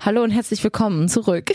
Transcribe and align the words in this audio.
Hallo 0.00 0.22
und 0.22 0.30
herzlich 0.30 0.62
willkommen 0.62 1.08
zurück. 1.08 1.50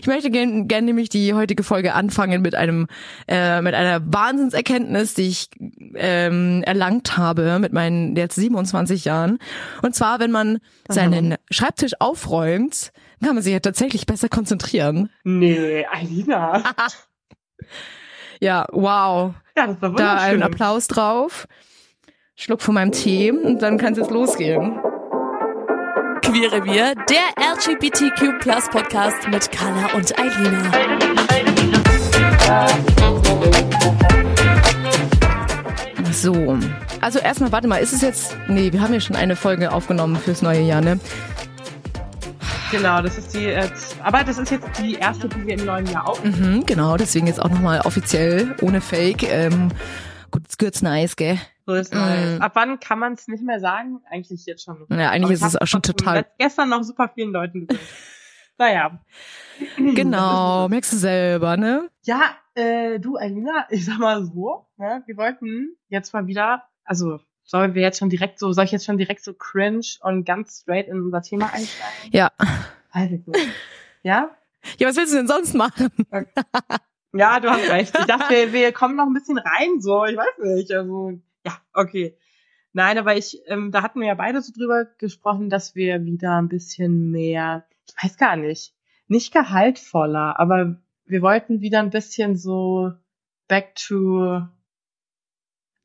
Ich 0.00 0.06
möchte 0.06 0.30
gerne 0.30 0.66
gern 0.66 0.84
nämlich 0.84 1.10
die 1.10 1.34
heutige 1.34 1.62
Folge 1.62 1.94
anfangen 1.94 2.42
mit 2.42 2.54
einem 2.54 2.86
äh, 3.28 3.60
mit 3.62 3.74
einer 3.74 4.00
Wahnsinnserkenntnis, 4.12 5.14
die 5.14 5.28
ich 5.28 5.50
ähm, 5.94 6.62
erlangt 6.66 7.16
habe 7.16 7.58
mit 7.58 7.72
meinen 7.72 8.16
jetzt 8.16 8.34
27 8.34 9.04
Jahren. 9.04 9.38
Und 9.82 9.94
zwar, 9.94 10.18
wenn 10.18 10.30
man 10.30 10.58
seinen 10.88 11.36
Schreibtisch 11.50 11.92
aufräumt, 12.00 12.90
kann 13.22 13.34
man 13.34 13.42
sich 13.42 13.52
ja 13.52 13.60
tatsächlich 13.60 14.06
besser 14.06 14.28
konzentrieren. 14.28 15.10
Nee, 15.24 15.86
Alina. 15.86 16.62
Ja, 18.40 18.66
wow. 18.70 19.34
Ja, 19.56 19.66
das 19.66 19.82
war 19.82 19.92
Da 19.94 20.12
ein 20.14 20.34
wunderschön. 20.34 20.42
Applaus 20.44 20.86
drauf. 20.86 21.48
Schluck 22.36 22.62
von 22.62 22.74
meinem 22.74 22.92
Tee 22.92 23.32
und 23.32 23.60
dann 23.62 23.78
kann 23.78 23.94
es 23.94 23.98
jetzt 23.98 24.12
losgehen. 24.12 24.78
Queere 26.30 26.62
Wir, 26.62 26.94
der 26.94 27.32
LGBTQ 27.54 28.38
Plus 28.38 28.68
Podcast 28.68 29.26
mit 29.28 29.50
Carla 29.50 29.94
und 29.94 30.12
Eilina. 30.18 30.70
So. 36.12 36.58
Also 37.00 37.18
erstmal, 37.18 37.50
warte 37.50 37.66
mal, 37.66 37.78
ist 37.78 37.94
es 37.94 38.02
jetzt. 38.02 38.36
Nee, 38.46 38.70
wir 38.74 38.82
haben 38.82 38.92
ja 38.92 39.00
schon 39.00 39.16
eine 39.16 39.36
Folge 39.36 39.72
aufgenommen 39.72 40.16
fürs 40.16 40.42
neue 40.42 40.60
Jahr, 40.60 40.82
ne? 40.82 41.00
Genau, 42.70 43.00
das 43.00 43.16
ist 43.16 43.32
die, 43.32 43.46
äh, 43.46 43.66
aber 44.02 44.22
das 44.22 44.36
ist 44.36 44.50
jetzt 44.50 44.66
die 44.82 44.96
erste, 44.96 45.30
die 45.30 45.46
wir 45.46 45.54
im 45.54 45.64
neuen 45.64 45.86
Jahr 45.86 46.06
auf. 46.06 46.22
Mhm, 46.22 46.66
genau, 46.66 46.98
deswegen 46.98 47.26
jetzt 47.26 47.40
auch 47.40 47.48
nochmal 47.48 47.80
offiziell, 47.80 48.54
ohne 48.60 48.82
Fake. 48.82 49.22
Ähm, 49.22 49.70
gut, 50.30 50.42
it's 50.60 50.82
nice, 50.82 51.16
gell? 51.16 51.38
So 51.68 51.74
ist 51.74 51.92
nice. 51.92 52.40
Ab 52.40 52.52
wann 52.54 52.80
kann 52.80 52.98
man 52.98 53.12
es 53.12 53.28
nicht 53.28 53.42
mehr 53.42 53.60
sagen? 53.60 54.00
Eigentlich 54.08 54.46
jetzt 54.46 54.64
schon. 54.64 54.86
Ja, 54.88 55.10
eigentlich 55.10 55.24
Aber 55.24 55.32
ist 55.34 55.40
ich 55.42 55.46
es 55.48 55.56
auch 55.56 55.66
schon 55.66 55.82
total. 55.82 56.24
Gestern 56.38 56.70
noch 56.70 56.82
super 56.82 57.10
vielen 57.12 57.30
Leuten 57.30 57.66
gewünscht. 57.66 57.92
naja. 58.58 59.04
Genau, 59.76 60.66
merkst 60.70 60.94
du 60.94 60.96
selber, 60.96 61.58
ne? 61.58 61.90
Ja, 62.04 62.22
äh, 62.54 62.98
du, 62.98 63.16
Alina, 63.16 63.66
ich 63.68 63.84
sag 63.84 63.98
mal 63.98 64.24
so, 64.24 64.66
ne, 64.78 65.02
wir 65.04 65.18
wollten 65.18 65.76
jetzt 65.90 66.14
mal 66.14 66.26
wieder, 66.26 66.62
also 66.84 67.20
sollen 67.44 67.74
wir 67.74 67.82
jetzt 67.82 67.98
schon 67.98 68.08
direkt 68.08 68.38
so, 68.38 68.50
soll 68.54 68.64
ich 68.64 68.72
jetzt 68.72 68.86
schon 68.86 68.96
direkt 68.96 69.22
so 69.22 69.34
cringe 69.34 69.84
und 70.00 70.24
ganz 70.24 70.60
straight 70.62 70.88
in 70.88 71.02
unser 71.02 71.20
Thema 71.20 71.52
einsteigen? 71.52 72.12
Ja. 72.12 72.30
Also 72.92 73.18
gut. 73.18 73.36
Ja? 74.02 74.30
Ja, 74.78 74.88
was 74.88 74.96
willst 74.96 75.12
du 75.12 75.18
denn 75.18 75.28
sonst 75.28 75.52
machen? 75.52 75.90
Ja, 77.12 77.40
du 77.40 77.50
hast 77.50 77.68
recht. 77.68 77.94
Ich 77.98 78.06
dachte, 78.06 78.30
wir, 78.30 78.52
wir 78.52 78.72
kommen 78.72 78.96
noch 78.96 79.06
ein 79.06 79.14
bisschen 79.14 79.38
rein, 79.38 79.80
so, 79.80 80.04
ich 80.04 80.16
weiß 80.16 80.56
nicht. 80.56 80.72
Also, 80.72 81.20
ja, 81.48 81.60
okay. 81.72 82.16
Nein, 82.72 82.98
aber 82.98 83.16
ich, 83.16 83.40
ähm, 83.46 83.72
da 83.72 83.82
hatten 83.82 84.00
wir 84.00 84.08
ja 84.08 84.14
beide 84.14 84.42
so 84.42 84.52
drüber 84.52 84.84
gesprochen, 84.98 85.48
dass 85.48 85.74
wir 85.74 86.04
wieder 86.04 86.36
ein 86.36 86.48
bisschen 86.48 87.10
mehr, 87.10 87.66
ich 87.86 87.94
weiß 88.02 88.18
gar 88.18 88.36
nicht, 88.36 88.74
nicht 89.08 89.32
gehaltvoller, 89.32 90.38
aber 90.38 90.76
wir 91.06 91.22
wollten 91.22 91.60
wieder 91.60 91.80
ein 91.80 91.90
bisschen 91.90 92.36
so 92.36 92.92
back 93.48 93.74
to 93.74 94.42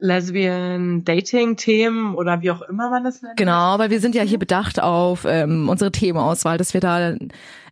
Lesbian 0.04 1.06
Dating 1.06 1.56
Themen 1.56 2.16
oder 2.16 2.42
wie 2.42 2.52
auch 2.52 2.62
immer 2.64 2.90
man 2.90 3.06
das 3.06 3.22
nennt. 3.22 3.38
Genau, 3.38 3.80
weil 3.80 3.90
wir 3.90 4.02
sind 4.02 4.16
ja 4.16 4.24
hier 4.24 4.38
bedacht 4.38 4.82
auf 4.82 5.24
ähm, 5.26 5.70
unsere 5.70 5.94
Themenauswahl, 5.94 6.58
dass 6.58 6.74
wir 6.74 6.82
da 6.82 7.12
äh, 7.12 7.18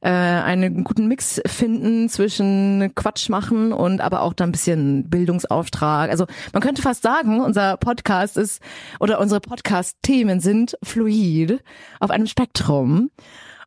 einen 0.02 0.86
guten 0.86 1.10
Mix 1.10 1.42
finden 1.46 2.08
zwischen 2.08 2.94
Quatsch 2.96 3.28
machen 3.28 3.74
und 3.74 4.00
aber 4.00 4.22
auch 4.22 4.34
da 4.34 4.46
ein 4.46 4.54
bisschen 4.54 5.10
Bildungsauftrag. 5.10 6.10
Also 6.10 6.26
man 6.54 6.62
könnte 6.62 6.82
fast 6.82 7.04
sagen, 7.04 7.42
unser 7.42 7.76
Podcast 7.76 8.38
ist 8.38 8.62
oder 9.02 9.20
unsere 9.20 9.42
Podcast-Themen 9.42 10.40
sind 10.40 10.78
fluid 10.82 11.62
auf 12.00 12.12
einem 12.12 12.28
Spektrum. 12.28 13.12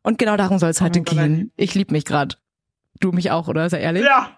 Und 0.01 0.17
genau 0.17 0.37
darum 0.37 0.57
soll 0.57 0.71
es 0.71 0.81
heute 0.81 1.03
Gott, 1.03 1.15
gehen. 1.15 1.51
Ich 1.55 1.75
lieb 1.75 1.91
mich 1.91 2.05
grad. 2.05 2.41
Du 2.99 3.11
mich 3.11 3.29
auch, 3.29 3.47
oder? 3.47 3.69
Sei 3.69 3.81
ehrlich? 3.81 4.03
Ja, 4.03 4.35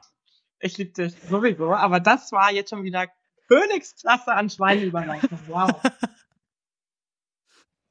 ich 0.60 0.78
liebe 0.78 0.92
dich 0.92 1.14
sowieso, 1.30 1.74
aber 1.74 2.02
das 2.02 2.34
war 2.34 2.52
jetzt 2.52 2.72
schon 2.72 2.84
wieder 2.84 3.06
Königsklasse 3.48 4.34
an 4.34 4.50
Schweineüberleitung. 4.50 5.40
Wow. 5.48 5.82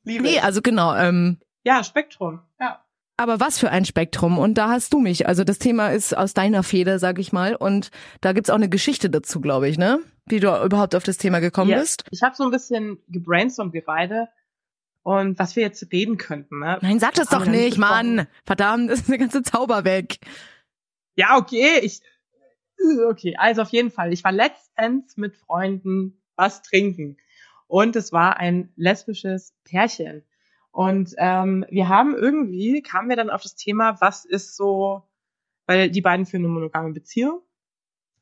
Liebe. 0.05 0.23
Nee, 0.23 0.41
also 0.41 0.63
genau. 0.63 0.95
Ähm, 0.95 1.39
ja, 1.65 1.83
Spektrum. 1.83 2.41
Ja. 2.61 2.83
Aber 3.17 3.41
was 3.41 3.59
für 3.59 3.71
ein 3.71 3.85
Spektrum? 3.85 4.39
Und 4.39 4.55
da 4.55 4.69
hast 4.69 4.93
du 4.93 5.01
mich. 5.01 5.27
Also 5.27 5.43
das 5.43 5.59
Thema 5.59 5.89
ist 5.89 6.17
aus 6.17 6.35
deiner 6.35 6.63
Feder, 6.63 6.99
sag 6.99 7.19
ich 7.19 7.33
mal. 7.33 7.57
Und 7.57 7.91
da 8.21 8.33
gibt's 8.33 8.51
auch 8.51 8.55
eine 8.57 8.69
Geschichte 8.69 9.11
dazu, 9.11 9.41
glaube 9.41 9.69
ich, 9.69 9.79
ne? 9.79 10.01
Wie 10.27 10.39
du 10.39 10.49
überhaupt 10.65 10.95
auf 10.95 11.03
das 11.03 11.17
Thema 11.17 11.41
gekommen 11.41 11.71
Ja. 11.71 11.81
bist. 11.81 12.05
Ich 12.11 12.23
habe 12.23 12.37
so 12.37 12.45
ein 12.45 12.51
bisschen 12.51 12.99
gebrainstormt, 13.09 13.73
wir 13.73 13.85
beide. 13.85 14.29
Und 15.03 15.39
was 15.39 15.57
wir 15.57 15.63
jetzt 15.63 15.91
reden 15.93 16.19
könnten, 16.19 16.59
ne? 16.59 16.79
Nein, 16.83 16.99
sag 16.99 17.15
das 17.15 17.31
Haben 17.31 17.45
doch 17.45 17.51
nicht. 17.51 17.79
Mann. 17.79 18.27
Verdammt, 18.45 18.91
ist 18.91 19.09
der 19.09 19.19
ganze 19.19 19.43
Zauber 19.43 19.85
weg. 19.85 20.19
Ja, 21.15 21.39
okay, 21.39 21.79
ich. 21.83 22.01
Okay, 23.09 23.37
also 23.37 23.63
auf 23.63 23.71
jeden 23.71 23.91
Fall. 23.91 24.13
Ich 24.13 24.25
war 24.25 24.33
letztens 24.33 25.17
mit 25.17 25.37
Freunden 25.37 26.21
was 26.37 26.63
trinken. 26.63 27.17
Und 27.67 27.97
es 27.97 28.13
war 28.13 28.37
ein 28.39 28.73
lesbisches 28.77 29.55
Pärchen. 29.65 30.23
Und 30.71 31.15
ähm, 31.17 31.65
wir 31.71 31.89
haben 31.89 32.15
irgendwie, 32.15 32.83
kamen 32.83 33.09
wir 33.09 33.17
dann 33.17 33.31
auf 33.31 33.43
das 33.43 33.57
Thema, 33.57 34.01
was 34.01 34.25
ist 34.25 34.57
so, 34.57 35.03
weil 35.67 35.91
die 35.91 36.03
beiden 36.03 36.27
führen 36.27 36.45
eine 36.45 36.53
monogame 36.53 36.93
Beziehung. 36.93 37.41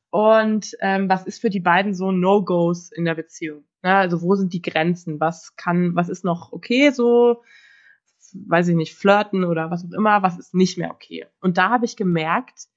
Und 0.09 0.75
ähm, 0.79 1.09
was 1.09 1.25
ist 1.25 1.41
für 1.41 1.49
die 1.49 1.59
beiden 1.59 1.93
so 1.93 2.11
No-Gos 2.11 2.91
in 2.91 3.03
der 3.03 3.15
Beziehung? 3.15 3.65
Ja, 3.83 3.99
also 3.99 4.21
wo 4.21 4.35
sind 4.35 4.53
die 4.53 4.61
Grenzen? 4.61 5.19
Was 5.19 5.57
kann, 5.57 5.95
was 5.95 6.07
ist 6.07 6.23
noch 6.23 6.53
okay 6.53 6.91
so? 6.91 7.43
Weiß 8.33 8.69
ich 8.69 8.75
nicht, 8.75 8.95
flirten 8.95 9.43
oder 9.43 9.69
was 9.69 9.83
auch 9.85 9.91
immer, 9.91 10.23
was 10.23 10.39
ist 10.39 10.53
nicht 10.53 10.77
mehr 10.77 10.91
okay? 10.91 11.25
Und 11.41 11.57
da 11.57 11.69
habe 11.69 11.85
ich 11.85 11.97
gemerkt, 11.97 12.67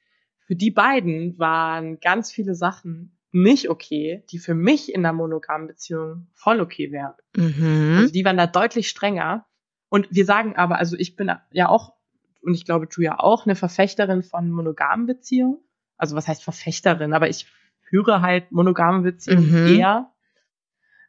für 0.48 0.56
die 0.56 0.70
beiden 0.70 1.38
waren 1.38 2.00
ganz 2.00 2.32
viele 2.32 2.54
Sachen 2.54 3.18
nicht 3.32 3.68
okay, 3.68 4.24
die 4.30 4.38
für 4.38 4.54
mich 4.54 4.94
in 4.94 5.04
einer 5.04 5.12
monogamen 5.12 5.66
Beziehung 5.66 6.28
voll 6.32 6.60
okay 6.60 6.90
wären. 6.90 7.12
Mhm. 7.36 7.96
Also 7.98 8.12
die 8.14 8.24
waren 8.24 8.38
da 8.38 8.46
deutlich 8.46 8.88
strenger. 8.88 9.44
Und 9.90 10.08
wir 10.10 10.24
sagen 10.24 10.56
aber, 10.56 10.78
also 10.78 10.96
ich 10.96 11.16
bin 11.16 11.30
ja 11.52 11.68
auch, 11.68 11.92
und 12.40 12.54
ich 12.54 12.64
glaube 12.64 12.86
du 12.86 13.02
ja 13.02 13.20
auch, 13.20 13.44
eine 13.44 13.56
Verfechterin 13.56 14.22
von 14.22 14.50
monogamen 14.50 15.04
Beziehungen. 15.04 15.58
Also 15.98 16.16
was 16.16 16.26
heißt 16.26 16.42
Verfechterin? 16.42 17.12
Aber 17.12 17.28
ich 17.28 17.46
führe 17.82 18.22
halt 18.22 18.50
monogame 18.50 19.02
Beziehungen 19.02 19.50
Mhm. 19.50 19.66
eher. 19.66 20.12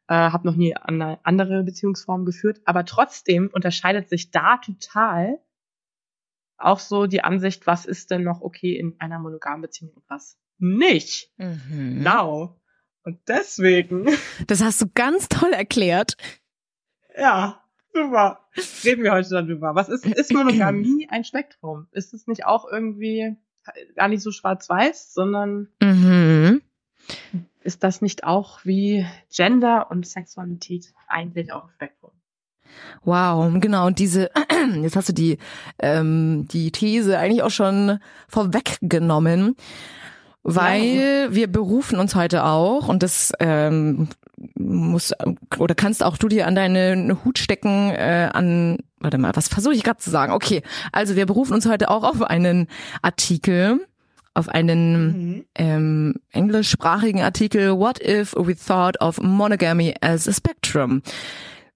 Äh, 0.09 0.15
habe 0.15 0.49
noch 0.49 0.57
nie 0.57 0.75
eine 0.75 1.17
andere 1.23 1.63
Beziehungsform 1.63 2.25
geführt. 2.25 2.59
Aber 2.65 2.83
trotzdem 2.83 3.49
unterscheidet 3.53 4.09
sich 4.09 4.31
da 4.31 4.57
total 4.57 5.39
auch 6.59 6.79
so 6.79 7.07
die 7.07 7.23
Ansicht, 7.23 7.65
was 7.67 7.85
ist 7.85 8.11
denn 8.11 8.23
noch 8.23 8.41
okay 8.41 8.75
in 8.77 8.95
einer 8.99 9.19
monogamen 9.19 9.61
Beziehung 9.61 9.91
und 9.93 10.03
was 10.09 10.37
nicht. 10.57 11.31
Mhm. 11.37 11.95
Genau. 11.99 12.59
Und 13.03 13.19
deswegen, 13.27 14.07
Das 14.47 14.61
hast 14.63 14.81
du 14.81 14.87
ganz 14.93 15.29
toll 15.29 15.51
erklärt. 15.53 16.15
ja, 17.17 17.63
super. 17.93 18.39
Reden 18.83 19.03
wir 19.03 19.13
heute 19.13 19.29
darüber. 19.29 19.73
Was 19.75 19.89
ist, 19.89 20.05
ist 20.05 20.33
Monogamie 20.33 21.07
ein 21.11 21.23
Spektrum? 21.23 21.87
Ist 21.91 22.13
es 22.13 22.27
nicht 22.27 22.45
auch 22.45 22.65
irgendwie 22.69 23.35
gar 23.95 24.07
nicht 24.09 24.21
so 24.21 24.31
schwarz-weiß, 24.31 25.13
sondern 25.13 25.69
Mhm. 25.81 26.61
ist 27.61 27.83
das 27.83 28.01
nicht 28.01 28.23
auch 28.25 28.63
wie 28.65 29.05
Gender 29.33 29.89
und 29.91 30.05
Sexualität 30.07 30.93
eigentlich 31.07 31.51
auch 31.53 31.65
ein 31.65 31.73
Spektrum? 31.75 32.11
Wow, 33.03 33.51
genau. 33.59 33.87
Und 33.87 33.99
diese, 33.99 34.29
jetzt 34.81 34.95
hast 34.95 35.09
du 35.09 35.13
die, 35.13 35.37
ähm, 35.79 36.47
die 36.51 36.71
These 36.71 37.17
eigentlich 37.17 37.43
auch 37.43 37.51
schon 37.51 37.99
vorweggenommen, 38.27 39.55
weil 40.43 41.27
wir 41.31 41.47
berufen 41.51 41.99
uns 41.99 42.15
heute 42.15 42.43
auch, 42.45 42.87
und 42.87 43.03
das 43.03 43.31
ähm, 43.39 44.09
muss 44.55 45.13
oder 45.57 45.75
kannst 45.75 46.03
auch 46.03 46.17
du 46.17 46.27
dir 46.27 46.47
an 46.47 46.55
deinen 46.55 47.23
Hut 47.23 47.39
stecken, 47.39 47.91
äh, 47.91 48.29
an, 48.31 48.77
warte 48.99 49.17
mal, 49.17 49.35
was 49.35 49.47
versuche 49.47 49.73
ich 49.73 49.83
gerade 49.83 49.99
zu 49.99 50.09
sagen? 50.09 50.33
Okay, 50.33 50.61
also 50.91 51.15
wir 51.15 51.25
berufen 51.25 51.53
uns 51.53 51.67
heute 51.67 51.89
auch 51.89 52.03
auf 52.03 52.21
einen 52.21 52.67
Artikel, 53.01 53.85
auf 54.33 54.47
einen 54.49 55.45
ähm, 55.55 56.15
englischsprachigen 56.31 57.21
Artikel, 57.21 57.77
What 57.77 57.99
if 58.01 58.33
we 58.37 58.55
thought 58.55 58.99
of 59.01 59.19
monogamy 59.21 59.93
as 60.01 60.27
a 60.27 60.33
spectrum? 60.33 61.01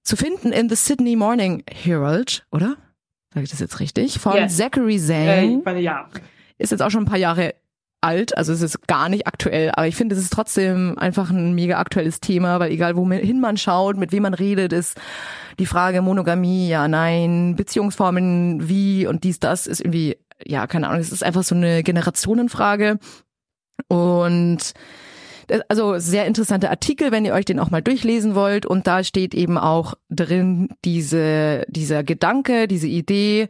Zu 0.04 0.18
finden 0.18 0.52
in 0.52 0.70
The 0.70 0.76
Sydney 0.76 1.16
Morning 1.16 1.64
Herald, 1.72 2.46
oder? 2.52 2.76
Sage 3.34 3.46
ich 3.46 3.50
das 3.52 3.60
jetzt 3.60 3.80
richtig? 3.80 4.20
Von 4.20 4.36
Yes. 4.36 4.58
Zachary 4.58 4.98
Äh, 5.10 5.46
ich 5.46 5.66
meine, 5.66 5.80
ja. 5.80 6.08
ist 6.58 6.72
jetzt 6.72 6.82
auch 6.82 6.92
schon 6.92 7.04
ein 7.04 7.08
paar 7.08 7.18
Jahre 7.18 7.56
alt, 8.02 8.38
also 8.38 8.52
es 8.52 8.62
ist 8.62 8.86
gar 8.88 9.08
nicht 9.08 9.28
aktuell, 9.28 9.72
aber 9.72 9.88
ich 9.88 9.96
finde, 9.96 10.16
es 10.16 10.22
ist 10.22 10.34
trotzdem 10.34 10.98
einfach 10.98 11.30
ein 11.30 11.54
mega 11.56 11.80
aktuelles 11.80 12.20
Thema, 12.20 12.60
weil 12.60 12.72
egal 12.72 12.98
wohin 12.98 13.40
man 13.40 13.56
schaut, 13.56 13.96
mit 13.96 14.12
wem 14.12 14.24
man 14.24 14.34
redet, 14.34 14.74
ist 14.74 15.00
die 15.58 15.66
Frage 15.66 16.02
Monogamie, 16.02 16.68
ja, 16.68 16.90
nein, 16.90 17.56
Beziehungsformen, 17.56 18.68
wie 18.68 19.08
und 19.08 19.24
dies, 19.24 19.40
das 19.40 19.68
ist 19.68 19.80
irgendwie, 19.80 20.18
ja, 20.46 20.68
keine 20.68 20.90
Ahnung, 20.90 21.00
es 21.00 21.14
ist 21.14 21.24
einfach 21.24 21.44
so 21.44 21.56
eine 21.56 21.82
Generationenfrage 21.82 23.00
und 23.88 24.74
also 25.68 26.00
sehr 26.00 26.26
interessanter 26.26 26.70
Artikel, 26.70 27.12
wenn 27.12 27.26
ihr 27.26 27.34
euch 27.34 27.46
den 27.46 27.60
auch 27.60 27.72
mal 27.72 27.82
durchlesen 27.82 28.36
wollt. 28.36 28.66
Und 28.66 28.88
da 28.88 29.04
steht 29.04 29.34
eben 29.34 29.58
auch 29.58 29.96
drin 30.10 30.70
diese, 30.86 31.66
dieser 31.68 32.04
Gedanke, 32.04 32.68
diese 32.68 32.88
Idee, 32.88 33.48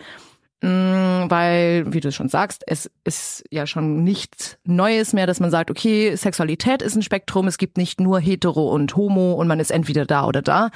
mh, 0.61 1.29
weil, 1.29 1.93
wie 1.93 1.99
du 1.99 2.11
schon 2.11 2.29
sagst, 2.29 2.63
es 2.65 2.89
ist 3.03 3.43
ja 3.51 3.67
schon 3.67 4.03
nichts 4.03 4.57
Neues 4.63 5.13
mehr, 5.13 5.27
dass 5.27 5.39
man 5.39 5.51
sagt, 5.51 5.69
okay, 5.69 6.15
Sexualität 6.15 6.81
ist 6.81 6.95
ein 6.95 7.01
Spektrum, 7.01 7.47
es 7.47 7.57
gibt 7.57 7.77
nicht 7.77 7.99
nur 7.99 8.19
hetero 8.19 8.73
und 8.73 8.95
homo 8.95 9.33
und 9.33 9.47
man 9.47 9.59
ist 9.59 9.71
entweder 9.71 10.05
da 10.05 10.25
oder 10.25 10.41
da. 10.41 10.71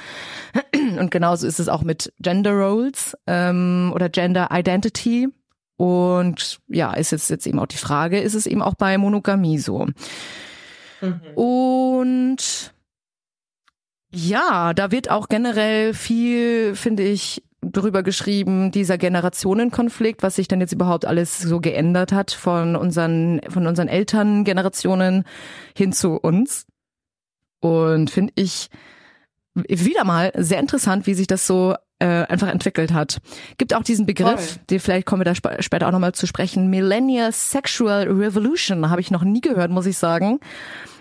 Und 0.98 1.10
genauso 1.10 1.46
ist 1.46 1.60
es 1.60 1.68
auch 1.68 1.82
mit 1.82 2.12
Gender 2.18 2.52
Roles 2.52 3.16
ähm, 3.26 3.92
oder 3.94 4.08
Gender 4.08 4.48
Identity. 4.50 5.28
Und 5.76 6.58
ja, 6.66 6.92
ist 6.94 7.12
jetzt, 7.12 7.30
jetzt 7.30 7.46
eben 7.46 7.58
auch 7.58 7.66
die 7.66 7.76
Frage, 7.76 8.18
ist 8.20 8.34
es 8.34 8.46
eben 8.46 8.62
auch 8.62 8.74
bei 8.74 8.98
Monogamie 8.98 9.58
so? 9.58 9.86
Mhm. 11.00 11.20
Und 11.34 12.74
ja, 14.10 14.72
da 14.74 14.90
wird 14.90 15.10
auch 15.10 15.28
generell 15.28 15.94
viel, 15.94 16.74
finde 16.74 17.02
ich, 17.02 17.42
drüber 17.60 18.02
geschrieben, 18.02 18.70
dieser 18.70 18.98
Generationenkonflikt, 18.98 20.22
was 20.22 20.36
sich 20.36 20.48
denn 20.48 20.60
jetzt 20.60 20.72
überhaupt 20.72 21.04
alles 21.04 21.38
so 21.38 21.60
geändert 21.60 22.12
hat 22.12 22.30
von 22.30 22.76
unseren, 22.76 23.40
von 23.48 23.66
unseren 23.66 23.88
Elterngenerationen 23.88 25.24
hin 25.76 25.92
zu 25.92 26.14
uns. 26.16 26.66
Und 27.60 28.10
finde 28.10 28.32
ich 28.36 28.70
wieder 29.54 30.04
mal 30.04 30.32
sehr 30.36 30.60
interessant, 30.60 31.06
wie 31.06 31.14
sich 31.14 31.26
das 31.26 31.46
so 31.46 31.74
äh, 31.98 32.06
einfach 32.06 32.48
entwickelt 32.48 32.92
hat. 32.92 33.20
Gibt 33.58 33.74
auch 33.74 33.82
diesen 33.82 34.06
Begriff, 34.06 34.52
Voll. 34.52 34.62
den 34.70 34.80
vielleicht 34.80 35.06
kommen 35.06 35.20
wir 35.20 35.24
da 35.24 35.32
sp 35.34 35.60
später 35.60 35.88
auch 35.88 35.92
nochmal 35.92 36.12
zu 36.12 36.26
sprechen, 36.26 36.68
Millennial 36.70 37.32
Sexual 37.32 38.08
Revolution, 38.08 38.90
habe 38.90 39.00
ich 39.00 39.10
noch 39.10 39.24
nie 39.24 39.40
gehört, 39.40 39.70
muss 39.70 39.86
ich 39.86 39.98
sagen. 39.98 40.40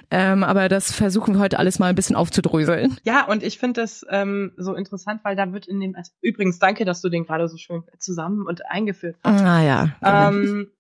Ähm, 0.10 0.44
aber 0.44 0.70
das 0.70 0.94
versuchen 0.94 1.36
wir 1.36 1.42
heute 1.42 1.60
alles 1.60 1.80
mal 1.80 1.88
ein 1.88 1.96
bisschen 1.96 2.16
aufzudröseln. 2.16 2.98
Ja, 3.04 3.26
und 3.28 3.44
ich 3.44 3.60
finde 3.60 3.82
das 3.82 4.06
ähm, 4.10 4.54
so 4.56 4.74
interessant, 4.74 5.20
weil 5.24 5.36
da 5.36 5.52
wird 5.52 5.68
in 5.68 5.82
dem 5.82 5.96
übrigens 6.22 6.60
danke, 6.60 6.86
dass 6.86 7.02
du 7.02 7.10
den 7.10 7.26
gerade 7.26 7.50
so 7.50 7.58
schön 7.58 7.84
zusammen 8.00 8.46
und 8.48 8.66
eingeführt 8.66 9.18
hast. 9.24 9.42
Ah 9.42 9.62
ja. 9.62 9.90
Ähm, 10.02 10.72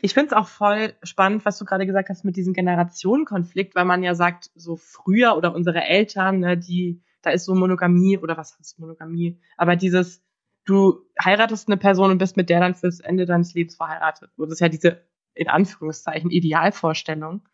ich 0.00 0.14
finde 0.14 0.26
es 0.26 0.32
auch 0.32 0.48
voll 0.48 0.94
spannend, 1.02 1.44
was 1.44 1.58
du 1.58 1.64
gerade 1.64 1.86
gesagt 1.86 2.08
hast 2.08 2.24
mit 2.24 2.36
diesem 2.36 2.54
Generationenkonflikt, 2.54 3.74
weil 3.76 3.84
man 3.84 4.02
ja 4.02 4.14
sagt, 4.14 4.50
so 4.54 4.76
früher 4.76 5.36
oder 5.36 5.54
unsere 5.54 5.82
Eltern, 5.82 6.40
ne, 6.40 6.58
die, 6.58 7.00
da 7.24 7.30
ist 7.30 7.44
so 7.44 7.54
Monogamie 7.54 8.18
oder 8.18 8.36
was 8.36 8.58
heißt 8.58 8.78
Monogamie, 8.78 9.40
aber 9.56 9.76
dieses, 9.76 10.22
du 10.64 11.06
heiratest 11.22 11.68
eine 11.68 11.76
Person 11.76 12.10
und 12.10 12.18
bist 12.18 12.36
mit 12.36 12.48
der 12.50 12.60
dann 12.60 12.74
fürs 12.74 13.00
Ende 13.00 13.26
deines 13.26 13.54
Lebens 13.54 13.76
verheiratet. 13.76 14.30
Das 14.36 14.50
ist 14.50 14.60
ja 14.60 14.68
diese, 14.68 15.02
in 15.34 15.48
Anführungszeichen, 15.48 16.30
Idealvorstellung. 16.30 17.46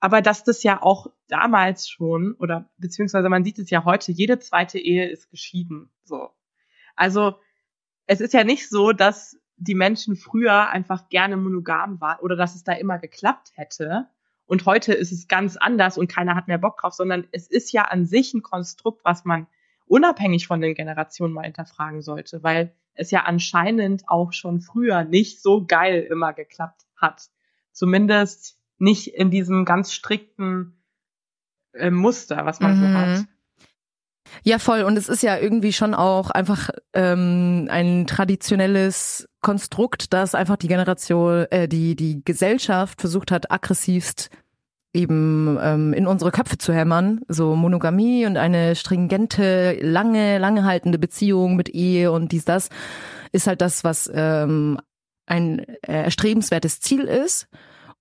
Aber 0.00 0.20
dass 0.20 0.42
das 0.42 0.64
ja 0.64 0.82
auch 0.82 1.06
damals 1.28 1.88
schon, 1.88 2.34
oder 2.34 2.68
beziehungsweise 2.76 3.28
man 3.28 3.44
sieht 3.44 3.58
es 3.60 3.70
ja 3.70 3.84
heute, 3.84 4.10
jede 4.10 4.40
zweite 4.40 4.78
Ehe 4.78 5.08
ist 5.08 5.30
geschieden. 5.30 5.90
So. 6.02 6.30
Also 6.96 7.36
es 8.06 8.20
ist 8.20 8.34
ja 8.34 8.42
nicht 8.42 8.68
so, 8.68 8.92
dass 8.92 9.38
die 9.56 9.76
Menschen 9.76 10.16
früher 10.16 10.70
einfach 10.70 11.08
gerne 11.08 11.36
monogam 11.36 12.00
waren 12.00 12.18
oder 12.20 12.34
dass 12.34 12.56
es 12.56 12.64
da 12.64 12.72
immer 12.72 12.98
geklappt 12.98 13.52
hätte. 13.54 14.08
Und 14.52 14.66
heute 14.66 14.92
ist 14.92 15.12
es 15.12 15.28
ganz 15.28 15.56
anders 15.56 15.96
und 15.96 16.08
keiner 16.08 16.34
hat 16.34 16.46
mehr 16.46 16.58
Bock 16.58 16.76
drauf, 16.76 16.92
sondern 16.92 17.26
es 17.32 17.46
ist 17.46 17.72
ja 17.72 17.84
an 17.84 18.04
sich 18.04 18.34
ein 18.34 18.42
Konstrukt, 18.42 19.02
was 19.02 19.24
man 19.24 19.46
unabhängig 19.86 20.46
von 20.46 20.60
den 20.60 20.74
Generationen 20.74 21.32
mal 21.32 21.44
hinterfragen 21.44 22.02
sollte, 22.02 22.42
weil 22.42 22.74
es 22.92 23.10
ja 23.10 23.22
anscheinend 23.22 24.10
auch 24.10 24.34
schon 24.34 24.60
früher 24.60 25.04
nicht 25.04 25.40
so 25.40 25.64
geil 25.64 26.02
immer 26.02 26.34
geklappt 26.34 26.82
hat. 26.96 27.30
Zumindest 27.72 28.58
nicht 28.76 29.14
in 29.14 29.30
diesem 29.30 29.64
ganz 29.64 29.94
strikten 29.94 30.82
äh, 31.72 31.90
Muster, 31.90 32.44
was 32.44 32.60
man 32.60 32.76
so 32.76 32.84
Mhm. 32.84 32.94
hat. 32.94 33.26
Ja, 34.44 34.58
voll. 34.58 34.82
Und 34.82 34.96
es 34.96 35.08
ist 35.08 35.22
ja 35.22 35.38
irgendwie 35.38 35.72
schon 35.72 35.94
auch 35.94 36.30
einfach 36.30 36.70
ähm, 36.94 37.68
ein 37.70 38.06
traditionelles 38.06 39.28
Konstrukt, 39.40 40.12
das 40.12 40.34
einfach 40.34 40.56
die 40.56 40.68
Generation, 40.68 41.46
äh, 41.50 41.68
die 41.68 41.96
die 41.96 42.22
Gesellschaft 42.24 43.00
versucht 43.00 43.30
hat, 43.30 43.50
aggressivst 43.50 44.30
eben 44.94 45.58
ähm, 45.60 45.92
in 45.92 46.06
unsere 46.06 46.30
Köpfe 46.30 46.58
zu 46.58 46.72
hämmern. 46.72 47.20
So 47.28 47.56
Monogamie 47.56 48.26
und 48.26 48.36
eine 48.36 48.74
stringente, 48.76 49.78
lange, 49.80 50.38
lange 50.38 50.64
haltende 50.64 50.98
Beziehung 50.98 51.56
mit 51.56 51.70
Ehe 51.70 52.12
und 52.12 52.32
dies, 52.32 52.44
das 52.44 52.68
ist 53.32 53.46
halt 53.46 53.60
das, 53.60 53.84
was 53.84 54.10
ähm, 54.14 54.78
ein 55.26 55.60
äh, 55.60 56.04
erstrebenswertes 56.04 56.80
Ziel 56.80 57.02
ist. 57.02 57.48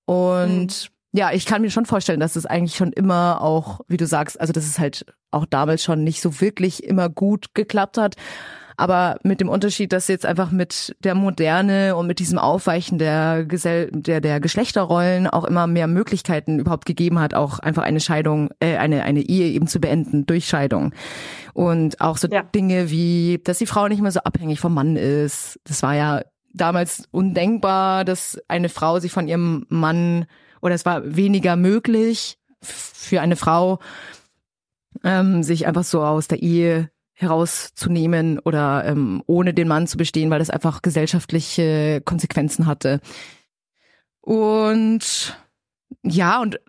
Und 0.05 0.91
ja, 1.13 1.31
ich 1.31 1.45
kann 1.45 1.61
mir 1.61 1.71
schon 1.71 1.85
vorstellen, 1.85 2.19
dass 2.19 2.35
es 2.35 2.45
eigentlich 2.45 2.75
schon 2.75 2.93
immer 2.93 3.41
auch, 3.41 3.81
wie 3.87 3.97
du 3.97 4.05
sagst, 4.05 4.39
also 4.39 4.53
dass 4.53 4.65
es 4.65 4.79
halt 4.79 5.05
auch 5.29 5.45
damals 5.45 5.83
schon 5.83 6.03
nicht 6.03 6.21
so 6.21 6.41
wirklich 6.41 6.83
immer 6.83 7.09
gut 7.09 7.53
geklappt 7.53 7.97
hat. 7.97 8.15
Aber 8.77 9.17
mit 9.23 9.41
dem 9.41 9.49
Unterschied, 9.49 9.93
dass 9.93 10.07
jetzt 10.07 10.25
einfach 10.25 10.51
mit 10.51 10.95
der 11.03 11.15
Moderne 11.15 11.95
und 11.95 12.07
mit 12.07 12.19
diesem 12.19 12.37
Aufweichen 12.37 12.97
der, 12.97 13.45
Gesell 13.45 13.89
der, 13.91 14.21
der 14.21 14.39
Geschlechterrollen 14.39 15.27
auch 15.27 15.43
immer 15.43 15.67
mehr 15.67 15.87
Möglichkeiten 15.87 16.59
überhaupt 16.59 16.85
gegeben 16.85 17.19
hat, 17.19 17.33
auch 17.33 17.59
einfach 17.59 17.83
eine 17.83 17.99
Scheidung, 17.99 18.49
äh, 18.59 18.77
eine, 18.77 19.03
eine 19.03 19.21
Ehe 19.21 19.51
eben 19.51 19.67
zu 19.67 19.79
beenden 19.79 20.25
durch 20.25 20.47
Scheidung. 20.47 20.93
Und 21.53 22.01
auch 22.01 22.17
so 22.17 22.27
Ja. 22.27 22.43
Dinge 22.43 22.89
wie, 22.89 23.41
dass 23.43 23.57
die 23.57 23.65
Frau 23.65 23.87
nicht 23.87 24.01
mehr 24.01 24.11
so 24.11 24.21
abhängig 24.21 24.59
vom 24.59 24.73
Mann 24.73 24.95
ist. 24.95 25.59
Das 25.65 25.83
war 25.83 25.95
ja 25.95 26.21
damals 26.53 27.07
undenkbar, 27.11 28.05
dass 28.05 28.39
eine 28.47 28.69
Frau 28.69 28.99
sich 28.99 29.11
von 29.11 29.27
ihrem 29.27 29.65
Mann 29.69 30.25
oder 30.61 30.75
es 30.75 30.85
war 30.85 31.15
weniger 31.15 31.55
möglich 31.55 32.37
für 32.61 33.21
eine 33.21 33.35
Frau, 33.35 33.79
ähm, 35.03 35.43
sich 35.43 35.67
einfach 35.67 35.83
so 35.83 36.03
aus 36.03 36.27
der 36.27 36.41
Ehe 36.41 36.89
herauszunehmen 37.21 38.39
oder 38.39 38.83
ähm, 38.85 39.23
ohne 39.27 39.53
den 39.53 39.67
Mann 39.67 39.87
zu 39.87 39.97
bestehen, 39.97 40.29
weil 40.29 40.39
das 40.39 40.49
einfach 40.49 40.81
gesellschaftliche 40.81 42.01
Konsequenzen 42.03 42.65
hatte. 42.65 42.99
Und 44.21 45.37
ja, 46.03 46.41
und 46.41 46.59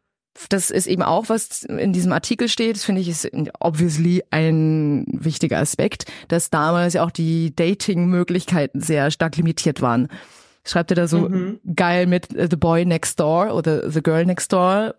das 0.48 0.70
ist 0.70 0.86
eben 0.86 1.02
auch, 1.02 1.28
was 1.28 1.62
in 1.62 1.92
diesem 1.92 2.12
Artikel 2.12 2.48
steht, 2.48 2.76
das 2.76 2.84
finde 2.84 3.02
ich 3.02 3.08
ist 3.08 3.30
obviously 3.60 4.22
ein 4.30 5.04
wichtiger 5.08 5.58
Aspekt, 5.58 6.10
dass 6.28 6.48
damals 6.48 6.94
ja 6.94 7.04
auch 7.04 7.10
die 7.10 7.54
Dating-Möglichkeiten 7.54 8.80
sehr 8.80 9.10
stark 9.10 9.36
limitiert 9.36 9.82
waren. 9.82 10.08
Schreibt 10.64 10.90
er 10.92 10.94
da 10.94 11.08
so 11.08 11.28
Mhm. 11.28 11.60
geil 11.74 12.06
mit 12.06 12.34
äh, 12.34 12.48
The 12.50 12.56
Boy 12.56 12.84
Next 12.86 13.20
Door 13.20 13.54
oder 13.54 13.90
The 13.90 14.02
Girl 14.02 14.24
Next 14.24 14.52
Door. 14.52 14.94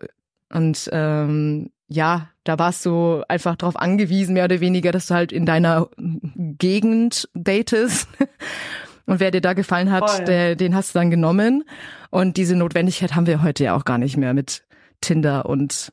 Und 0.52 0.88
ähm, 0.92 1.70
ja, 1.88 2.28
da 2.44 2.58
warst 2.58 2.84
du 2.86 3.22
einfach 3.28 3.56
darauf 3.56 3.76
angewiesen, 3.76 4.34
mehr 4.34 4.44
oder 4.44 4.60
weniger, 4.60 4.92
dass 4.92 5.06
du 5.06 5.14
halt 5.14 5.32
in 5.32 5.46
deiner 5.46 5.88
Gegend 5.96 7.28
datest. 7.34 8.08
Und 9.06 9.20
wer 9.20 9.30
dir 9.30 9.42
da 9.42 9.52
gefallen 9.52 9.90
hat, 9.90 10.08
Voll. 10.08 10.24
der, 10.24 10.56
den 10.56 10.74
hast 10.74 10.94
du 10.94 10.98
dann 10.98 11.10
genommen. 11.10 11.64
Und 12.10 12.36
diese 12.38 12.56
Notwendigkeit 12.56 13.14
haben 13.14 13.26
wir 13.26 13.42
heute 13.42 13.64
ja 13.64 13.76
auch 13.76 13.84
gar 13.84 13.98
nicht 13.98 14.16
mehr 14.16 14.32
mit 14.32 14.64
Tinder 15.02 15.44
und 15.46 15.92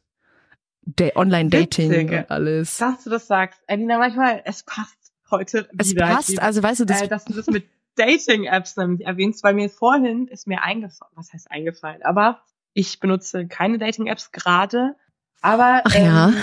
da 0.84 1.10
Online-Dating 1.16 2.10
und 2.10 2.32
alles. 2.32 2.78
Dass 2.78 3.04
du 3.04 3.10
das 3.10 3.28
sagst, 3.28 3.62
Elina, 3.68 3.98
manchmal, 3.98 4.42
es 4.46 4.64
passt 4.64 5.14
heute 5.30 5.68
Es 5.78 5.92
wieder. 5.92 6.10
Ich 6.10 6.16
passt, 6.16 6.30
liebe- 6.30 6.42
also 6.42 6.64
weißt 6.64 6.80
du, 6.82 6.86
das 6.86 7.02
äh, 7.02 7.08
dass 7.08 7.26
du 7.26 7.34
das 7.34 7.48
mit 7.48 7.66
Dating-Apps 7.96 8.78
nämlich 8.78 9.06
erwähnst, 9.06 9.44
weil 9.44 9.54
mir 9.54 9.70
vorhin 9.70 10.28
ist 10.28 10.48
mir 10.48 10.64
eingefallen, 10.64 11.12
was 11.16 11.34
heißt 11.34 11.52
eingefallen, 11.52 12.04
aber 12.04 12.42
ich 12.74 13.00
benutze 13.00 13.48
keine 13.48 13.78
Dating-Apps 13.78 14.32
gerade, 14.32 14.96
aber 15.42 15.82
Ach 15.84 15.96
ähm, 15.96 16.06
ja. 16.06 16.34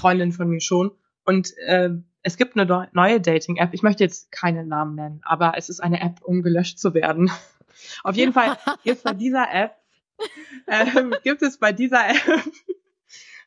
Freundin 0.00 0.32
von 0.32 0.48
mir 0.48 0.60
schon. 0.60 0.90
Und 1.24 1.52
ähm, 1.66 2.04
es 2.22 2.36
gibt 2.36 2.56
eine 2.56 2.66
neu- 2.66 2.86
neue 2.92 3.20
Dating-App. 3.20 3.70
Ich 3.72 3.82
möchte 3.82 4.04
jetzt 4.04 4.32
keinen 4.32 4.68
Namen 4.68 4.94
nennen, 4.94 5.20
aber 5.24 5.54
es 5.56 5.68
ist 5.68 5.80
eine 5.80 6.00
App, 6.00 6.22
um 6.22 6.42
gelöscht 6.42 6.78
zu 6.78 6.94
werden. 6.94 7.30
Auf 8.02 8.16
jeden 8.16 8.32
Fall 8.32 8.56
gibt 8.84 8.98
es 8.98 9.02
bei 9.02 9.12
dieser 9.12 9.52
App, 9.52 9.76
ähm, 10.66 11.14
gibt 11.22 11.42
es 11.42 11.58
bei 11.58 11.72
dieser 11.72 12.08
App 12.08 12.42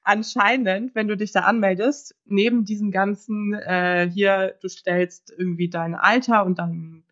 anscheinend, 0.03 0.95
wenn 0.95 1.07
du 1.07 1.15
dich 1.17 1.31
da 1.31 1.41
anmeldest, 1.41 2.15
neben 2.25 2.65
diesem 2.65 2.91
ganzen, 2.91 3.53
äh, 3.53 4.09
hier, 4.11 4.55
du 4.61 4.67
stellst 4.67 5.33
irgendwie 5.37 5.69
dein 5.69 5.95
Alter 5.95 6.45
und 6.45 6.59
dein 6.59 7.03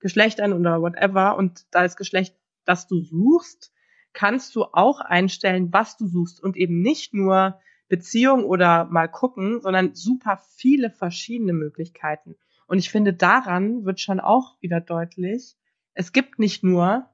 Geschlecht 0.00 0.40
ein 0.40 0.52
oder 0.52 0.82
whatever 0.82 1.36
und 1.36 1.64
das 1.70 1.96
Geschlecht, 1.96 2.36
das 2.64 2.86
du 2.88 3.00
suchst, 3.00 3.72
kannst 4.12 4.54
du 4.56 4.64
auch 4.64 5.00
einstellen, 5.00 5.72
was 5.72 5.96
du 5.96 6.06
suchst 6.06 6.42
und 6.42 6.56
eben 6.56 6.80
nicht 6.80 7.14
nur 7.14 7.60
Beziehung 7.88 8.44
oder 8.44 8.86
mal 8.86 9.08
gucken, 9.08 9.60
sondern 9.60 9.94
super 9.94 10.40
viele 10.56 10.90
verschiedene 10.90 11.52
Möglichkeiten. 11.52 12.36
Und 12.66 12.78
ich 12.78 12.90
finde, 12.90 13.12
daran 13.12 13.84
wird 13.84 14.00
schon 14.00 14.20
auch 14.20 14.56
wieder 14.60 14.80
deutlich, 14.80 15.56
es 15.94 16.12
gibt 16.12 16.38
nicht 16.38 16.64
nur 16.64 17.08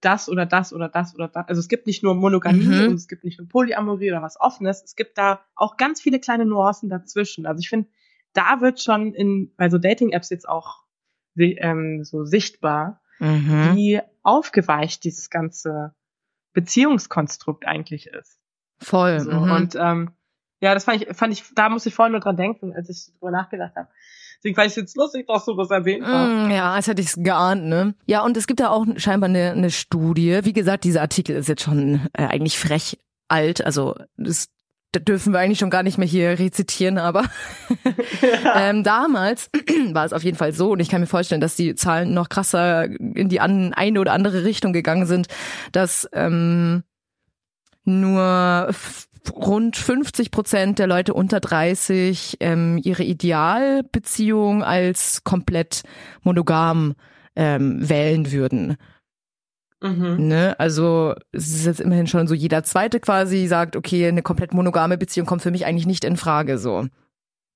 das 0.00 0.28
oder 0.28 0.46
das 0.46 0.72
oder 0.72 0.88
das 0.88 1.14
oder 1.14 1.28
das. 1.28 1.48
Also 1.48 1.60
es 1.60 1.68
gibt 1.68 1.86
nicht 1.86 2.02
nur 2.02 2.14
Monogamie 2.14 2.64
mhm. 2.64 2.88
und 2.88 2.94
es 2.94 3.08
gibt 3.08 3.24
nicht 3.24 3.38
nur 3.38 3.48
Polyamorie 3.48 4.10
oder 4.10 4.22
was 4.22 4.38
Offenes. 4.40 4.82
Es 4.84 4.94
gibt 4.94 5.18
da 5.18 5.40
auch 5.54 5.76
ganz 5.76 6.00
viele 6.00 6.20
kleine 6.20 6.46
Nuancen 6.46 6.88
dazwischen. 6.88 7.46
Also 7.46 7.60
ich 7.60 7.68
finde, 7.68 7.88
da 8.32 8.60
wird 8.60 8.82
schon 8.82 9.14
in, 9.14 9.52
bei 9.56 9.70
so 9.70 9.78
Dating-Apps 9.78 10.30
jetzt 10.30 10.48
auch 10.48 10.84
ähm, 11.36 12.04
so 12.04 12.24
sichtbar, 12.24 13.00
mhm. 13.18 13.74
wie 13.74 14.00
aufgeweicht 14.22 15.04
dieses 15.04 15.30
ganze 15.30 15.94
Beziehungskonstrukt 16.56 17.66
eigentlich 17.66 18.06
ist. 18.06 18.38
Voll. 18.78 19.20
So, 19.20 19.30
mhm. 19.30 19.50
Und 19.50 19.74
ähm, 19.76 20.10
ja, 20.60 20.72
das 20.72 20.84
fand 20.84 21.02
ich, 21.02 21.14
fand 21.14 21.34
ich, 21.34 21.44
da 21.54 21.68
muss 21.68 21.84
ich 21.84 21.94
vorhin 21.94 22.12
nur 22.12 22.20
dran 22.22 22.38
denken, 22.38 22.72
als 22.74 22.88
ich 22.88 23.12
drüber 23.18 23.30
nachgedacht 23.30 23.76
habe. 23.76 23.88
Deswegen 24.38 24.54
fand 24.54 24.70
ich 24.70 24.76
jetzt 24.76 24.96
lustig, 24.96 25.26
dass 25.26 25.44
du 25.44 25.54
das 25.54 25.70
erwähnt 25.70 26.06
hast. 26.06 26.48
Mm, 26.48 26.50
ja, 26.50 26.72
als 26.72 26.86
hätte 26.86 27.02
ich 27.02 27.08
es 27.08 27.16
geahnt, 27.18 27.64
ne? 27.64 27.94
Ja, 28.06 28.22
und 28.22 28.38
es 28.38 28.46
gibt 28.46 28.60
da 28.60 28.70
auch 28.70 28.86
scheinbar 28.96 29.28
eine, 29.28 29.52
eine 29.52 29.70
Studie. 29.70 30.40
Wie 30.44 30.54
gesagt, 30.54 30.84
dieser 30.84 31.02
Artikel 31.02 31.36
ist 31.36 31.48
jetzt 31.48 31.62
schon 31.62 32.08
äh, 32.14 32.24
eigentlich 32.24 32.58
frech 32.58 32.98
alt. 33.28 33.64
Also 33.64 33.94
das 34.16 34.48
dürfen 34.98 35.32
wir 35.32 35.40
eigentlich 35.40 35.58
schon 35.58 35.70
gar 35.70 35.82
nicht 35.82 35.98
mehr 35.98 36.06
hier 36.06 36.38
rezitieren, 36.38 36.98
aber 36.98 37.24
ja. 38.22 38.70
ähm, 38.70 38.82
damals 38.82 39.50
war 39.92 40.04
es 40.04 40.12
auf 40.12 40.22
jeden 40.22 40.36
Fall 40.36 40.52
so, 40.52 40.72
und 40.72 40.80
ich 40.80 40.88
kann 40.88 41.00
mir 41.00 41.06
vorstellen, 41.06 41.40
dass 41.40 41.56
die 41.56 41.74
Zahlen 41.74 42.14
noch 42.14 42.28
krasser 42.28 42.84
in 42.84 43.28
die 43.28 43.40
an, 43.40 43.72
eine 43.74 44.00
oder 44.00 44.12
andere 44.12 44.44
Richtung 44.44 44.72
gegangen 44.72 45.06
sind, 45.06 45.28
dass 45.72 46.08
ähm, 46.12 46.82
nur 47.84 48.70
rund 49.32 49.76
50 49.76 50.30
Prozent 50.30 50.78
der 50.78 50.86
Leute 50.86 51.14
unter 51.14 51.40
30 51.40 52.36
ähm, 52.40 52.78
ihre 52.82 53.02
Idealbeziehung 53.02 54.62
als 54.62 55.24
komplett 55.24 55.82
monogam 56.22 56.94
ähm, 57.34 57.88
wählen 57.88 58.32
würden. 58.32 58.76
Mhm. 59.88 60.28
Ne? 60.28 60.54
Also 60.58 61.14
es 61.32 61.48
ist 61.48 61.66
jetzt 61.66 61.80
immerhin 61.80 62.06
schon 62.06 62.26
so, 62.26 62.34
jeder 62.34 62.62
zweite 62.62 63.00
quasi 63.00 63.46
sagt, 63.46 63.76
okay, 63.76 64.06
eine 64.06 64.22
komplett 64.22 64.54
monogame 64.54 64.98
Beziehung 64.98 65.26
kommt 65.26 65.42
für 65.42 65.50
mich 65.50 65.66
eigentlich 65.66 65.86
nicht 65.86 66.04
in 66.04 66.16
Frage. 66.16 66.58
So. 66.58 66.86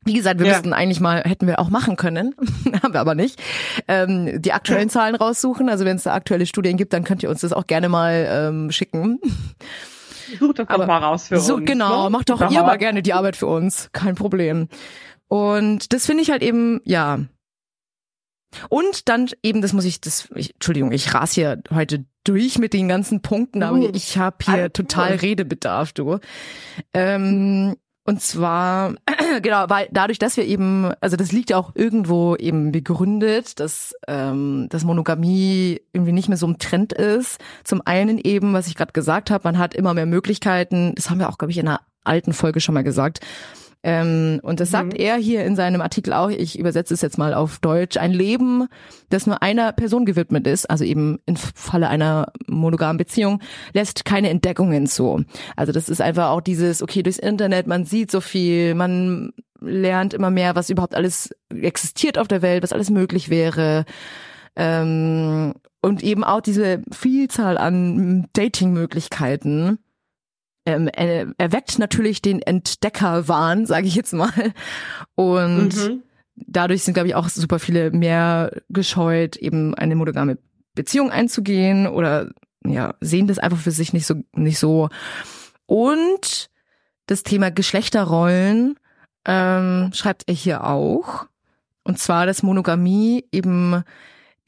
Wie 0.05 0.15
gesagt, 0.15 0.41
wir 0.41 0.47
ja. 0.47 0.53
müssten 0.53 0.73
eigentlich 0.73 1.01
mal, 1.01 1.23
hätten 1.23 1.47
wir 1.47 1.59
auch 1.59 1.69
machen 1.69 1.97
können, 1.97 2.35
haben 2.83 2.95
wir 2.95 3.01
aber 3.01 3.15
nicht, 3.15 3.41
ähm, 3.87 4.41
die 4.41 4.53
aktuellen 4.53 4.89
Zahlen 4.89 5.15
raussuchen. 5.15 5.69
Also 5.69 5.85
wenn 5.85 5.97
es 5.97 6.05
da 6.05 6.15
aktuelle 6.15 6.47
Studien 6.47 6.77
gibt, 6.77 6.93
dann 6.93 7.05
könnt 7.05 7.23
ihr 7.23 7.29
uns 7.31 7.43
das 7.43 7.53
auch 7.53 7.67
gerne 7.67 7.89
mal 7.89 8.27
ähm, 8.31 8.71
schicken. 8.71 9.21
Sucht 10.39 10.61
das 10.61 10.69
doch 10.69 10.87
mal 10.87 10.99
raus 10.99 11.29
für 11.29 11.39
so, 11.39 11.57
uns. 11.57 11.67
Genau, 11.67 12.05
ne? 12.05 12.11
macht 12.11 12.31
doch 12.31 12.41
ihr 12.51 12.63
mal 12.63 12.79
gerne 12.79 13.03
die 13.03 13.13
Arbeit 13.13 13.37
für 13.37 13.47
uns. 13.47 13.91
Kein 13.93 14.15
Problem. 14.15 14.69
Und 15.29 15.93
das 15.93 16.07
finde 16.07 16.23
ich 16.23 16.31
halt 16.31 16.43
eben, 16.43 16.81
ja. 16.85 17.21
Und 18.69 19.09
dann 19.09 19.29
eben, 19.43 19.63
das 19.63 19.73
muss 19.73 19.85
ich, 19.85 20.01
das, 20.01 20.29
ich, 20.35 20.55
Entschuldigung, 20.55 20.93
ich 20.93 21.15
ras 21.15 21.33
hier 21.33 21.63
heute 21.73 22.05
durch 22.25 22.59
mit 22.59 22.73
den 22.73 22.89
ganzen 22.89 23.23
Punkten, 23.23 23.63
aber 23.63 23.79
uh, 23.79 23.91
ich 23.95 24.19
habe 24.19 24.37
hier 24.45 24.73
total 24.73 25.15
Redebedarf, 25.15 25.93
du. 25.93 26.19
Ähm, 26.93 27.77
und 28.05 28.21
zwar, 28.21 28.95
genau, 29.43 29.67
weil 29.69 29.89
dadurch, 29.93 30.19
dass 30.19 30.37
wir 30.37 30.45
eben, 30.45 30.91
also 31.01 31.17
das 31.17 31.33
liegt 31.33 31.51
ja 31.51 31.59
auch 31.59 31.73
irgendwo 31.75 32.35
eben 32.37 32.73
begründet, 32.73 33.61
dass, 33.61 33.95
ähm, 34.09 34.67
dass 34.71 34.85
Monogamie 34.85 35.81
irgendwie 35.93 36.13
nicht 36.13 36.29
mehr 36.29 36.39
so 36.39 36.47
ein 36.47 36.59
Trend 36.59 36.93
ist. 36.93 37.39
Zum 37.63 37.83
einen 37.85 38.19
eben, 38.19 38.53
was 38.53 38.67
ich 38.67 38.75
gerade 38.75 38.93
gesagt 38.93 39.31
habe, 39.31 39.43
man 39.45 39.59
hat 39.59 39.75
immer 39.75 39.95
mehr 39.95 40.07
Möglichkeiten, 40.07 40.95
das 40.97 41.09
haben 41.09 41.21
wir 41.21 41.29
auch, 41.29 41.39
glaube 41.39 41.53
ich, 41.53 41.59
in 41.59 41.69
einer 41.69 41.83
alten 42.03 42.33
Folge 42.33 42.61
schon 42.61 42.75
mal 42.75 42.83
gesagt, 42.83 43.21
ähm, 43.83 44.41
und 44.43 44.61
das 44.61 44.71
sagt 44.71 44.93
mhm. 44.93 45.01
er 45.01 45.17
hier 45.17 45.45
in 45.45 45.57
seinem 45.57 45.81
Artikel 45.81 46.13
auch, 46.13 46.29
ich 46.29 46.59
übersetze 46.59 46.93
es 46.93 47.01
jetzt 47.01 47.17
mal 47.17 47.33
auf 47.33 47.59
Deutsch, 47.61 47.97
ein 47.97 48.13
Leben, 48.13 48.67
das 49.09 49.27
nur 49.27 49.43
einer 49.43 49.73
Person 49.73 50.05
gewidmet 50.05 50.47
ist, 50.47 50.69
also 50.69 50.85
eben 50.85 51.19
im 51.25 51.37
Falle 51.37 51.89
einer 51.89 52.31
monogamen 52.47 52.99
Beziehung, 52.99 53.41
lässt 53.73 54.05
keine 54.05 54.29
Entdeckungen 54.29 54.87
zu. 54.87 55.25
Also 55.57 55.73
das 55.73 55.89
ist 55.89 56.03
einfach 56.03 56.29
auch 56.29 56.43
dieses, 56.43 56.83
okay, 56.83 57.03
durchs 57.03 57.19
Internet, 57.19 57.67
man 57.67 57.87
sieht 57.87 58.11
so 58.11 58.21
viel, 58.21 58.75
man 58.75 59.33
lernt 59.61 60.13
immer 60.13 60.31
mehr, 60.31 60.55
was 60.57 60.71
überhaupt 60.71 60.95
alles 60.95 61.31
existiert 61.49 62.19
auf 62.19 62.29
der 62.29 62.43
Welt, 62.43 62.63
was 62.63 62.73
alles 62.73 62.91
möglich 62.91 63.31
wäre. 63.31 63.87
Ähm, 64.57 65.55
und 65.81 66.03
eben 66.03 66.25
auch 66.25 66.43
diese 66.43 66.83
Vielzahl 66.93 67.57
an 67.57 68.27
Dating-Möglichkeiten 68.35 69.79
ähm, 70.77 70.89
er, 70.89 71.33
erweckt 71.39 71.79
natürlich 71.79 72.23
den 72.23 72.43
Entdeckerwahn, 72.43 73.67
sage 73.67 73.87
ich 73.87 73.95
jetzt 73.95 74.13
mal. 74.13 74.53
Und 75.15 75.77
mhm. 75.77 76.03
dadurch 76.35 76.83
sind, 76.83 76.95
glaube 76.95 77.09
ich, 77.09 77.15
auch 77.15 77.29
super 77.29 77.59
viele 77.59 77.91
mehr 77.91 78.53
gescheut, 78.69 79.37
eben 79.37 79.75
eine 79.75 79.97
monogame 79.97 80.39
Beziehung 80.75 81.11
einzugehen 81.11 81.87
oder 81.87 82.31
ja, 82.65 82.95
sehen 83.01 83.27
das 83.27 83.39
einfach 83.39 83.59
für 83.59 83.71
sich 83.71 83.93
nicht 83.93 84.07
so, 84.07 84.17
nicht 84.35 84.59
so. 84.59 84.89
Und 85.67 86.51
das 87.07 87.23
Thema 87.23 87.51
Geschlechterrollen 87.51 88.79
ähm, 89.27 89.91
schreibt 89.95 90.25
er 90.27 90.35
hier 90.35 90.65
auch. 90.65 91.27
Und 91.83 91.99
zwar, 91.99 92.27
dass 92.27 92.43
Monogamie 92.43 93.25
eben 93.33 93.83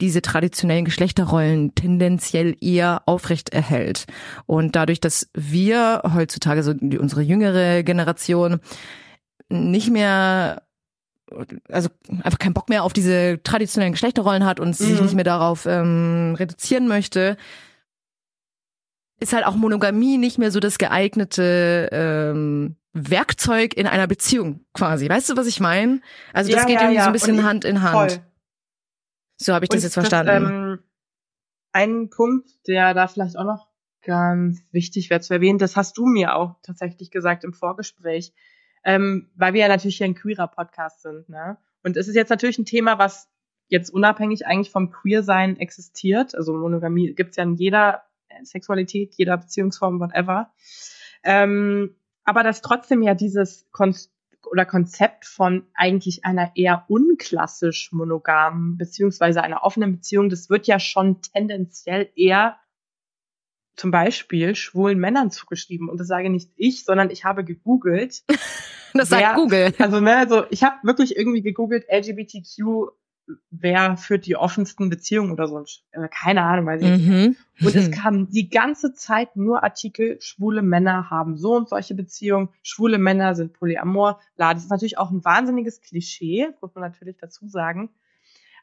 diese 0.03 0.21
traditionellen 0.21 0.83
Geschlechterrollen 0.83 1.73
tendenziell 1.75 2.57
eher 2.59 3.03
aufrecht 3.05 3.53
erhält. 3.53 4.05
Und 4.45 4.75
dadurch, 4.75 4.99
dass 4.99 5.29
wir 5.33 6.01
heutzutage, 6.13 6.61
so 6.61 6.71
unsere 6.71 7.21
jüngere 7.21 7.83
Generation, 7.83 8.59
nicht 9.49 9.89
mehr 9.89 10.63
also 11.69 11.89
einfach 12.21 12.37
keinen 12.37 12.53
Bock 12.53 12.69
mehr 12.69 12.83
auf 12.83 12.93
diese 12.93 13.41
traditionellen 13.43 13.93
Geschlechterrollen 13.93 14.45
hat 14.45 14.59
und 14.59 14.67
mhm. 14.69 14.73
sich 14.73 15.01
nicht 15.01 15.15
mehr 15.15 15.23
darauf 15.23 15.65
ähm, 15.65 16.35
reduzieren 16.37 16.87
möchte, 16.87 17.37
ist 19.19 19.33
halt 19.33 19.45
auch 19.45 19.55
Monogamie 19.55 20.17
nicht 20.17 20.37
mehr 20.37 20.51
so 20.51 20.59
das 20.59 20.77
geeignete 20.77 21.89
ähm, 21.91 22.75
Werkzeug 22.91 23.73
in 23.73 23.87
einer 23.87 24.05
Beziehung 24.05 24.65
quasi. 24.73 25.09
Weißt 25.09 25.29
du, 25.29 25.37
was 25.37 25.47
ich 25.47 25.59
meine? 25.59 26.01
Also 26.33 26.51
das 26.51 26.61
ja, 26.61 26.67
geht 26.67 26.75
ja, 26.75 26.81
irgendwie 26.81 26.97
ja. 26.97 27.03
so 27.03 27.09
ein 27.09 27.13
bisschen 27.13 27.43
Hand 27.43 27.65
in 27.65 27.81
Hand. 27.81 28.11
Voll. 28.11 28.21
So 29.37 29.53
habe 29.53 29.65
ich 29.65 29.69
das 29.69 29.77
Und 29.77 29.83
jetzt 29.83 29.93
verstanden. 29.93 30.27
Das, 30.27 30.51
ähm, 30.51 30.79
ein 31.71 32.09
Punkt, 32.09 32.49
der 32.67 32.93
da 32.93 33.07
vielleicht 33.07 33.37
auch 33.37 33.45
noch 33.45 33.67
ganz 34.03 34.61
wichtig 34.71 35.09
wäre 35.09 35.21
zu 35.21 35.33
erwähnen, 35.33 35.59
das 35.59 35.75
hast 35.75 35.97
du 35.97 36.05
mir 36.05 36.35
auch 36.35 36.55
tatsächlich 36.61 37.09
gesagt 37.09 37.43
im 37.43 37.53
Vorgespräch, 37.53 38.33
ähm, 38.83 39.31
weil 39.35 39.53
wir 39.53 39.61
ja 39.61 39.67
natürlich 39.67 39.97
hier 39.97 40.05
ein 40.05 40.15
queerer 40.15 40.47
Podcast 40.47 41.01
sind. 41.01 41.29
Ne? 41.29 41.57
Und 41.83 41.97
es 41.97 42.07
ist 42.07 42.15
jetzt 42.15 42.29
natürlich 42.29 42.57
ein 42.59 42.65
Thema, 42.65 42.99
was 42.99 43.29
jetzt 43.67 43.89
unabhängig 43.89 44.45
eigentlich 44.45 44.71
vom 44.71 44.91
Queersein 44.91 45.57
existiert. 45.57 46.35
Also 46.35 46.53
Monogamie 46.53 47.13
gibt's 47.13 47.37
ja 47.37 47.43
in 47.43 47.55
jeder 47.55 48.03
Sexualität, 48.43 49.15
jeder 49.15 49.37
Beziehungsform, 49.37 49.99
whatever. 49.99 50.51
Ähm, 51.23 51.95
aber 52.23 52.43
dass 52.43 52.61
trotzdem 52.61 53.01
ja 53.01 53.15
dieses 53.15 53.67
Konst 53.71 54.11
oder 54.47 54.65
Konzept 54.65 55.25
von 55.25 55.65
eigentlich 55.73 56.25
einer 56.25 56.51
eher 56.55 56.85
unklassisch 56.87 57.91
monogamen 57.91 58.77
beziehungsweise 58.77 59.41
einer 59.41 59.63
offenen 59.63 59.93
Beziehung, 59.93 60.29
das 60.29 60.49
wird 60.49 60.67
ja 60.67 60.79
schon 60.79 61.21
tendenziell 61.21 62.09
eher 62.15 62.57
zum 63.75 63.91
Beispiel 63.91 64.55
schwulen 64.55 64.99
Männern 64.99 65.31
zugeschrieben. 65.31 65.89
Und 65.89 65.99
das 65.99 66.07
sage 66.07 66.29
nicht 66.29 66.51
ich, 66.55 66.85
sondern 66.85 67.09
ich 67.09 67.25
habe 67.25 67.43
gegoogelt. 67.43 68.23
das 68.93 69.09
sagt 69.09 69.35
Google. 69.35 69.73
Also, 69.79 69.99
ne, 69.99 70.15
also 70.15 70.45
ich 70.49 70.63
habe 70.63 70.75
wirklich 70.83 71.15
irgendwie 71.15 71.41
gegoogelt 71.41 71.85
LGBTQ 71.89 72.91
wer 73.49 73.97
führt 73.97 74.25
die 74.25 74.35
offensten 74.35 74.89
Beziehungen 74.89 75.31
oder 75.31 75.47
so. 75.47 75.63
Äh, 75.91 76.07
keine 76.09 76.43
Ahnung, 76.43 76.65
weiß 76.65 76.81
ich 76.81 76.89
nicht. 76.89 77.07
Mhm. 77.07 77.35
Und 77.61 77.75
es 77.75 77.91
kam 77.91 78.29
die 78.29 78.49
ganze 78.49 78.93
Zeit 78.93 79.35
nur 79.35 79.63
Artikel, 79.63 80.19
schwule 80.19 80.61
Männer 80.61 81.09
haben 81.09 81.37
so 81.37 81.55
und 81.55 81.69
solche 81.69 81.95
Beziehungen, 81.95 82.49
schwule 82.61 82.97
Männer 82.97 83.35
sind 83.35 83.53
polyamor. 83.53 84.19
Das 84.37 84.63
ist 84.63 84.71
natürlich 84.71 84.97
auch 84.97 85.11
ein 85.11 85.23
wahnsinniges 85.23 85.81
Klischee, 85.81 86.49
muss 86.61 86.75
man 86.75 86.83
natürlich 86.83 87.17
dazu 87.17 87.47
sagen. 87.47 87.89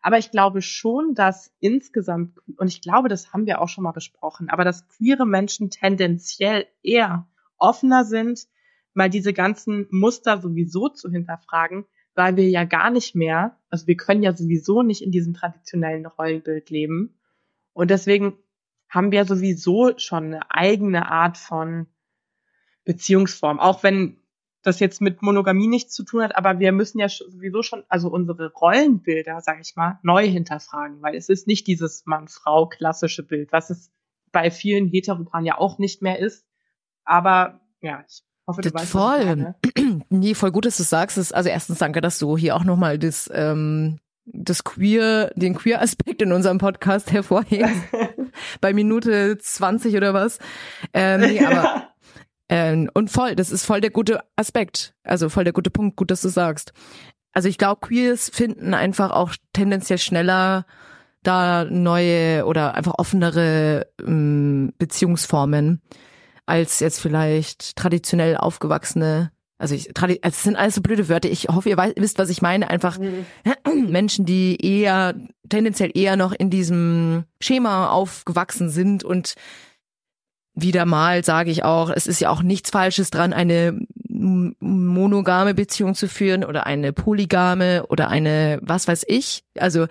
Aber 0.03 0.19
ich 0.19 0.31
glaube 0.31 0.63
schon, 0.63 1.15
dass 1.15 1.53
insgesamt, 1.61 2.39
und 2.57 2.69
ich 2.69 2.81
glaube, 2.81 3.09
das 3.09 3.33
haben 3.33 3.47
wir 3.47 3.61
auch 3.61 3.69
schon 3.69 3.85
mal 3.85 3.93
besprochen, 3.93 4.49
aber 4.49 4.65
dass 4.65 4.89
queere 4.89 5.27
Menschen 5.27 5.71
tendenziell 5.71 6.67
eher 6.83 7.29
offener 7.59 8.05
sind, 8.05 8.47
mal 8.95 9.11
diese 9.11 9.33
ganzen 9.33 9.87
Muster 9.91 10.41
sowieso 10.41 10.89
zu 10.89 11.11
hinterfragen, 11.11 11.85
weil 12.21 12.37
wir 12.37 12.51
ja 12.51 12.65
gar 12.65 12.91
nicht 12.91 13.15
mehr, 13.15 13.57
also 13.71 13.87
wir 13.87 13.97
können 13.97 14.23
ja 14.23 14.37
sowieso 14.37 14.83
nicht 14.83 15.01
in 15.01 15.11
diesem 15.11 15.33
traditionellen 15.33 16.05
Rollenbild 16.05 16.69
leben. 16.69 17.19
Und 17.73 17.91
deswegen 17.91 18.37
haben 18.91 19.11
wir 19.11 19.25
sowieso 19.25 19.97
schon 19.97 20.25
eine 20.25 20.51
eigene 20.51 21.11
Art 21.11 21.39
von 21.39 21.87
Beziehungsform. 22.85 23.59
Auch 23.59 23.83
wenn 23.83 24.19
das 24.63 24.81
jetzt 24.81 25.01
mit 25.01 25.23
Monogamie 25.23 25.67
nichts 25.67 25.95
zu 25.95 26.05
tun 26.05 26.23
hat, 26.23 26.37
aber 26.37 26.59
wir 26.59 26.73
müssen 26.73 26.99
ja 26.99 27.09
sowieso 27.09 27.63
schon, 27.63 27.85
also 27.89 28.11
unsere 28.11 28.53
Rollenbilder, 28.53 29.41
sag 29.41 29.59
ich 29.63 29.75
mal, 29.75 29.99
neu 30.03 30.29
hinterfragen, 30.29 31.01
weil 31.01 31.15
es 31.15 31.31
ist 31.31 31.47
nicht 31.47 31.67
dieses 31.67 32.05
Mann-Frau 32.05 32.67
klassische 32.67 33.23
Bild, 33.23 33.51
was 33.51 33.71
es 33.71 33.91
bei 34.31 34.51
vielen 34.51 34.89
Heteropaaren 34.89 35.47
ja 35.47 35.57
auch 35.57 35.79
nicht 35.79 36.03
mehr 36.03 36.19
ist. 36.19 36.47
Aber 37.03 37.63
ja, 37.81 38.05
ich 38.07 38.23
hoffe, 38.51 38.63
du 38.63 38.71
Das 38.71 38.83
weißt, 38.83 38.93
voll. 38.93 39.55
Nee, 40.09 40.35
voll 40.35 40.51
gut, 40.51 40.67
dass 40.67 40.77
du 40.77 40.83
sagst. 40.83 41.17
Das, 41.17 41.33
also 41.33 41.49
erstens 41.49 41.79
danke, 41.79 42.01
dass 42.01 42.19
du 42.19 42.37
hier 42.37 42.57
auch 42.57 42.65
nochmal 42.65 42.99
das, 42.99 43.31
ähm, 43.33 43.99
das 44.25 44.65
Queer, 44.65 45.33
den 45.35 45.55
Queer-Aspekt 45.55 46.23
in 46.23 46.33
unserem 46.33 46.59
Podcast 46.59 47.13
hervorhebst. 47.13 47.83
Bei 48.61 48.73
Minute 48.73 49.39
20 49.39 49.97
oder 49.97 50.15
was. 50.15 50.39
Ähm, 50.93 51.21
nee, 51.21 51.45
aber 51.45 51.89
ähm, 52.49 52.91
und 52.95 53.11
voll, 53.11 53.37
das 53.37 53.51
ist 53.51 53.65
voll 53.65 53.81
der 53.81 53.91
gute 53.91 54.21
Aspekt. 54.37 54.95
Also 55.05 55.29
voll 55.29 55.45
der 55.45 55.53
gute 55.53 55.71
Punkt, 55.71 55.97
gut, 55.97 56.11
dass 56.11 56.23
du 56.23 56.29
sagst. 56.29 56.73
Also 57.33 57.49
ich 57.49 57.59
glaube, 57.59 57.87
Queers 57.87 58.29
finden 58.29 58.75
einfach 58.75 59.11
auch 59.11 59.35
tendenziell 59.53 59.99
schneller 59.99 60.67
da 61.23 61.65
neue 61.65 62.45
oder 62.47 62.75
einfach 62.75 62.95
offenere 62.99 63.87
ähm, 64.05 64.73
Beziehungsformen 64.79 65.83
als 66.51 66.81
jetzt 66.81 67.01
vielleicht 67.01 67.77
traditionell 67.77 68.37
aufgewachsene. 68.37 69.33
Also 69.59 69.75
ich, 69.75 69.91
also 69.97 70.17
es 70.23 70.43
sind 70.43 70.57
alles 70.57 70.75
so 70.75 70.81
blöde 70.81 71.09
Wörter. 71.09 71.31
Ich 71.31 71.49
hoffe, 71.49 71.69
ihr 71.69 71.77
wei- 71.77 71.93
wisst, 71.97 72.19
was 72.19 72.31
ich 72.31 72.43
meine. 72.43 72.69
Einfach 72.71 72.99
Menschen, 73.89 74.25
die 74.27 74.57
eher 74.65 75.15
tendenziell 75.49 75.91
eher 75.95 76.17
noch 76.17 76.33
in 76.33 76.51
diesem 76.51 77.25
Schema 77.41 77.89
aufgewachsen 77.91 78.71
sind 78.71 79.05
und 79.05 79.35
wieder 80.55 80.85
mal 80.85 81.25
sage 81.25 81.51
ich 81.51 81.63
auch, 81.63 81.91
es 81.91 82.07
ist 82.07 82.21
ja 82.21 82.29
auch 82.31 82.43
nichts 82.43 82.71
Falsches 82.71 83.11
dran, 83.11 83.33
eine 83.33 83.79
monogame 84.09 85.55
Beziehung 85.55 85.95
zu 85.95 86.09
führen 86.09 86.45
oder 86.45 86.67
eine 86.67 86.93
polygame 86.93 87.87
oder 87.87 88.09
eine 88.09 88.59
was 88.63 88.89
weiß 88.89 89.05
ich. 89.07 89.45
Also 89.59 89.87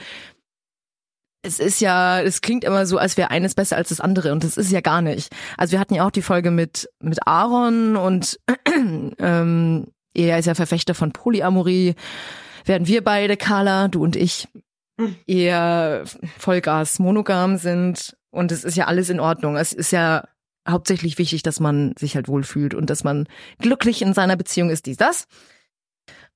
es 1.42 1.60
ist 1.60 1.80
ja, 1.80 2.22
es 2.22 2.42
klingt 2.42 2.64
immer 2.64 2.86
so, 2.86 2.98
als 2.98 3.16
wäre 3.18 3.32
eines 3.32 3.56
besser 3.56 3.78
als 3.78 3.90
das 3.90 4.02
andere 4.02 4.32
und 4.32 4.44
das 4.44 4.58
ist 4.58 4.72
ja 4.72 4.82
gar 4.82 5.02
nicht. 5.02 5.34
Also 5.58 5.74
wir 5.74 5.80
hatten 5.80 5.96
ja 5.96 6.06
auch 6.06 6.12
die 6.12 6.22
Folge 6.22 6.52
mit 6.52 6.90
mit 7.02 7.26
Aaron 7.28 7.96
und 7.96 8.40
ähm, 9.20 9.88
er 10.14 10.40
ist 10.40 10.46
ja 10.46 10.56
Verfechter 10.56 10.96
von 10.96 11.12
Polyamorie. 11.12 11.96
Während 12.66 12.88
wir 12.88 13.04
beide, 13.04 13.38
Carla, 13.38 13.88
du 13.88 14.04
und 14.04 14.16
ich, 14.16 14.48
Hm. 15.00 15.16
eher 15.28 16.04
Vollgas 16.38 17.00
monogam 17.00 17.58
sind 17.58 18.18
und 18.32 18.52
es 18.52 18.66
ist 18.66 18.76
ja 18.76 18.88
alles 18.88 19.10
in 19.10 19.22
Ordnung. 19.22 19.56
Es 19.56 19.72
ist 19.72 19.92
ja 19.92 20.28
hauptsächlich 20.68 21.18
wichtig, 21.18 21.42
dass 21.42 21.62
man 21.62 21.94
sich 21.98 22.16
halt 22.16 22.28
wohlfühlt 22.28 22.74
und 22.74 22.90
dass 22.90 23.06
man 23.06 23.26
glücklich 23.60 24.02
in 24.02 24.14
seiner 24.14 24.36
Beziehung 24.36 24.70
ist, 24.70 24.88
dies, 24.88 24.98
das. 24.98 25.26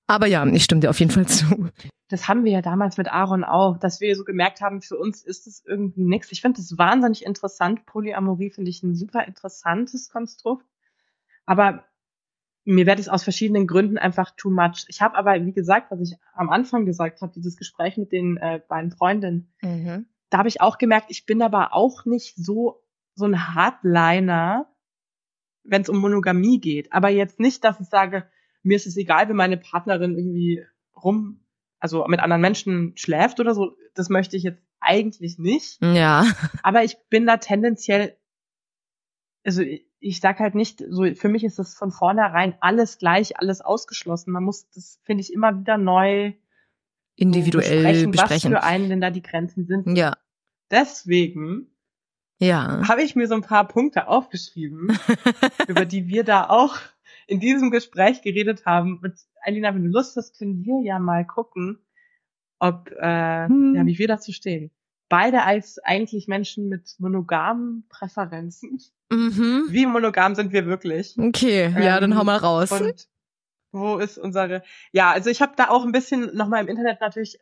Aber 0.07 0.27
ja, 0.27 0.45
ich 0.45 0.63
stimme 0.63 0.79
dir 0.79 0.89
auf 0.89 0.99
jeden 0.99 1.11
Fall 1.11 1.27
zu. 1.27 1.69
Das 2.13 2.27
haben 2.27 2.45
wir 2.45 2.51
ja 2.51 2.61
damals 2.61 2.97
mit 2.97 3.11
Aaron 3.11 3.43
auch, 3.43 3.79
dass 3.79 3.99
wir 3.99 4.15
so 4.15 4.23
gemerkt 4.23 4.61
haben, 4.61 4.83
für 4.83 4.99
uns 4.99 5.23
ist 5.23 5.47
es 5.47 5.65
irgendwie 5.65 6.03
nichts. 6.03 6.31
Ich 6.31 6.41
finde 6.41 6.57
das 6.57 6.77
wahnsinnig 6.77 7.25
interessant. 7.25 7.87
Polyamorie 7.87 8.51
finde 8.51 8.69
ich 8.69 8.83
ein 8.83 8.93
super 8.93 9.25
interessantes 9.25 10.09
Konstrukt. 10.11 10.63
Aber 11.47 11.85
mir 12.65 12.85
wird 12.85 12.99
es 12.99 13.09
aus 13.09 13.23
verschiedenen 13.23 13.65
Gründen 13.65 13.97
einfach 13.97 14.29
too 14.37 14.51
much. 14.51 14.85
Ich 14.89 15.01
habe 15.01 15.17
aber, 15.17 15.43
wie 15.43 15.53
gesagt, 15.53 15.89
was 15.89 16.01
ich 16.01 16.15
am 16.35 16.51
Anfang 16.51 16.85
gesagt 16.85 17.23
habe, 17.23 17.33
dieses 17.33 17.57
Gespräch 17.57 17.97
mit 17.97 18.11
den 18.11 18.37
äh, 18.37 18.61
beiden 18.67 18.91
Freundinnen, 18.91 19.51
da 20.29 20.37
habe 20.37 20.49
ich 20.49 20.61
auch 20.61 20.77
gemerkt, 20.77 21.07
ich 21.09 21.25
bin 21.25 21.41
aber 21.41 21.73
auch 21.73 22.05
nicht 22.05 22.35
so 22.35 22.83
so 23.15 23.25
ein 23.25 23.55
Hardliner, 23.55 24.71
wenn 25.63 25.81
es 25.81 25.89
um 25.89 25.97
Monogamie 25.97 26.59
geht. 26.59 26.93
Aber 26.93 27.09
jetzt 27.09 27.39
nicht, 27.39 27.63
dass 27.63 27.79
ich 27.79 27.87
sage, 27.87 28.27
mir 28.61 28.75
ist 28.75 28.85
es 28.85 28.97
egal, 28.97 29.29
wenn 29.29 29.35
meine 29.35 29.57
Partnerin 29.57 30.15
irgendwie 30.15 30.63
rum, 30.95 31.42
also 31.83 32.05
mit 32.07 32.21
anderen 32.21 32.41
Menschen 32.41 32.93
schläft 32.95 33.41
oder 33.41 33.53
so. 33.53 33.75
Das 33.93 34.07
möchte 34.07 34.37
ich 34.37 34.43
jetzt 34.43 34.61
eigentlich 34.79 35.37
nicht. 35.37 35.79
Ja. 35.81 36.25
Aber 36.63 36.85
ich 36.85 36.95
bin 37.09 37.25
da 37.25 37.35
tendenziell, 37.37 38.15
also 39.43 39.61
ich, 39.61 39.85
ich 39.99 40.21
sag 40.21 40.39
halt 40.39 40.55
nicht, 40.55 40.81
so 40.89 41.03
für 41.13 41.27
mich 41.27 41.43
ist 41.43 41.59
das 41.59 41.75
von 41.75 41.91
vornherein 41.91 42.55
alles 42.61 42.99
gleich, 42.99 43.37
alles 43.37 43.59
ausgeschlossen. 43.59 44.31
Man 44.31 44.43
muss 44.45 44.69
das, 44.69 45.01
finde 45.03 45.21
ich, 45.21 45.33
immer 45.33 45.59
wieder 45.59 45.77
neu 45.77 46.31
Individuell 47.15 47.83
besprechen, 47.83 48.11
besprechen. 48.11 48.53
was 48.53 48.61
für 48.61 48.63
einen 48.65 48.89
denn 48.89 49.01
da 49.01 49.09
die 49.09 49.21
Grenzen 49.21 49.65
sind. 49.67 49.97
Ja. 49.97 50.13
Deswegen 50.71 51.67
Ja. 52.39 52.87
habe 52.87 53.03
ich 53.03 53.15
mir 53.17 53.27
so 53.27 53.35
ein 53.35 53.41
paar 53.41 53.67
Punkte 53.67 54.07
aufgeschrieben, 54.07 54.87
über 55.67 55.83
die 55.83 56.07
wir 56.07 56.23
da 56.23 56.47
auch 56.49 56.77
in 57.27 57.39
diesem 57.39 57.71
Gespräch 57.71 58.21
geredet 58.21 58.65
haben. 58.65 58.99
Und 59.03 59.15
Alina, 59.41 59.73
wenn 59.73 59.83
du 59.83 59.89
Lust 59.89 60.15
hast, 60.15 60.37
können 60.37 60.63
wir 60.63 60.81
ja 60.83 60.99
mal 60.99 61.25
gucken, 61.25 61.79
ob 62.59 62.89
äh, 62.91 63.47
Hm. 63.47 63.73
ja, 63.75 63.85
wie 63.85 63.97
wir 63.97 64.07
dazu 64.07 64.31
stehen. 64.31 64.71
Beide 65.09 65.43
als 65.43 65.79
eigentlich 65.79 66.27
Menschen 66.27 66.69
mit 66.69 66.95
monogamen 66.97 67.85
Präferenzen. 67.89 68.79
Mhm. 69.11 69.65
Wie 69.69 69.85
monogam 69.85 70.33
sind 70.33 70.51
wir 70.53 70.65
wirklich? 70.65 71.15
Okay, 71.19 71.69
ja, 71.83 71.99
dann 71.99 72.13
Ähm, 72.13 72.17
hau 72.17 72.23
mal 72.23 72.37
raus. 72.37 72.71
Und 72.71 73.07
wo 73.71 73.97
ist 73.97 74.17
unsere? 74.17 74.63
Ja, 74.91 75.11
also 75.11 75.29
ich 75.29 75.41
habe 75.41 75.53
da 75.55 75.69
auch 75.69 75.85
ein 75.85 75.91
bisschen 75.91 76.35
nochmal 76.35 76.61
im 76.63 76.67
Internet 76.67 77.01
natürlich 77.01 77.37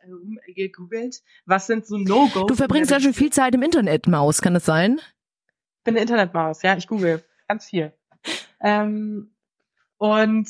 äh, 0.46 0.52
gegoogelt. 0.52 1.22
Was 1.46 1.66
sind 1.66 1.86
so 1.86 1.96
No-Gos? 1.96 2.46
Du 2.46 2.54
verbringst 2.54 2.90
ja 2.90 3.00
schon 3.00 3.14
viel 3.14 3.30
Zeit 3.30 3.54
im 3.54 3.62
Internet, 3.62 4.06
Maus, 4.06 4.42
kann 4.42 4.54
das 4.54 4.64
sein? 4.66 4.98
Ich 5.78 5.84
bin 5.84 5.94
eine 5.94 6.02
Internetmaus, 6.02 6.62
ja, 6.62 6.76
ich 6.76 6.86
google 6.86 7.22
ganz 7.48 7.66
viel. 7.66 7.92
Ähm, 8.60 9.31
und 10.02 10.48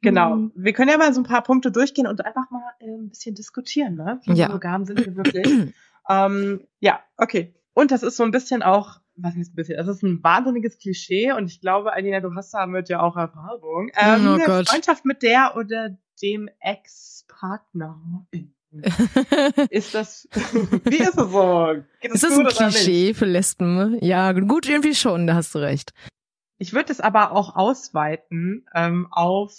genau, 0.00 0.34
Mhm. 0.36 0.52
wir 0.56 0.72
können 0.72 0.90
ja 0.90 0.98
mal 0.98 1.14
so 1.14 1.20
ein 1.20 1.24
paar 1.24 1.42
Punkte 1.42 1.70
durchgehen 1.70 2.08
und 2.08 2.24
einfach 2.24 2.50
mal 2.50 2.64
äh, 2.80 2.86
ein 2.86 3.10
bisschen 3.10 3.34
diskutieren, 3.36 3.94
ne? 3.94 4.20
Wie 4.24 4.32
Ja. 4.34 4.48
monogam 4.48 4.84
sind 4.84 4.98
wir 5.06 5.14
wirklich? 5.16 5.46
ähm, 6.08 6.66
ja, 6.80 7.00
okay. 7.16 7.54
Und 7.74 7.92
das 7.92 8.02
ist 8.02 8.16
so 8.16 8.24
ein 8.24 8.32
bisschen 8.32 8.62
auch, 8.62 8.98
was 9.14 9.36
heißt 9.36 9.52
ein 9.52 9.54
bisschen, 9.54 9.76
das 9.76 9.86
ist 9.88 10.02
ein 10.02 10.22
wahnsinniges 10.24 10.78
Klischee 10.78 11.30
und 11.32 11.46
ich 11.46 11.60
glaube, 11.60 11.92
Alina, 11.92 12.18
du 12.20 12.34
hast 12.34 12.52
damit 12.52 12.88
ja 12.88 13.00
auch 13.00 13.16
Erfahrung. 13.16 13.90
Ähm, 13.94 14.26
Oh 14.26 14.44
Gott. 14.44 14.68
Freundschaft 14.68 15.04
mit 15.04 15.22
der 15.22 15.54
oder 15.56 15.96
dem 16.20 16.50
Ex-Partner. 16.60 18.00
Ist 19.70 19.94
das, 19.94 20.26
wie 20.84 20.96
ist 20.96 21.18
es 21.18 21.30
so? 21.30 21.74
Geht 22.00 22.12
Ist 22.14 22.24
das 22.24 22.38
ein? 22.38 22.46
Klischee 22.46 23.12
für 23.12 23.26
Lesben? 23.26 23.98
Ja, 24.02 24.32
gut, 24.32 24.66
irgendwie 24.66 24.94
schon, 24.94 25.26
da 25.26 25.34
hast 25.34 25.54
du 25.54 25.58
recht. 25.58 25.92
Ich 26.62 26.72
würde 26.72 26.92
es 26.92 27.00
aber 27.00 27.32
auch 27.32 27.56
ausweiten 27.56 28.68
ähm, 28.72 29.08
auf. 29.10 29.52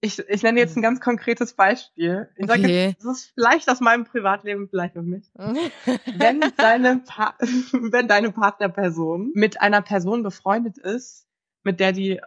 Ich, 0.00 0.16
ich 0.20 0.44
nenne 0.44 0.60
jetzt 0.60 0.76
ein 0.76 0.82
ganz 0.82 1.00
konkretes 1.00 1.54
Beispiel. 1.54 2.28
Ich 2.36 2.46
sage 2.46 2.62
Okay. 2.62 2.94
das 3.02 3.04
ist 3.18 3.32
vielleicht 3.34 3.68
aus 3.68 3.80
meinem 3.80 4.04
Privatleben, 4.04 4.68
vielleicht 4.68 4.96
auch 4.96 5.02
nicht. 5.02 5.28
Wenn 6.14 6.40
deine, 6.56 6.98
pa 7.04 7.34
wenn 7.72 8.06
deine 8.06 8.30
Partnerperson 8.30 9.32
mit 9.34 9.60
einer 9.60 9.82
Person 9.82 10.22
befreundet 10.22 10.78
ist, 10.78 11.26
mit 11.64 11.80
der 11.80 11.90
die 11.90 12.20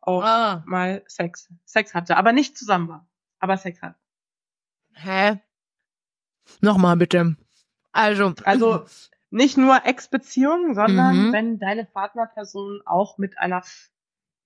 auch 0.00 0.22
Ah, 0.22 0.62
mal 0.66 1.02
Sex, 1.08 1.52
Sex 1.64 1.94
hatte, 1.94 2.16
aber 2.16 2.30
nicht 2.32 2.56
zusammen 2.56 2.88
war, 2.88 3.08
aber 3.40 3.56
Sex 3.56 3.82
hat. 3.82 3.96
hä? 4.94 5.40
Nochmal 6.60 6.96
bitte. 6.96 7.36
Also, 7.90 8.34
Also 8.44 8.86
nicht 9.30 9.56
nur 9.56 9.84
Ex-Beziehung, 9.86 10.74
sondern 10.74 11.28
Mhm. 11.28 11.32
wenn 11.32 11.58
deine 11.58 11.84
Partnerperson 11.84 12.80
auch 12.84 13.16
mit 13.18 13.38
einer 13.38 13.62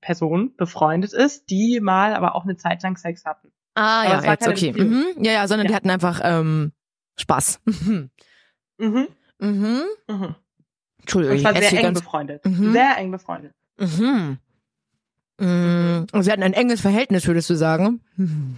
Person 0.00 0.54
befreundet 0.56 1.12
ist, 1.14 1.48
die 1.50 1.80
mal 1.80 2.14
aber 2.14 2.34
auch 2.34 2.44
eine 2.44 2.56
Zeit 2.56 2.82
lang 2.82 2.96
Sex 2.96 3.24
hatten. 3.24 3.50
ah 3.74 4.02
aber 4.02 4.08
ja, 4.10 4.22
war 4.24 4.30
jetzt 4.32 4.48
okay. 4.48 4.72
Mhm. 4.72 5.06
Ja, 5.24 5.32
ja, 5.32 5.48
sondern 5.48 5.66
die 5.66 5.72
Ja. 5.72 5.76
hatten 5.76 5.90
einfach 5.90 6.20
ähm, 6.22 6.72
Spaß. 7.16 7.60
Mhm. 7.64 8.10
Mhm. 8.76 9.06
Mhm. 9.38 9.82
Mhm. 10.08 10.34
Entschuldigung, 11.00 11.38
Und 11.38 11.56
esse 11.56 11.70
sehr 11.70 11.84
eng 11.84 11.94
befreundet. 11.94 12.44
Mhm. 12.44 12.72
Sehr 12.72 12.96
eng 12.98 13.10
befreundet. 13.12 13.54
Mhm. 13.78 14.38
Mhm. 15.38 16.06
Und 16.12 16.22
sie 16.22 16.30
hatten 16.32 16.42
ein 16.42 16.52
enges 16.54 16.80
Verhältnis, 16.80 17.26
würdest 17.26 17.48
du 17.50 17.54
sagen? 17.54 18.00
Mhm. 18.16 18.56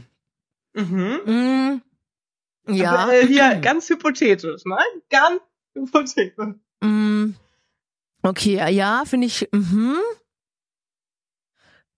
Mhm. 0.74 1.20
Mhm. 1.26 1.82
Ja. 2.74 2.96
Aber, 2.96 3.12
äh, 3.14 3.26
hier 3.26 3.56
ganz 3.62 3.88
hypothetisch, 3.90 4.64
ne? 4.64 4.78
Ganz 5.10 5.40
Mm, 6.80 7.34
Okay, 8.22 8.56
ja, 8.72 9.04
finde 9.06 9.26
ich. 9.28 9.48
Mhm. 9.52 9.96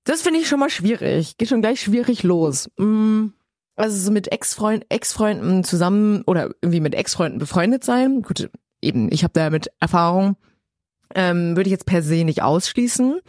Das 0.04 0.22
finde 0.22 0.40
ich 0.40 0.48
schon 0.48 0.60
mal 0.60 0.70
schwierig. 0.70 1.36
Geht 1.36 1.48
schon 1.48 1.62
gleich 1.62 1.80
schwierig 1.80 2.22
los. 2.22 2.70
Mm, 2.78 3.28
Also 3.76 3.96
so 3.96 4.10
mit 4.10 4.30
Ex-Freund, 4.32 4.84
Ex-Freunden 4.88 5.64
zusammen 5.64 6.22
oder 6.26 6.50
irgendwie 6.62 6.80
mit 6.80 6.94
Ex-Freunden 6.94 7.38
befreundet 7.38 7.84
sein. 7.84 8.22
Gut, 8.22 8.50
eben, 8.82 9.10
ich 9.12 9.22
habe 9.22 9.32
damit 9.34 9.70
Erfahrung. 9.80 10.36
Ähm, 11.14 11.56
würde 11.56 11.68
ich 11.68 11.72
jetzt 11.72 11.86
per 11.86 12.02
se 12.02 12.24
nicht 12.24 12.42
ausschließen. 12.42 13.20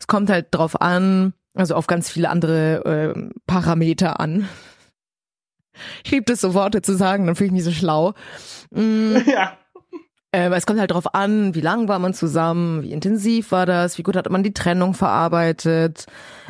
Es 0.00 0.06
kommt 0.06 0.30
halt 0.30 0.46
drauf 0.52 0.80
an, 0.80 1.34
also 1.54 1.74
auf 1.74 1.86
ganz 1.86 2.08
viele 2.08 2.30
andere 2.30 2.82
ähm, 2.86 3.32
Parameter 3.46 4.20
an. 4.20 4.48
Ich 6.04 6.10
liebe 6.12 6.24
das 6.24 6.40
so 6.40 6.54
Worte 6.54 6.80
zu 6.80 6.96
sagen, 6.96 7.26
dann 7.26 7.36
fühle 7.36 7.48
ich 7.48 7.52
mich 7.52 7.64
so 7.64 7.72
schlau. 7.72 8.14
Mm, 8.70 9.16
ja. 9.26 9.58
Ähm, 10.32 10.52
es 10.52 10.66
kommt 10.66 10.80
halt 10.80 10.90
drauf 10.90 11.14
an, 11.14 11.54
wie 11.54 11.60
lang 11.60 11.88
war 11.88 11.98
man 11.98 12.14
zusammen, 12.14 12.82
wie 12.82 12.92
intensiv 12.92 13.52
war 13.52 13.66
das, 13.66 13.98
wie 13.98 14.02
gut 14.02 14.16
hat 14.16 14.30
man 14.30 14.42
die 14.42 14.52
Trennung 14.52 14.94
verarbeitet, 14.94 16.06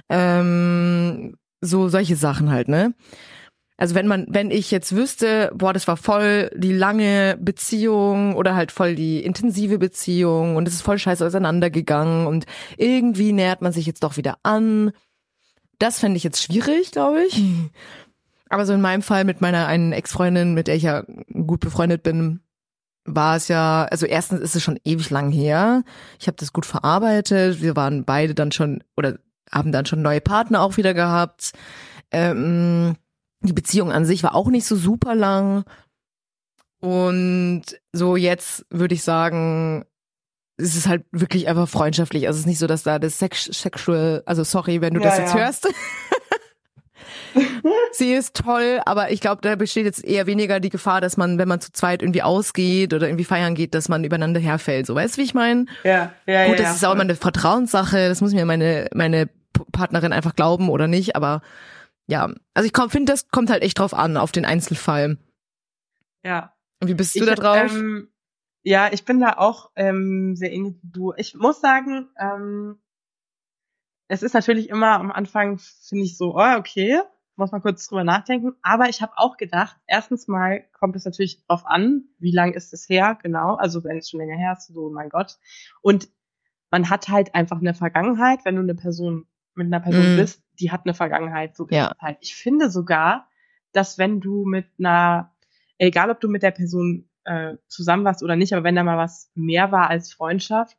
ähm, 0.08 1.36
so 1.60 1.88
solche 1.88 2.16
Sachen 2.16 2.50
halt, 2.50 2.68
ne? 2.68 2.94
Also 3.78 3.94
wenn 3.94 4.06
man, 4.06 4.26
wenn 4.30 4.50
ich 4.50 4.70
jetzt 4.70 4.96
wüsste, 4.96 5.52
boah, 5.54 5.74
das 5.74 5.86
war 5.86 5.98
voll 5.98 6.50
die 6.56 6.72
lange 6.72 7.36
Beziehung 7.38 8.34
oder 8.34 8.54
halt 8.54 8.72
voll 8.72 8.94
die 8.94 9.22
intensive 9.22 9.78
Beziehung 9.78 10.56
und 10.56 10.66
es 10.66 10.74
ist 10.74 10.82
voll 10.82 10.98
scheiße 10.98 11.26
auseinandergegangen 11.26 12.26
und 12.26 12.46
irgendwie 12.78 13.32
nähert 13.32 13.60
man 13.60 13.72
sich 13.72 13.84
jetzt 13.84 14.02
doch 14.02 14.16
wieder 14.16 14.38
an. 14.42 14.92
Das 15.78 16.00
fände 16.00 16.16
ich 16.16 16.24
jetzt 16.24 16.42
schwierig, 16.42 16.90
glaube 16.90 17.22
ich. 17.24 17.42
Aber 18.48 18.64
so 18.64 18.72
in 18.72 18.80
meinem 18.80 19.02
Fall 19.02 19.24
mit 19.24 19.42
meiner 19.42 19.66
einen 19.66 19.92
Ex-Freundin, 19.92 20.54
mit 20.54 20.68
der 20.68 20.76
ich 20.76 20.84
ja 20.84 21.04
gut 21.46 21.60
befreundet 21.60 22.02
bin, 22.02 22.40
war 23.06 23.36
es 23.36 23.48
ja, 23.48 23.86
also 23.90 24.06
erstens 24.06 24.40
ist 24.40 24.56
es 24.56 24.62
schon 24.62 24.78
ewig 24.84 25.10
lang 25.10 25.30
her. 25.30 25.82
Ich 26.18 26.26
habe 26.26 26.36
das 26.36 26.52
gut 26.52 26.66
verarbeitet. 26.66 27.62
Wir 27.62 27.76
waren 27.76 28.04
beide 28.04 28.34
dann 28.34 28.52
schon 28.52 28.82
oder 28.96 29.18
haben 29.50 29.72
dann 29.72 29.86
schon 29.86 30.02
neue 30.02 30.20
Partner 30.20 30.62
auch 30.62 30.76
wieder 30.76 30.92
gehabt. 30.92 31.52
Ähm, 32.10 32.96
die 33.40 33.52
Beziehung 33.52 33.92
an 33.92 34.04
sich 34.04 34.22
war 34.22 34.34
auch 34.34 34.48
nicht 34.48 34.66
so 34.66 34.76
super 34.76 35.14
lang. 35.14 35.64
Und 36.80 37.64
so 37.92 38.16
jetzt 38.16 38.66
würde 38.70 38.94
ich 38.94 39.02
sagen, 39.02 39.84
es 40.58 40.74
ist 40.74 40.88
halt 40.88 41.04
wirklich 41.12 41.48
einfach 41.48 41.68
freundschaftlich. 41.68 42.26
Also 42.26 42.36
es 42.36 42.40
ist 42.40 42.46
nicht 42.46 42.58
so, 42.58 42.66
dass 42.66 42.82
da 42.82 42.98
das 42.98 43.18
Sex 43.18 43.44
Sexual, 43.44 44.22
also 44.26 44.42
sorry, 44.42 44.80
wenn 44.80 44.94
du 44.94 45.00
ja, 45.00 45.08
das 45.08 45.18
jetzt 45.18 45.34
ja. 45.34 45.40
hörst. 45.40 45.68
Sie 47.92 48.12
ist 48.12 48.36
toll, 48.36 48.80
aber 48.84 49.10
ich 49.10 49.20
glaube, 49.20 49.40
da 49.42 49.56
besteht 49.56 49.84
jetzt 49.84 50.04
eher 50.04 50.26
weniger 50.26 50.60
die 50.60 50.70
Gefahr, 50.70 51.00
dass 51.00 51.16
man, 51.16 51.38
wenn 51.38 51.48
man 51.48 51.60
zu 51.60 51.72
zweit 51.72 52.02
irgendwie 52.02 52.22
ausgeht 52.22 52.94
oder 52.94 53.06
irgendwie 53.06 53.24
feiern 53.24 53.54
geht, 53.54 53.74
dass 53.74 53.88
man 53.88 54.04
übereinander 54.04 54.40
herfällt. 54.40 54.86
So, 54.86 54.94
weißt 54.94 55.16
du, 55.16 55.20
wie 55.20 55.24
ich 55.24 55.34
meine? 55.34 55.66
Ja, 55.84 56.12
ja, 56.26 56.46
Gut, 56.46 56.58
ja. 56.58 56.64
das 56.64 56.76
ist 56.76 56.84
auch 56.84 56.92
immer 56.92 57.02
eine 57.02 57.16
Vertrauenssache. 57.16 58.08
Das 58.08 58.20
muss 58.20 58.32
mir 58.32 58.46
meine, 58.46 58.88
meine 58.94 59.28
Partnerin 59.72 60.12
einfach 60.12 60.34
glauben 60.34 60.68
oder 60.68 60.86
nicht, 60.86 61.16
aber 61.16 61.42
ja. 62.06 62.32
Also 62.54 62.68
ich 62.68 62.92
finde, 62.92 63.12
das 63.12 63.28
kommt 63.28 63.50
halt 63.50 63.62
echt 63.62 63.78
drauf 63.78 63.94
an, 63.94 64.16
auf 64.16 64.32
den 64.32 64.44
Einzelfall. 64.44 65.18
Ja. 66.24 66.54
Und 66.80 66.88
wie 66.88 66.94
bist 66.94 67.14
du 67.14 67.20
ich, 67.20 67.26
da 67.26 67.34
drauf? 67.34 67.74
Ähm, 67.74 68.08
ja, 68.62 68.88
ich 68.92 69.04
bin 69.04 69.20
da 69.20 69.34
auch 69.36 69.70
ähm, 69.76 70.34
sehr 70.36 70.52
ähnlich 70.52 70.74
wie 70.82 70.90
du. 70.90 71.12
Ich 71.16 71.34
muss 71.34 71.60
sagen, 71.60 72.08
ähm, 72.18 72.78
es 74.08 74.22
ist 74.22 74.34
natürlich 74.34 74.68
immer 74.68 74.92
am 74.92 75.10
Anfang, 75.10 75.58
finde 75.58 76.04
ich 76.04 76.16
so, 76.16 76.36
oh, 76.36 76.56
okay, 76.56 77.00
muss 77.36 77.52
man 77.52 77.60
kurz 77.60 77.86
drüber 77.86 78.04
nachdenken. 78.04 78.54
Aber 78.62 78.88
ich 78.88 79.02
habe 79.02 79.12
auch 79.16 79.36
gedacht, 79.36 79.76
erstens 79.86 80.26
mal 80.26 80.64
kommt 80.78 80.96
es 80.96 81.04
natürlich 81.04 81.44
drauf 81.46 81.66
an, 81.66 82.04
wie 82.18 82.32
lang 82.32 82.54
ist 82.54 82.72
es 82.72 82.88
her, 82.88 83.18
genau. 83.22 83.56
Also 83.56 83.84
wenn 83.84 83.98
es 83.98 84.10
schon 84.10 84.20
länger 84.20 84.36
her 84.36 84.54
ist, 84.56 84.68
so 84.68 84.90
mein 84.90 85.10
Gott. 85.10 85.38
Und 85.82 86.08
man 86.70 86.88
hat 86.88 87.08
halt 87.08 87.34
einfach 87.34 87.60
eine 87.60 87.74
Vergangenheit, 87.74 88.40
wenn 88.44 88.56
du 88.56 88.62
eine 88.62 88.74
Person 88.74 89.26
mit 89.54 89.66
einer 89.66 89.80
Person 89.80 90.14
mm. 90.14 90.18
bist, 90.18 90.42
die 90.60 90.70
hat 90.70 90.82
eine 90.84 90.94
Vergangenheit. 90.94 91.56
So 91.56 91.66
ja. 91.70 91.92
halt. 91.98 92.18
Ich 92.20 92.34
finde 92.34 92.70
sogar, 92.70 93.28
dass 93.72 93.98
wenn 93.98 94.20
du 94.20 94.44
mit 94.44 94.66
einer, 94.78 95.34
egal 95.78 96.10
ob 96.10 96.20
du 96.20 96.28
mit 96.28 96.42
der 96.42 96.50
Person 96.50 97.08
äh, 97.24 97.56
zusammen 97.66 98.04
warst 98.04 98.22
oder 98.22 98.36
nicht, 98.36 98.52
aber 98.52 98.64
wenn 98.64 98.76
da 98.76 98.84
mal 98.84 98.98
was 98.98 99.30
mehr 99.34 99.72
war 99.72 99.88
als 99.88 100.12
Freundschaft, 100.12 100.76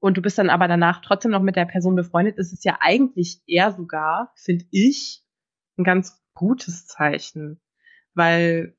und 0.00 0.16
du 0.16 0.22
bist 0.22 0.38
dann 0.38 0.50
aber 0.50 0.68
danach 0.68 1.00
trotzdem 1.00 1.30
noch 1.30 1.42
mit 1.42 1.56
der 1.56 1.64
Person 1.64 1.96
befreundet, 1.96 2.38
ist 2.38 2.52
es 2.52 2.64
ja 2.64 2.78
eigentlich 2.80 3.40
eher 3.46 3.72
sogar, 3.72 4.32
finde 4.36 4.66
ich, 4.70 5.22
ein 5.78 5.84
ganz 5.84 6.22
gutes 6.34 6.86
Zeichen. 6.86 7.60
Weil, 8.14 8.76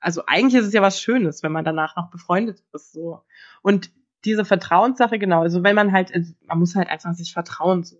also 0.00 0.22
eigentlich 0.26 0.60
ist 0.60 0.66
es 0.66 0.72
ja 0.72 0.82
was 0.82 1.00
Schönes, 1.00 1.42
wenn 1.42 1.52
man 1.52 1.64
danach 1.64 1.96
noch 1.96 2.10
befreundet 2.10 2.62
ist, 2.72 2.92
so. 2.92 3.22
Und 3.62 3.90
diese 4.24 4.44
Vertrauenssache, 4.44 5.18
genau, 5.18 5.42
also 5.42 5.62
wenn 5.62 5.76
man 5.76 5.92
halt, 5.92 6.14
also 6.14 6.32
man 6.46 6.58
muss 6.58 6.74
halt 6.74 6.88
einfach 6.88 7.14
sich 7.14 7.32
vertrauen, 7.32 7.84
so. 7.84 7.96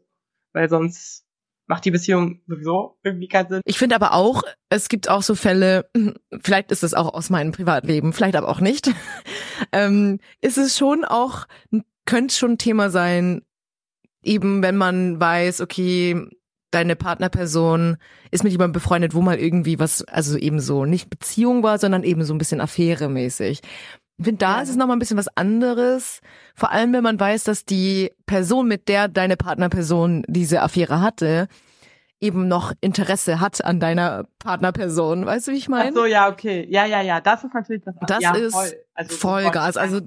Weil 0.53 0.69
sonst 0.69 1.27
macht 1.71 1.85
die 1.85 1.93
Beziehung 1.93 2.41
sowieso 2.49 2.99
irgendwie 3.05 3.29
keinen 3.29 3.49
Sinn. 3.49 3.61
Ich 3.65 3.79
finde 3.79 3.95
aber 3.95 4.13
auch, 4.13 4.43
es 4.71 4.89
gibt 4.89 5.09
auch 5.09 5.23
so 5.23 5.37
Fälle, 5.37 5.89
vielleicht 6.43 6.73
ist 6.73 6.83
es 6.83 6.95
auch 6.95 7.15
aus 7.15 7.31
meinem 7.31 7.53
Privatleben, 7.53 8.13
vielleicht 8.13 8.35
aber 8.35 8.49
auch 8.49 8.61
nicht, 8.61 8.91
ähm, 9.73 10.19
ist 10.41 10.59
es 10.59 10.77
schon 10.77 11.05
auch, 11.05 11.47
könnte 12.07 12.35
schon 12.35 12.53
ein 12.53 12.59
Thema 12.59 12.91
sein, 12.91 13.43
eben 14.23 14.63
wenn 14.63 14.77
man 14.77 15.21
weiß, 15.21 15.61
okay, 15.61 16.17
deine 16.71 16.97
Partnerperson 16.97 17.97
ist 18.31 18.45
mit 18.45 18.53
jemandem 18.53 18.75
befreundet, 18.75 19.15
wo 19.15 19.21
mal 19.21 19.39
irgendwie 19.39 19.79
was, 19.79 20.03
also 20.05 20.37
eben 20.37 20.61
so 20.61 20.85
nicht 20.85 21.11
Beziehung 21.11 21.63
war, 21.63 21.79
sondern 21.79 22.05
eben 22.05 22.25
so 22.25 22.33
ein 22.35 22.39
bisschen 22.39 22.61
Affäre-mäßig. 22.61 23.61
Ich 24.19 24.25
finde, 24.25 24.39
da 24.39 24.57
ja. 24.57 24.63
ist 24.63 24.69
es 24.69 24.77
nochmal 24.77 24.97
ein 24.97 25.01
bisschen 25.01 25.17
was 25.17 25.35
anderes. 25.37 26.21
Vor 26.55 26.71
allem, 26.71 26.93
wenn 26.93 27.03
man 27.03 27.19
weiß, 27.19 27.45
dass 27.45 27.65
die 27.65 28.13
Person, 28.27 28.69
mit 28.69 28.89
der 28.89 29.09
deine 29.09 29.37
Partnerperson 29.37 30.25
diese 30.29 30.61
Affäre 30.61 31.01
hatte, 31.01 31.49
eben 32.21 32.47
noch 32.47 32.73
Interesse 32.83 33.41
hat 33.41 33.65
an 33.65 33.81
deiner 33.81 34.27
Partnerperson. 34.39 35.25
Weißt 35.25 35.49
du, 35.49 35.53
wie 35.53 35.57
ich 35.57 35.69
meine? 35.69 35.91
Ach 35.91 35.95
so, 35.95 36.05
ja, 36.05 36.29
okay. 36.29 36.67
Ja, 36.69 36.85
ja, 36.85 37.01
ja. 37.01 37.21
Das 37.21 37.43
ist 37.45 37.55
natürlich 37.55 37.83
das. 37.83 37.95
Das 38.07 38.23
ja, 38.23 38.35
ist 38.35 38.55
voll. 38.55 38.73
Also, 38.95 39.17
Vollgas. 39.17 39.77
Also 39.79 40.03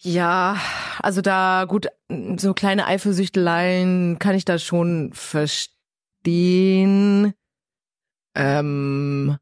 ja, 0.00 0.56
also 1.00 1.20
da 1.20 1.64
gut, 1.66 1.88
so 2.36 2.54
kleine 2.54 2.86
Eifersüchteleien 2.86 4.18
kann 4.18 4.34
ich 4.36 4.44
da 4.44 4.58
schon 4.58 5.12
verstehen. 5.12 5.74
Ähm, 8.34 9.36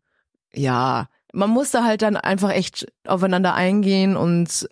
ja, 0.54 1.08
man 1.32 1.50
muss 1.50 1.70
da 1.70 1.84
halt 1.84 2.00
dann 2.02 2.16
einfach 2.16 2.50
echt 2.50 2.86
aufeinander 3.06 3.54
eingehen 3.54 4.16
und 4.16 4.68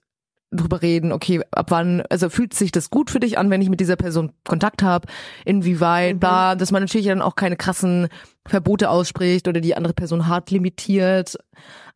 drüber 0.50 0.82
reden, 0.82 1.12
okay, 1.12 1.42
ab 1.50 1.66
wann, 1.70 2.02
also 2.08 2.30
fühlt 2.30 2.54
sich 2.54 2.72
das 2.72 2.88
gut 2.88 3.10
für 3.10 3.20
dich 3.20 3.36
an, 3.36 3.50
wenn 3.50 3.60
ich 3.60 3.68
mit 3.68 3.80
dieser 3.80 3.96
Person 3.96 4.32
Kontakt 4.44 4.82
habe, 4.82 5.08
inwieweit, 5.44 6.14
mhm. 6.14 6.20
bla, 6.20 6.54
dass 6.54 6.70
man 6.70 6.82
natürlich 6.82 7.08
dann 7.08 7.22
auch 7.22 7.34
keine 7.34 7.56
krassen 7.56 8.08
Verbote 8.46 8.88
ausspricht 8.88 9.48
oder 9.48 9.60
die 9.60 9.76
andere 9.76 9.94
Person 9.94 10.28
hart 10.28 10.50
limitiert, 10.50 11.36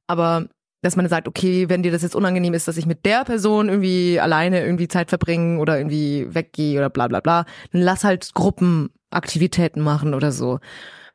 aber 0.07 0.48
dass 0.80 0.96
man 0.96 1.08
sagt, 1.08 1.26
okay, 1.26 1.68
wenn 1.68 1.82
dir 1.82 1.90
das 1.90 2.02
jetzt 2.02 2.14
unangenehm 2.14 2.54
ist, 2.54 2.68
dass 2.68 2.76
ich 2.76 2.86
mit 2.86 3.04
der 3.04 3.24
Person 3.24 3.68
irgendwie 3.68 4.20
alleine 4.20 4.64
irgendwie 4.64 4.88
Zeit 4.88 5.08
verbringe 5.08 5.58
oder 5.58 5.78
irgendwie 5.78 6.32
weggehe 6.32 6.78
oder 6.78 6.90
bla 6.90 7.08
bla 7.08 7.20
bla, 7.20 7.46
dann 7.72 7.82
lass 7.82 8.04
halt 8.04 8.32
Gruppenaktivitäten 8.34 9.82
machen 9.82 10.14
oder 10.14 10.30
so. 10.30 10.60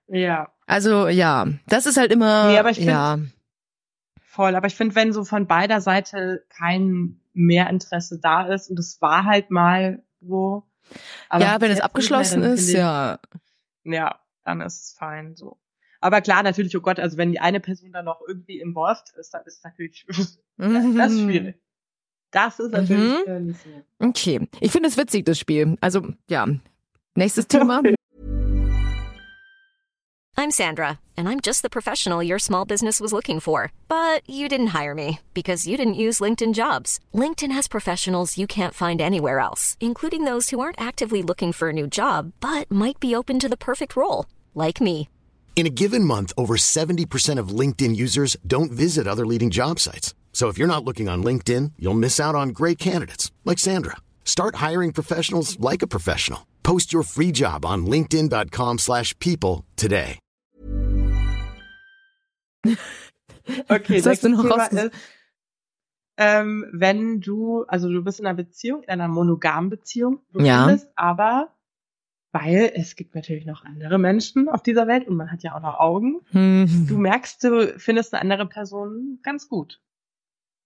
Ja. 0.07 0.51
Also 0.67 1.07
ja, 1.07 1.47
das 1.67 1.85
ist 1.85 1.97
halt 1.97 2.11
immer. 2.11 2.49
Nee, 2.49 2.57
aber 2.57 2.71
ich 2.71 2.79
ja. 2.79 3.19
Voll, 4.21 4.55
aber 4.55 4.67
ich 4.67 4.75
finde, 4.75 4.95
wenn 4.95 5.13
so 5.13 5.23
von 5.23 5.47
beider 5.47 5.79
Seite 5.79 6.43
kein 6.49 7.19
Mehrinteresse 7.33 8.19
da 8.19 8.47
ist 8.47 8.69
und 8.69 8.79
es 8.79 9.01
war 9.01 9.25
halt 9.25 9.51
mal 9.51 10.03
so. 10.21 10.63
ja, 11.31 11.61
wenn 11.61 11.71
es 11.71 11.81
abgeschlossen 11.81 12.41
mehr, 12.41 12.53
ist, 12.53 12.69
ich, 12.69 12.75
ja. 12.75 13.19
Ja, 13.83 14.19
dann 14.43 14.61
ist 14.61 14.83
es 14.83 14.93
fein 14.97 15.35
so. 15.35 15.57
Aber 16.03 16.19
klar, 16.19 16.43
natürlich, 16.43 16.75
oh 16.75 16.81
Gott, 16.81 16.99
also 16.99 17.15
wenn 17.15 17.31
die 17.31 17.39
eine 17.39 17.61
Person 17.61 17.93
dann 17.93 18.03
noch 18.03 18.19
irgendwie 18.27 18.59
involved 18.59 19.13
ist, 19.17 19.33
dann 19.33 19.43
ist 19.45 19.59
es 19.59 19.63
natürlich 19.63 20.05
das 20.57 21.13
ist 21.13 21.21
schwierig. 21.21 21.55
Das 22.29 22.59
ist 22.59 22.71
natürlich 22.71 23.25
mhm. 23.25 23.45
nicht 23.47 23.61
so. 23.63 23.69
Okay. 24.05 24.49
Ich 24.59 24.71
finde 24.73 24.89
es 24.89 24.97
witzig, 24.97 25.23
das 25.25 25.39
Spiel. 25.39 25.77
Also, 25.79 26.09
ja. 26.27 26.45
Nächstes 27.15 27.47
Thema. 27.47 27.81
I'm 30.35 30.51
Sandra, 30.51 30.99
and 31.15 31.29
I'm 31.29 31.39
just 31.39 31.61
the 31.61 31.69
professional 31.69 32.21
your 32.21 32.39
small 32.39 32.65
business 32.65 32.99
was 32.99 33.13
looking 33.13 33.39
for. 33.39 33.71
But 33.87 34.27
you 34.27 34.49
didn't 34.49 34.73
hire 34.81 34.95
me 34.95 35.19
because 35.33 35.67
you 35.67 35.77
didn't 35.77 35.93
use 35.93 36.19
LinkedIn 36.19 36.53
jobs. 36.53 36.99
LinkedIn 37.13 37.53
has 37.53 37.69
professionals 37.69 38.37
you 38.37 38.45
can't 38.45 38.73
find 38.73 38.99
anywhere 38.99 39.39
else, 39.39 39.77
including 39.79 40.25
those 40.25 40.49
who 40.49 40.59
aren't 40.59 40.81
actively 40.81 41.23
looking 41.23 41.53
for 41.53 41.69
a 41.69 41.73
new 41.73 41.87
job, 41.87 42.33
but 42.41 42.69
might 42.69 42.99
be 42.99 43.15
open 43.15 43.39
to 43.39 43.47
the 43.47 43.55
perfect 43.55 43.95
role, 43.95 44.25
like 44.53 44.81
me. 44.81 45.07
In 45.55 45.65
a 45.65 45.69
given 45.69 46.03
month, 46.03 46.33
over 46.35 46.55
70% 46.57 47.39
of 47.39 47.59
LinkedIn 47.59 47.95
users 47.95 48.35
don't 48.45 48.71
visit 48.71 49.07
other 49.07 49.25
leading 49.25 49.49
job 49.49 49.79
sites. 49.79 50.13
So 50.33 50.49
if 50.49 50.57
you're 50.57 50.67
not 50.67 50.83
looking 50.83 51.07
on 51.07 51.23
LinkedIn, 51.23 51.73
you'll 51.79 51.93
miss 51.93 52.19
out 52.19 52.35
on 52.35 52.49
great 52.49 52.77
candidates 52.79 53.31
like 53.45 53.59
Sandra. 53.59 53.97
Start 54.25 54.55
hiring 54.55 54.91
professionals 54.91 55.57
like 55.59 55.81
a 55.81 55.87
professional. 55.87 56.47
Post 56.63 56.91
your 56.91 57.03
free 57.03 57.31
job 57.31 57.65
on 57.65 57.85
linkedin.com/people 57.85 59.63
today. 59.77 60.19
Okay, 63.69 63.97
das 63.97 64.05
heißt, 64.05 64.23
du 64.23 64.29
noch 64.29 64.41
Thema 64.41 64.67
ist, 64.67 64.91
ähm, 66.17 66.65
wenn 66.71 67.19
du, 67.19 67.65
also 67.67 67.89
du 67.89 68.01
bist 68.03 68.19
in 68.19 68.25
einer 68.25 68.35
Beziehung, 68.35 68.83
in 68.83 68.89
einer 68.89 69.07
monogamen 69.07 69.69
Beziehung, 69.69 70.19
du 70.31 70.41
ja. 70.41 70.65
findest 70.65 70.87
aber 70.95 71.49
weil 72.33 72.71
es 72.73 72.95
gibt 72.95 73.13
natürlich 73.15 73.45
noch 73.45 73.63
andere 73.63 73.99
Menschen 73.99 74.49
auf 74.49 74.63
dieser 74.63 74.87
Welt 74.87 75.07
und 75.07 75.15
man 75.15 75.31
hat 75.31 75.43
ja 75.43 75.55
auch 75.55 75.61
noch 75.61 75.79
Augen. 75.79 76.21
Hm. 76.31 76.87
Du 76.89 76.97
merkst, 76.97 77.43
du 77.43 77.79
findest 77.79 78.13
eine 78.13 78.21
andere 78.21 78.47
Person 78.47 79.19
ganz 79.21 79.47
gut. 79.47 79.79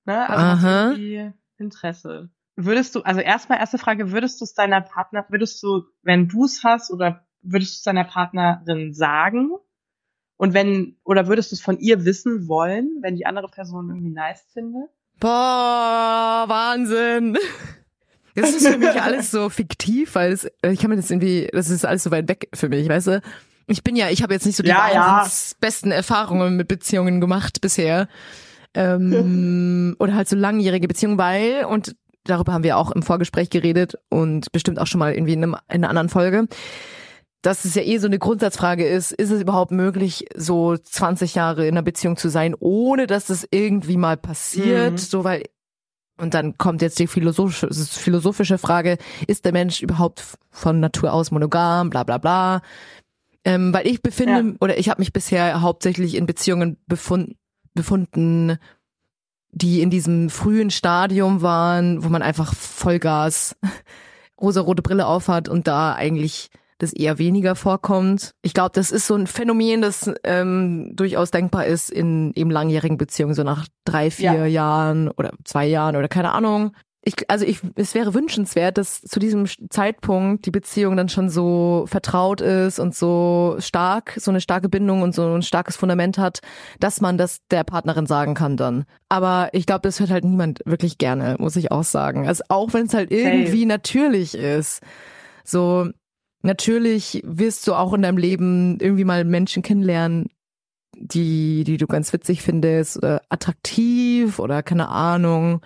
Ne? 0.06 0.27
Also 0.30 0.45
Aha. 0.45 0.89
hast 0.91 1.34
Interesse. 1.58 2.30
Würdest 2.56 2.95
du, 2.95 3.01
also 3.01 3.19
erstmal 3.19 3.60
erste 3.60 3.77
Frage, 3.77 4.12
würdest 4.12 4.39
du 4.39 4.45
es 4.45 4.53
deiner 4.53 4.82
Partner, 4.82 5.25
würdest 5.30 5.62
du, 5.62 5.84
wenn 6.01 6.27
du 6.27 6.45
es 6.45 6.63
hast, 6.63 6.89
oder 6.89 7.27
würdest 7.41 7.73
du 7.73 7.77
es 7.77 7.84
deiner 7.84 8.06
Partnerin 8.06 8.93
sagen? 8.93 9.51
Und 10.38 10.53
wenn, 10.53 10.97
oder 11.03 11.27
würdest 11.27 11.51
du 11.51 11.56
es 11.56 11.62
von 11.62 11.80
ihr 11.80 12.06
wissen 12.06 12.47
wollen, 12.47 12.99
wenn 13.01 13.15
die 13.15 13.25
andere 13.25 13.49
Person 13.49 13.89
irgendwie 13.89 14.10
nice 14.10 14.47
findet? 14.53 14.89
Boah, 15.19 16.45
Wahnsinn. 16.47 17.38
Das 18.38 18.54
ist 18.54 18.67
für 18.67 18.78
mich 18.78 19.02
alles 19.02 19.32
so 19.32 19.50
fiktiv, 19.50 20.15
weil 20.15 20.32
es, 20.32 20.47
ich 20.63 20.80
kann 20.80 20.89
mir 20.89 20.95
das 20.95 21.10
irgendwie, 21.12 21.50
das 21.52 21.69
ist 21.69 21.86
alles 21.86 22.04
so 22.04 22.12
weit 22.12 22.30
weg 22.30 22.50
für 22.54 22.69
mich, 22.69 22.88
weißt 22.88 23.08
du? 23.08 23.21
Ich 23.67 23.84
bin 23.84 23.95
ja, 23.97 24.10
ich 24.10 24.23
habe 24.23 24.34
jetzt 24.34 24.45
nicht 24.45 24.56
so 24.56 24.63
die 24.63 24.69
Ja, 24.69 24.89
ja. 24.93 25.28
besten 25.60 25.91
Erfahrungen 25.91 26.56
mit 26.56 26.67
Beziehungen 26.69 27.19
gemacht 27.19 27.60
bisher. 27.62 28.08
Ähm, 28.73 29.95
oder 30.00 30.13
halt 30.15 30.30
so 30.30 30.36
langjährige 30.36 30.88
Beziehungen, 30.88 31.17
weil, 31.17 31.65
und 31.65 31.95
darüber 32.23 32.54
haben 32.54 32.63
wir 32.63 32.78
auch 32.78 32.91
im 32.91 33.04
Vorgespräch 33.04 33.50
geredet 33.50 33.95
und 34.10 34.52
bestimmt 34.52 34.80
auch 34.80 34.88
schon 34.88 35.00
mal 35.00 35.13
irgendwie 35.13 35.34
in, 35.34 35.43
einem, 35.43 35.56
in 35.69 35.84
einer 35.84 35.89
anderen 35.89 36.10
Folge, 36.10 36.47
dass 37.41 37.65
es 37.65 37.76
ja 37.76 37.82
eh 37.84 37.97
so 37.97 38.08
eine 38.08 38.19
Grundsatzfrage 38.19 38.86
ist, 38.86 39.12
ist 39.13 39.32
es 39.32 39.41
überhaupt 39.41 39.71
möglich, 39.71 40.26
so 40.36 40.76
20 40.78 41.36
Jahre 41.36 41.63
in 41.67 41.73
einer 41.76 41.84
Beziehung 41.84 42.17
zu 42.17 42.30
sein, 42.30 42.56
ohne 42.60 43.08
dass 43.08 43.26
das 43.26 43.47
irgendwie 43.52 43.97
mal 43.97 44.17
passiert, 44.17 44.93
Mhm. 44.93 44.97
so 44.97 45.23
weil 45.23 45.43
und 46.17 46.34
dann 46.34 46.58
kommt 46.58 46.82
jetzt 46.82 46.99
die 46.99 47.08
philosophische, 47.08 47.69
philosophische 47.73 48.58
Frage, 48.58 48.97
ist 49.27 49.45
der 49.45 49.51
Mensch 49.53 49.82
überhaupt 49.82 50.23
von 50.51 50.80
Natur 50.80 51.13
aus 51.13 51.32
monogam, 51.32 51.89
bla 51.89 52.03
bla 52.03 52.17
bla. 52.17 52.62
Ähm, 53.45 53.73
weil 53.73 53.88
ich 53.88 54.01
befinde, 54.01 54.49
Ja. 54.51 54.56
oder 54.60 54.77
ich 54.77 54.89
habe 54.89 55.01
mich 55.01 55.13
bisher 55.13 55.62
hauptsächlich 55.62 56.15
in 56.15 56.25
Beziehungen 56.25 56.77
befund, 56.88 57.36
befunden, 57.73 58.58
die 59.51 59.82
in 59.82 59.89
diesem 59.89 60.30
frühen 60.30 60.69
Stadium 60.71 61.41
waren, 61.41 62.03
wo 62.03 62.10
man 62.10 62.21
einfach 62.21 62.53
Vollgas 62.53 63.56
rosarote 64.41 64.82
Brille 64.82 65.08
aufhat 65.08 65.47
und 65.49 65.67
da 65.67 65.93
eigentlich 65.93 66.49
das 66.78 66.94
eher 66.94 67.18
weniger 67.18 67.56
vorkommt. 67.56 68.32
Ich 68.42 68.54
glaube, 68.54 68.72
das 68.74 68.92
ist 68.92 69.08
so 69.08 69.16
ein 69.16 69.28
Phänomen, 69.28 69.82
das 69.82 70.12
ähm, 70.24 70.92
durchaus 70.96 71.32
denkbar 71.32 71.66
ist 71.66 71.90
in 71.90 72.32
eben 72.36 72.52
langjährigen 72.52 72.98
Beziehungen, 72.98 73.34
so 73.34 73.44
nach 73.44 73.68
drei, 73.86 74.12
vier 74.12 74.34
Ja. 74.34 74.46
Jahren 74.46 75.10
oder 75.10 75.32
zwei 75.44 75.66
Jahren 75.66 75.96
oder 75.96 76.08
keine 76.08 76.32
Ahnung. 76.34 76.72
Ich, 77.04 77.30
also 77.30 77.46
ich, 77.46 77.62
es 77.76 77.96
wäre 77.96 78.13
wünschenswert, 78.13 78.78
dass 78.78 79.00
zu 79.00 79.20
diesem 79.20 79.46
Zeitpunkt 79.70 80.46
die 80.46 80.52
Beziehung 80.52 80.98
dann 80.98 81.08
schon 81.08 81.30
so 81.30 81.86
vertraut 81.88 82.42
ist 82.42 82.80
und 82.80 82.94
so 82.96 83.56
stark, 83.60 84.16
so 84.18 84.30
eine 84.30 84.42
starke 84.42 84.68
Bindung 84.68 85.04
und 85.04 85.16
so 85.16 85.34
ein 85.34 85.42
starkes 85.42 85.78
Fundament 85.78 86.18
hat, 86.18 86.40
dass 86.82 87.00
man 87.00 87.18
das 87.18 87.38
der 87.50 87.63
Partnerin 87.63 88.08
sagen 88.08 88.34
kann 88.34 88.58
dann. 88.58 88.84
Aber 89.08 89.48
ich 89.54 89.66
glaube, 89.66 89.84
das 89.84 90.02
hört 90.02 90.10
halt 90.10 90.26
niemand 90.26 90.60
wirklich 90.66 90.98
gerne, 90.98 91.38
muss 91.40 91.56
ich 91.56 91.72
auch 91.72 91.86
sagen. 91.86 92.28
Also 92.28 92.44
auch 92.50 92.74
wenn 92.74 92.88
es 92.88 92.94
halt 92.94 93.10
irgendwie 93.10 93.66
natürlich 93.66 94.36
ist. 94.36 94.82
So, 95.46 95.90
natürlich 96.41 97.21
wirst 97.26 97.67
du 97.67 97.73
auch 97.73 97.93
in 97.93 98.02
deinem 98.02 98.17
Leben 98.17 98.80
irgendwie 98.80 99.04
mal 99.04 99.23
Menschen 99.26 99.63
kennenlernen, 99.63 100.30
die, 100.95 101.63
die 101.63 101.78
du 101.78 101.88
ganz 101.88 102.12
witzig 102.13 102.41
findest 102.41 102.97
oder 102.97 103.21
attraktiv 103.30 104.39
oder 104.39 104.63
keine 104.63 104.89
Ahnung. 104.89 105.62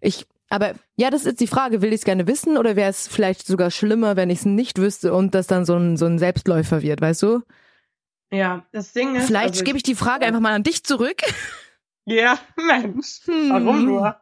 Ich, 0.00 0.26
aber 0.50 0.74
ja, 0.96 1.10
das 1.10 1.24
ist 1.24 1.40
die 1.40 1.46
Frage, 1.46 1.82
will 1.82 1.90
ich 1.90 2.00
es 2.00 2.04
gerne 2.04 2.26
wissen 2.26 2.58
oder 2.58 2.76
wäre 2.76 2.90
es 2.90 3.08
vielleicht 3.08 3.46
sogar 3.46 3.70
schlimmer, 3.70 4.16
wenn 4.16 4.30
ich 4.30 4.40
es 4.40 4.44
nicht 4.44 4.78
wüsste 4.78 5.14
und 5.14 5.34
das 5.34 5.46
dann 5.46 5.64
so 5.64 5.76
ein, 5.76 5.96
so 5.96 6.06
ein 6.06 6.18
Selbstläufer 6.18 6.82
wird, 6.82 7.00
weißt 7.00 7.22
du? 7.22 7.42
Ja, 8.30 8.66
das 8.72 8.92
Ding 8.92 9.14
ist. 9.14 9.26
Vielleicht 9.26 9.54
also 9.54 9.64
gebe 9.64 9.76
ich 9.76 9.82
die 9.82 9.94
Frage 9.94 10.26
einfach 10.26 10.40
mal 10.40 10.54
an 10.54 10.62
dich 10.62 10.84
zurück. 10.84 11.22
Ja, 12.04 12.38
Mensch. 12.56 13.20
Hm. 13.24 13.50
Warum 13.50 13.84
nur? 13.84 14.16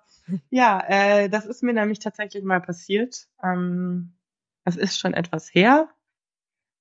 Ja, 0.50 0.82
äh, 0.86 1.28
das 1.28 1.46
ist 1.46 1.62
mir 1.62 1.72
nämlich 1.72 1.98
tatsächlich 1.98 2.44
mal 2.44 2.60
passiert. 2.60 3.26
Ähm, 3.42 4.12
das 4.64 4.76
ist 4.76 4.98
schon 4.98 5.14
etwas 5.14 5.52
her. 5.54 5.88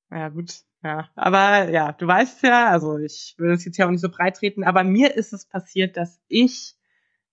Ja, 0.09 0.29
gut. 0.29 0.63
Ja, 0.83 1.09
aber 1.15 1.69
ja, 1.69 1.91
du 1.91 2.07
weißt 2.07 2.41
ja, 2.43 2.69
also 2.69 2.97
ich 2.97 3.35
will 3.37 3.49
das 3.49 3.65
jetzt 3.65 3.77
ja 3.77 3.85
auch 3.85 3.91
nicht 3.91 4.01
so 4.01 4.09
breit 4.09 4.37
treten, 4.37 4.63
aber 4.63 4.83
mir 4.83 5.15
ist 5.15 5.31
es 5.31 5.45
passiert, 5.45 5.95
dass 5.95 6.19
ich 6.27 6.75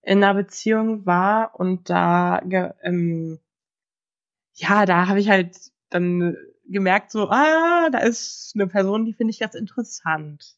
in 0.02 0.22
einer 0.22 0.34
Beziehung 0.34 1.06
war 1.06 1.58
und 1.58 1.88
da, 1.88 2.42
ähm, 2.82 3.38
ja, 4.52 4.84
da 4.84 5.08
habe 5.08 5.20
ich 5.20 5.30
halt 5.30 5.56
dann 5.88 6.36
gemerkt, 6.66 7.10
so, 7.10 7.30
ah, 7.30 7.88
da 7.90 7.98
ist 7.98 8.52
eine 8.54 8.66
Person, 8.66 9.06
die 9.06 9.14
finde 9.14 9.30
ich 9.30 9.40
ganz 9.40 9.54
interessant. 9.54 10.56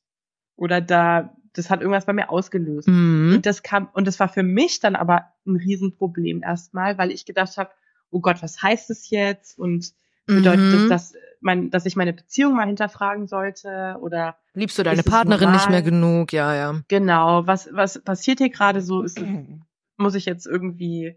Oder 0.56 0.80
da, 0.80 1.36
das 1.52 1.70
hat 1.70 1.80
irgendwas 1.80 2.06
bei 2.06 2.12
mir 2.12 2.30
ausgelöst. 2.30 2.88
Mhm. 2.88 3.34
Und 3.36 3.46
das 3.46 3.62
kam, 3.62 3.88
und 3.92 4.06
das 4.06 4.18
war 4.18 4.28
für 4.28 4.42
mich 4.42 4.80
dann 4.80 4.96
aber 4.96 5.32
ein 5.46 5.56
Riesenproblem 5.56 6.42
erstmal, 6.42 6.98
weil 6.98 7.12
ich 7.12 7.24
gedacht 7.24 7.56
habe, 7.56 7.70
oh 8.10 8.20
Gott, 8.20 8.42
was 8.42 8.62
heißt 8.62 8.90
das 8.90 9.10
jetzt? 9.10 9.58
Und 9.58 9.92
bedeutet 10.26 10.72
Mhm. 10.72 10.88
das, 10.88 11.12
dass 11.12 11.14
man, 11.40 11.70
dass 11.70 11.86
ich 11.86 11.96
meine 11.96 12.12
Beziehung 12.12 12.54
mal 12.54 12.66
hinterfragen 12.66 13.26
sollte? 13.26 13.96
Oder 14.00 14.36
Liebst 14.54 14.78
du 14.78 14.82
deine 14.82 15.00
es 15.00 15.04
Partnerin 15.06 15.50
nicht 15.52 15.68
mehr 15.70 15.80
normal? 15.80 15.90
genug? 15.90 16.32
Ja, 16.32 16.54
ja. 16.54 16.80
genau, 16.88 17.46
was, 17.46 17.68
was 17.72 18.00
passiert 18.02 18.38
hier 18.38 18.50
gerade 18.50 18.80
so? 18.82 19.02
Ist 19.02 19.18
es, 19.18 19.24
muss 19.96 20.14
ich 20.14 20.26
jetzt 20.26 20.46
irgendwie 20.46 21.16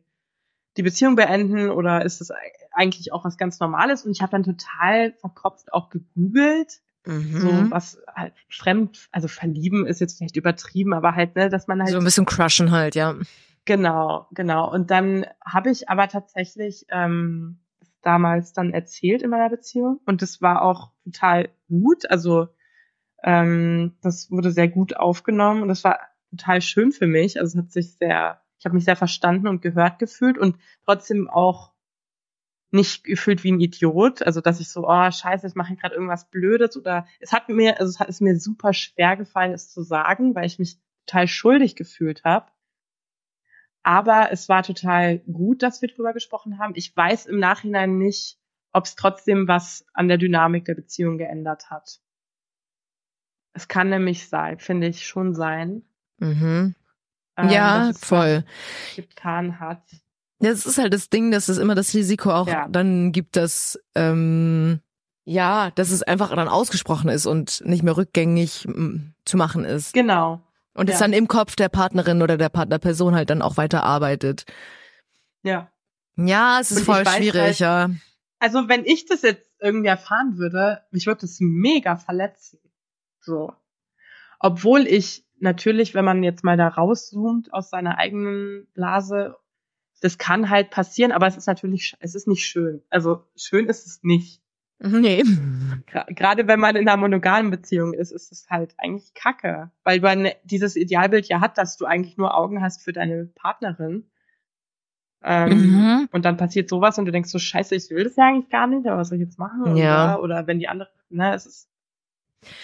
die 0.77 0.83
Beziehung 0.83 1.15
beenden 1.15 1.69
oder 1.69 2.03
ist 2.03 2.19
es 2.21 2.31
eigentlich 2.71 3.13
auch 3.13 3.23
was 3.25 3.37
ganz 3.37 3.59
Normales? 3.59 4.05
Und 4.05 4.11
ich 4.11 4.21
habe 4.21 4.31
dann 4.31 4.43
total 4.43 5.13
verkopft 5.19 5.71
auch 5.73 5.89
gegoogelt, 5.89 6.79
Mhm. 7.05 7.41
so 7.41 7.65
was 7.69 8.01
halt 8.15 8.33
fremd, 8.49 9.09
also 9.11 9.27
verlieben 9.27 9.85
ist 9.85 9.99
jetzt 9.99 10.17
vielleicht 10.17 10.37
übertrieben, 10.37 10.93
aber 10.93 11.15
halt, 11.15 11.35
ne, 11.35 11.49
dass 11.49 11.67
man 11.67 11.81
halt 11.81 11.91
so 11.91 11.97
ein 11.97 12.03
bisschen 12.05 12.25
crushen 12.25 12.71
halt, 12.71 12.95
ja. 12.95 13.15
Genau, 13.65 14.27
genau. 14.31 14.69
Und 14.71 14.91
dann 14.91 15.25
habe 15.45 15.69
ich 15.71 15.89
aber 15.89 16.07
tatsächlich 16.09 16.85
ähm, 16.89 17.59
damals 18.01 18.51
dann 18.53 18.73
erzählt 18.73 19.21
in 19.21 19.29
meiner 19.29 19.49
Beziehung 19.49 20.01
und 20.05 20.21
das 20.21 20.41
war 20.41 20.61
auch 20.63 20.91
total 21.05 21.49
gut. 21.69 22.09
Also 22.09 22.49
ähm, 23.23 23.95
das 24.01 24.31
wurde 24.31 24.51
sehr 24.51 24.67
gut 24.69 24.97
aufgenommen 24.97 25.61
und 25.63 25.69
das 25.69 25.83
war 25.85 25.99
total 26.31 26.61
schön 26.61 26.91
für 26.91 27.07
mich. 27.07 27.39
Also 27.39 27.57
es 27.57 27.63
hat 27.65 27.71
sich 27.71 27.93
sehr, 27.95 28.41
ich 28.59 28.65
habe 28.65 28.75
mich 28.75 28.85
sehr 28.85 28.97
verstanden 28.97 29.47
und 29.47 29.61
gehört 29.61 29.99
gefühlt 29.99 30.37
und 30.37 30.57
trotzdem 30.85 31.29
auch 31.29 31.71
nicht 32.71 33.03
gefühlt 33.03 33.43
wie 33.43 33.51
ein 33.51 33.59
Idiot, 33.61 34.23
also 34.23 34.41
dass 34.41 34.59
ich 34.59 34.69
so, 34.69 34.87
oh 34.87 35.11
scheiße, 35.11 35.45
ich 35.47 35.55
mache 35.55 35.75
gerade 35.75 35.95
irgendwas 35.95 36.29
Blödes 36.31 36.75
oder 36.75 37.05
es 37.19 37.31
hat 37.31 37.47
mir, 37.49 37.79
also 37.79 37.89
es 37.89 37.99
hat 37.99 38.09
es 38.09 38.19
mir 38.19 38.39
super 38.39 38.73
schwer 38.73 39.15
gefallen, 39.15 39.53
es 39.53 39.71
zu 39.71 39.83
sagen, 39.83 40.33
weil 40.35 40.45
ich 40.47 40.59
mich 40.59 40.79
total 41.05 41.27
schuldig 41.27 41.75
gefühlt 41.75 42.23
habe. 42.23 42.47
Aber 43.83 44.31
es 44.31 44.47
war 44.47 44.63
total 44.63 45.19
gut, 45.19 45.61
dass 45.61 45.81
wir 45.81 45.89
drüber 45.89 46.13
gesprochen 46.13 46.57
haben. 46.57 46.73
Ich 46.75 46.95
weiß 46.95 47.25
im 47.25 47.39
Nachhinein 47.39 47.97
nicht, 47.97 48.39
ob 48.71 48.85
es 48.85 48.95
trotzdem 48.95 49.47
was 49.47 49.85
an 49.93 50.07
der 50.07 50.17
Dynamik 50.17 50.65
der 50.65 50.75
Beziehung 50.75 51.17
geändert 51.17 51.69
hat. 51.69 51.99
Es 53.53 53.67
kann 53.67 53.89
nämlich 53.89 54.27
sein, 54.29 54.57
finde 54.59 54.87
ich 54.87 55.05
schon 55.05 55.35
sein. 55.35 55.83
Mhm. 56.17 56.75
ähm, 57.37 57.49
ja, 57.49 57.91
voll. 57.99 58.45
was 58.87 58.95
getan 58.95 59.59
hat. 59.59 59.83
Das 60.39 60.65
ist 60.65 60.77
halt 60.77 60.93
das 60.93 61.09
Ding, 61.09 61.31
dass 61.31 61.49
es 61.49 61.57
immer 61.57 61.75
das 61.75 61.93
Risiko 61.93 62.31
auch 62.31 62.47
Ja. 62.47 62.67
dann 62.67 63.11
gibt, 63.11 63.35
dass 63.35 63.79
ähm, 63.95 64.81
ja, 65.25 65.71
dass 65.71 65.91
es 65.91 66.03
einfach 66.03 66.35
dann 66.35 66.47
ausgesprochen 66.47 67.09
ist 67.09 67.25
und 67.25 67.61
nicht 67.65 67.83
mehr 67.83 67.95
rückgängig 67.95 68.67
mm, 68.67 69.13
zu 69.25 69.37
machen 69.37 69.63
ist. 69.63 69.93
Genau. 69.93 70.41
Und 70.73 70.89
es 70.89 70.95
ja. 70.95 71.01
dann 71.01 71.13
im 71.13 71.27
Kopf 71.27 71.55
der 71.55 71.69
Partnerin 71.69 72.21
oder 72.21 72.37
der 72.37 72.49
Partnerperson 72.49 73.15
halt 73.15 73.29
dann 73.29 73.41
auch 73.41 73.57
weiter 73.57 73.83
arbeitet. 73.83 74.45
Ja. 75.43 75.71
Ja, 76.15 76.59
es 76.59 76.71
ist 76.71 76.79
Und 76.79 76.85
voll 76.85 77.05
schwierig, 77.07 77.41
halt- 77.41 77.59
ja. 77.59 77.89
Also 78.39 78.67
wenn 78.67 78.83
ich 78.85 79.05
das 79.05 79.21
jetzt 79.21 79.49
irgendwie 79.59 79.87
erfahren 79.87 80.37
würde, 80.37 80.81
mich 80.91 81.07
würde 81.07 81.21
das 81.21 81.37
mega 81.39 81.95
verletzen. 81.95 82.59
So. 83.21 83.53
Obwohl 84.39 84.85
ich 84.85 85.25
natürlich, 85.39 85.93
wenn 85.93 86.03
man 86.03 86.23
jetzt 86.23 86.43
mal 86.43 86.57
da 86.57 86.67
rauszoomt 86.67 87.53
aus 87.53 87.69
seiner 87.69 87.97
eigenen 87.97 88.67
Blase, 88.73 89.37
das 90.01 90.17
kann 90.17 90.49
halt 90.49 90.71
passieren, 90.71 91.13
aber 91.13 91.27
es 91.27 91.37
ist 91.37 91.47
natürlich, 91.47 91.95
es 92.01 92.15
ist 92.15 92.27
nicht 92.27 92.45
schön. 92.45 92.83
Also 92.89 93.23
schön 93.37 93.67
ist 93.67 93.87
es 93.87 94.03
nicht. 94.03 94.42
Nee. 94.85 95.23
Gerade 96.09 96.47
wenn 96.47 96.59
man 96.59 96.75
in 96.75 96.87
einer 96.87 96.97
monogamen 96.97 97.51
Beziehung 97.51 97.93
ist, 97.93 98.11
ist 98.11 98.31
es 98.31 98.47
halt 98.49 98.73
eigentlich 98.77 99.13
kacke. 99.13 99.71
Weil 99.83 100.01
man 100.01 100.29
dieses 100.43 100.75
Idealbild 100.75 101.27
ja 101.27 101.39
hat, 101.41 101.57
dass 101.57 101.77
du 101.77 101.85
eigentlich 101.85 102.17
nur 102.17 102.35
Augen 102.35 102.61
hast 102.61 102.81
für 102.83 102.91
deine 102.93 103.25
Partnerin. 103.25 104.09
Ähm, 105.23 105.49
Mhm. 105.49 106.09
und 106.11 106.25
dann 106.25 106.35
passiert 106.35 106.67
sowas 106.69 106.97
und 106.99 107.05
du 107.05 107.11
denkst 107.13 107.29
so, 107.29 107.39
scheiße, 107.39 107.75
ich 107.75 107.89
will 107.91 108.03
das 108.03 108.17
ja 108.17 108.27
eigentlich 108.27 108.49
gar 108.49 108.67
nicht, 108.67 108.85
aber 108.85 108.97
was 108.97 109.07
soll 109.09 109.17
ich 109.19 109.23
jetzt 109.23 109.39
machen? 109.39 109.77
Ja. 109.77 110.15
Oder, 110.17 110.23
oder 110.23 110.47
wenn 110.47 110.59
die 110.59 110.67
andere, 110.67 110.89
ne, 111.09 111.33
es 111.33 111.45
ist, 111.45 111.69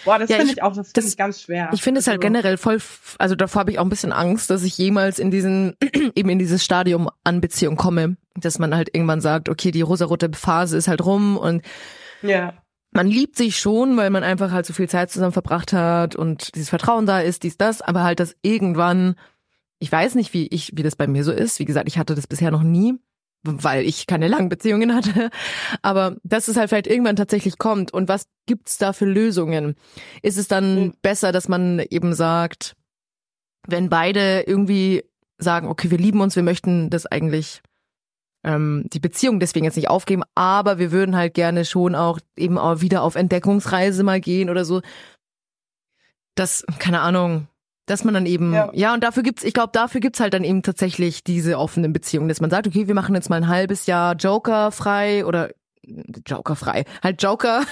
boah, 0.04 0.18
das 0.18 0.30
Ja, 0.30 0.36
finde 0.36 0.52
ich- 0.52 0.62
auch, 0.62 0.74
das 0.74 0.92
das- 0.92 1.04
finde 1.04 1.08
ich 1.10 1.16
ganz 1.16 1.40
schwer. 1.42 1.70
Ich 1.72 1.82
finde 1.82 2.00
es 2.00 2.06
halt 2.06 2.18
Also, 2.18 2.28
generell 2.28 2.56
voll, 2.56 2.78
also 3.18 3.34
davor 3.34 3.60
habe 3.60 3.70
ich 3.70 3.78
auch 3.78 3.84
ein 3.84 3.88
bisschen 3.90 4.12
Angst, 4.12 4.50
dass 4.50 4.62
ich 4.62 4.76
jemals 4.78 5.18
in 5.18 5.30
diesen, 5.30 5.76
eben 6.14 6.28
in 6.28 6.38
dieses 6.38 6.64
Stadium 6.64 7.08
an 7.24 7.40
Beziehung 7.40 7.76
komme, 7.76 8.16
dass 8.34 8.58
man 8.58 8.74
halt 8.74 8.94
irgendwann 8.94 9.20
sagt, 9.20 9.48
okay, 9.48 9.70
die 9.70 9.82
rosarote 9.82 10.30
Phase 10.34 10.76
ist 10.76 10.88
halt 10.88 11.04
rum 11.04 11.36
und 11.36 11.62
Ja, 12.22 12.54
man 12.92 13.06
liebt 13.06 13.36
sich 13.36 13.56
schon, 13.58 13.96
weil 13.96 14.10
man 14.10 14.24
einfach 14.24 14.50
halt 14.50 14.66
so 14.66 14.72
viel 14.72 14.88
Zeit 14.88 15.10
zusammen 15.10 15.32
verbracht 15.32 15.72
hat 15.72 16.16
und 16.16 16.54
dieses 16.54 16.68
Vertrauen 16.70 17.06
da 17.06 17.20
ist, 17.20 17.42
dies, 17.44 17.56
das, 17.56 17.82
aber 17.82 18.02
halt, 18.02 18.18
dass 18.20 18.34
irgendwann, 18.42 19.14
ich 19.78 19.90
weiß 19.92 20.14
nicht, 20.16 20.34
wie 20.34 20.46
ich, 20.48 20.72
wie 20.76 20.82
das 20.82 20.96
bei 20.96 21.06
mir 21.06 21.24
so 21.24 21.32
ist. 21.32 21.58
Wie 21.58 21.64
gesagt, 21.64 21.88
ich 21.88 21.98
hatte 21.98 22.14
das 22.14 22.26
bisher 22.26 22.50
noch 22.50 22.62
nie, 22.62 22.94
weil 23.42 23.84
ich 23.84 24.06
keine 24.06 24.28
langen 24.28 24.48
Beziehungen 24.48 24.94
hatte. 24.94 25.30
Aber 25.82 26.16
dass 26.22 26.48
es 26.48 26.56
halt 26.56 26.68
vielleicht 26.68 26.86
irgendwann 26.86 27.16
tatsächlich 27.16 27.58
kommt. 27.58 27.92
Und 27.92 28.08
was 28.08 28.26
gibt's 28.46 28.78
da 28.78 28.92
für 28.92 29.06
Lösungen? 29.06 29.76
Ist 30.22 30.38
es 30.38 30.48
dann 30.48 30.74
Mhm. 30.74 30.94
besser, 31.02 31.32
dass 31.32 31.48
man 31.48 31.80
eben 31.90 32.12
sagt, 32.14 32.76
wenn 33.66 33.88
beide 33.88 34.42
irgendwie 34.46 35.04
sagen, 35.38 35.68
okay, 35.68 35.90
wir 35.90 35.98
lieben 35.98 36.20
uns, 36.20 36.36
wir 36.36 36.42
möchten 36.42 36.90
das 36.90 37.06
eigentlich 37.06 37.62
ähm, 38.42 38.84
die 38.92 39.00
Beziehung 39.00 39.38
deswegen 39.38 39.64
jetzt 39.66 39.76
nicht 39.76 39.90
aufgeben, 39.90 40.22
aber 40.34 40.78
wir 40.78 40.92
würden 40.92 41.14
halt 41.16 41.34
gerne 41.34 41.64
schon 41.66 41.94
auch 41.94 42.18
eben 42.36 42.56
auch 42.56 42.80
wieder 42.80 43.02
auf 43.02 43.14
Entdeckungsreise 43.14 44.02
mal 44.02 44.20
gehen 44.20 44.48
oder 44.48 44.64
so. 44.64 44.80
Das, 46.34 46.64
keine 46.78 47.00
Ahnung, 47.00 47.48
dass 47.90 48.04
man 48.04 48.14
dann 48.14 48.26
eben, 48.26 48.54
ja, 48.54 48.70
Ja. 48.72 48.94
und 48.94 49.02
dafür 49.04 49.22
gibt's, 49.22 49.42
ich 49.42 49.52
glaube, 49.52 49.70
dafür 49.72 50.00
gibt's 50.00 50.20
halt 50.20 50.32
dann 50.34 50.44
eben 50.44 50.62
tatsächlich 50.62 51.24
diese 51.24 51.58
offenen 51.58 51.92
Beziehungen, 51.92 52.28
dass 52.28 52.40
man 52.40 52.50
sagt, 52.50 52.66
okay, 52.66 52.86
wir 52.86 52.94
machen 52.94 53.14
jetzt 53.14 53.28
mal 53.30 53.36
ein 53.36 53.48
halbes 53.48 53.86
Jahr 53.86 54.14
Joker 54.14 54.70
frei 54.72 55.24
oder 55.26 55.50
Joker 56.26 56.56
frei, 56.56 56.84
halt 57.02 57.22
Joker. 57.22 57.62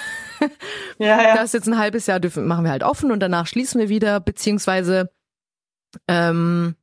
Ja, 0.99 1.23
ja. 1.23 1.35
Das 1.37 1.45
ist 1.47 1.55
jetzt 1.55 1.69
ein 1.69 1.79
halbes 1.79 2.07
Jahr 2.07 2.21
dürfen, 2.21 2.47
machen 2.47 2.65
wir 2.65 2.71
halt 2.71 2.83
offen 2.83 3.13
und 3.13 3.21
danach 3.21 3.47
schließen 3.47 3.81
wir 3.81 3.89
wieder, 3.89 4.19
beziehungsweise 4.21 5.11
ähm, 6.09 6.75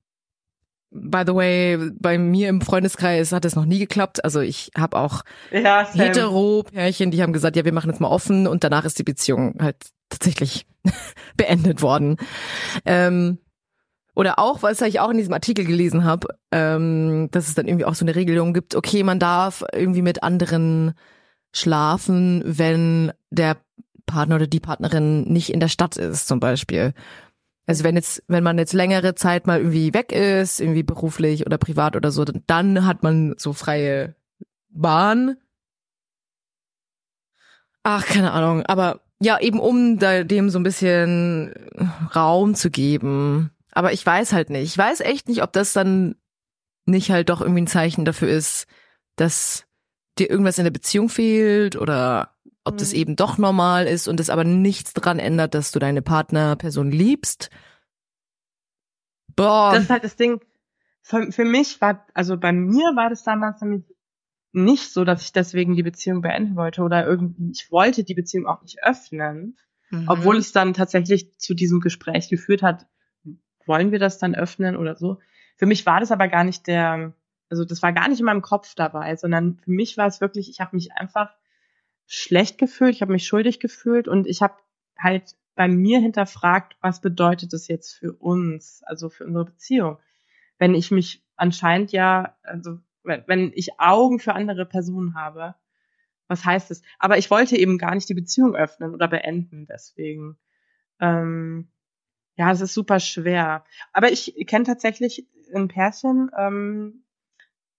by 0.95 1.23
the 1.25 1.35
way, 1.35 1.91
bei 1.99 2.17
mir 2.17 2.49
im 2.49 2.61
Freundeskreis 2.61 3.31
hat 3.31 3.45
es 3.45 3.55
noch 3.55 3.65
nie 3.65 3.79
geklappt. 3.79 4.23
Also 4.23 4.39
ich 4.39 4.71
habe 4.77 4.97
auch 4.97 5.23
ja, 5.51 5.87
hetero-Pärchen, 5.91 7.11
die 7.11 7.21
haben 7.21 7.33
gesagt, 7.33 7.55
ja, 7.55 7.65
wir 7.65 7.73
machen 7.73 7.89
jetzt 7.89 7.99
mal 7.99 8.09
offen 8.09 8.47
und 8.47 8.63
danach 8.63 8.85
ist 8.85 8.97
die 8.97 9.03
Beziehung 9.03 9.55
halt 9.59 9.77
tatsächlich 10.09 10.65
beendet 11.37 11.81
worden. 11.81 12.17
Ähm, 12.85 13.39
oder 14.15 14.39
auch, 14.39 14.63
was 14.63 14.81
ich 14.81 15.01
auch 15.01 15.09
in 15.09 15.17
diesem 15.17 15.33
Artikel 15.33 15.65
gelesen 15.65 16.05
habe, 16.05 16.29
ähm, 16.51 17.27
dass 17.31 17.49
es 17.49 17.55
dann 17.55 17.67
irgendwie 17.67 17.85
auch 17.85 17.95
so 17.95 18.05
eine 18.05 18.15
Regelung 18.15 18.53
gibt, 18.53 18.73
okay, 18.75 19.03
man 19.03 19.19
darf 19.19 19.63
irgendwie 19.73 20.01
mit 20.01 20.23
anderen 20.23 20.93
schlafen, 21.51 22.41
wenn 22.45 23.11
der 23.29 23.57
Partner 24.05 24.35
oder 24.35 24.47
die 24.47 24.59
Partnerin 24.59 25.23
nicht 25.23 25.51
in 25.51 25.59
der 25.59 25.67
Stadt 25.67 25.97
ist, 25.97 26.27
zum 26.27 26.39
Beispiel. 26.39 26.93
Also 27.67 27.83
wenn 27.83 27.95
jetzt, 27.95 28.23
wenn 28.27 28.43
man 28.43 28.57
jetzt 28.57 28.73
längere 28.73 29.15
Zeit 29.15 29.47
mal 29.47 29.59
irgendwie 29.59 29.93
weg 29.93 30.11
ist, 30.11 30.59
irgendwie 30.59 30.83
beruflich 30.83 31.45
oder 31.45 31.57
privat 31.57 31.95
oder 31.95 32.11
so, 32.11 32.23
dann 32.23 32.85
hat 32.85 33.01
man 33.01 33.35
so 33.37 33.53
freie 33.53 34.15
Bahn. 34.69 35.37
Ach, 37.83 38.05
keine 38.05 38.31
Ahnung, 38.31 38.63
aber 38.65 39.01
ja, 39.19 39.39
eben 39.39 39.59
um 39.59 39.97
da 39.97 40.23
dem 40.23 40.49
so 40.49 40.59
ein 40.59 40.63
bisschen 40.63 41.53
Raum 42.15 42.55
zu 42.55 42.69
geben. 42.69 43.51
Aber 43.71 43.93
ich 43.93 44.05
weiß 44.05 44.33
halt 44.33 44.49
nicht. 44.49 44.63
Ich 44.63 44.77
weiß 44.77 44.99
echt 45.01 45.27
nicht, 45.27 45.41
ob 45.41 45.53
das 45.53 45.73
dann 45.73 46.15
nicht 46.85 47.11
halt 47.11 47.29
doch 47.29 47.41
irgendwie 47.41 47.61
ein 47.61 47.67
Zeichen 47.67 48.05
dafür 48.05 48.29
ist, 48.29 48.67
dass 49.15 49.65
dir 50.17 50.29
irgendwas 50.29 50.57
in 50.57 50.63
der 50.65 50.71
Beziehung 50.71 51.09
fehlt 51.09 51.75
oder 51.75 52.34
ob 52.65 52.77
das 52.77 52.91
Mhm. 52.91 52.99
eben 52.99 53.15
doch 53.15 53.37
normal 53.37 53.87
ist 53.87 54.07
und 54.07 54.19
es 54.19 54.29
aber 54.29 54.43
nichts 54.43 54.93
dran 54.93 55.19
ändert, 55.19 55.53
dass 55.53 55.71
du 55.71 55.79
deine 55.79 56.01
Partnerperson 56.01 56.91
liebst. 56.91 57.49
Boah. 59.35 59.71
Das 59.73 59.83
ist 59.83 59.89
halt 59.89 60.03
das 60.03 60.15
Ding. 60.15 60.41
Für, 61.01 61.31
für 61.31 61.45
mich 61.45 61.79
war, 61.81 62.05
also 62.13 62.37
bei 62.37 62.51
mir 62.51 62.95
war 62.95 63.09
das 63.09 63.23
damals 63.23 63.61
nämlich 63.61 63.83
nicht 64.53 64.91
so, 64.91 65.03
dass 65.03 65.21
ich 65.21 65.33
deswegen 65.33 65.75
die 65.75 65.83
Beziehung 65.83 66.21
beenden 66.21 66.55
wollte 66.55 66.81
oder 66.81 67.05
irgendwie, 67.05 67.51
ich 67.51 67.69
wollte 67.71 68.03
die 68.03 68.13
Beziehung 68.15 68.47
auch 68.47 68.61
nicht 68.61 68.83
öffnen, 68.83 69.57
Mhm. 69.91 70.05
obwohl 70.07 70.37
es 70.37 70.51
dann 70.51 70.73
tatsächlich 70.73 71.37
zu 71.37 71.53
diesem 71.53 71.79
Gespräch 71.79 72.27
geführt 72.29 72.63
hat, 72.63 72.87
wollen 73.67 73.91
wir 73.91 73.99
das 73.99 74.17
dann 74.17 74.33
öffnen 74.33 74.75
oder 74.77 74.95
so. 74.95 75.19
Für 75.57 75.67
mich 75.67 75.85
war 75.85 75.99
das 75.99 76.11
aber 76.11 76.27
gar 76.27 76.43
nicht 76.43 76.65
der, 76.65 77.13
also 77.51 77.65
das 77.65 77.83
war 77.83 77.93
gar 77.93 78.07
nicht 78.09 78.19
in 78.19 78.25
meinem 78.25 78.41
Kopf 78.41 78.73
dabei, 78.73 79.15
sondern 79.15 79.57
für 79.63 79.69
mich 79.69 79.95
war 79.95 80.07
es 80.07 80.21
wirklich, 80.21 80.49
ich 80.49 80.59
habe 80.59 80.75
mich 80.75 80.91
einfach 80.93 81.29
schlecht 82.07 82.57
gefühlt, 82.57 82.95
ich 82.95 83.01
habe 83.01 83.11
mich 83.11 83.25
schuldig 83.27 83.59
gefühlt 83.59 84.07
und 84.07 84.27
ich 84.27 84.41
habe 84.41 84.55
halt 84.97 85.35
bei 85.55 85.67
mir 85.67 85.99
hinterfragt, 85.99 86.75
was 86.81 87.01
bedeutet 87.01 87.53
das 87.53 87.67
jetzt 87.67 87.93
für 87.93 88.13
uns, 88.13 88.83
also 88.83 89.09
für 89.09 89.25
unsere 89.25 89.45
Beziehung. 89.45 89.97
Wenn 90.57 90.75
ich 90.75 90.91
mich 90.91 91.23
anscheinend 91.35 91.91
ja, 91.91 92.35
also 92.43 92.79
wenn, 93.03 93.51
ich 93.55 93.79
Augen 93.79 94.19
für 94.19 94.33
andere 94.33 94.65
Personen 94.65 95.15
habe, 95.15 95.55
was 96.27 96.43
heißt 96.43 96.71
das? 96.71 96.81
Aber 96.97 97.17
ich 97.17 97.29
wollte 97.29 97.55
eben 97.55 97.77
gar 97.77 97.93
nicht 97.93 98.09
die 98.09 98.15
Beziehung 98.15 98.55
öffnen 98.55 98.93
oder 98.93 99.07
beenden, 99.07 99.67
deswegen. 99.67 100.37
Ähm, 100.99 101.69
ja, 102.35 102.51
es 102.51 102.61
ist 102.61 102.73
super 102.73 102.99
schwer. 102.99 103.63
Aber 103.93 104.11
ich 104.11 104.35
kenne 104.47 104.65
tatsächlich 104.65 105.27
ein 105.53 105.67
Pärchen, 105.67 106.31
ähm, 106.37 107.05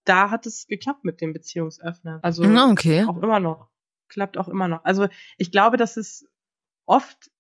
da 0.05 0.31
hat 0.31 0.47
es 0.47 0.67
geklappt 0.67 1.05
mit 1.05 1.21
dem 1.21 1.33
Beziehungsöffnen. 1.33 2.21
Also 2.23 2.45
Na, 2.45 2.71
okay. 2.71 3.05
auch 3.05 3.21
immer 3.21 3.41
noch. 3.41 3.69
Klappt 4.09 4.39
auch 4.39 4.49
immer 4.49 4.69
noch. 4.69 4.85
Also 4.85 5.09
ich 5.37 5.51
glaube, 5.51 5.77
dass 5.77 5.97
es 5.97 6.27
oft 6.87 7.31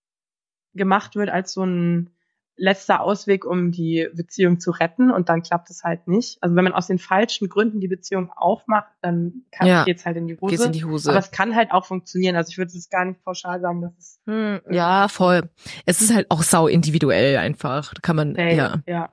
gemacht 0.74 1.16
wird 1.16 1.30
als 1.30 1.52
so 1.52 1.64
ein 1.64 2.10
letzter 2.58 3.02
Ausweg, 3.02 3.44
um 3.44 3.70
die 3.70 4.08
Beziehung 4.14 4.60
zu 4.60 4.70
retten 4.70 5.10
und 5.10 5.28
dann 5.28 5.42
klappt 5.42 5.68
es 5.68 5.84
halt 5.84 6.08
nicht. 6.08 6.42
Also 6.42 6.56
wenn 6.56 6.64
man 6.64 6.72
aus 6.72 6.86
den 6.86 6.98
falschen 6.98 7.50
Gründen 7.50 7.80
die 7.80 7.88
Beziehung 7.88 8.32
aufmacht, 8.32 8.90
dann 9.02 9.44
kann, 9.50 9.66
Ja. 9.66 9.84
geht's 9.84 10.06
halt 10.06 10.16
in 10.16 10.26
die 10.26 10.36
Hose. 10.40 10.50
Geht's 10.54 10.64
in 10.64 10.72
die 10.72 10.84
Hose. 10.84 11.10
Aber 11.10 11.18
es 11.18 11.30
kann 11.30 11.54
halt 11.54 11.70
auch 11.72 11.84
funktionieren. 11.84 12.34
Also 12.34 12.48
ich 12.50 12.56
würde 12.58 12.72
es 12.74 12.88
gar 12.88 13.04
nicht 13.04 13.22
pauschal 13.22 13.60
sagen, 13.60 13.82
dass 13.82 13.92
es 13.98 14.20
Hm, 14.26 14.60
ja, 14.70 15.08
voll. 15.08 15.50
Es 15.84 16.00
ist 16.00 16.14
halt 16.14 16.30
auch 16.30 16.42
sau 16.42 16.66
individuell 16.66 17.36
einfach. 17.36 17.92
Da 17.92 18.00
kann 18.00 18.16
man, 18.16 18.34
Hey, 18.36 18.56
ja. 18.56 18.82
ja. 18.86 19.12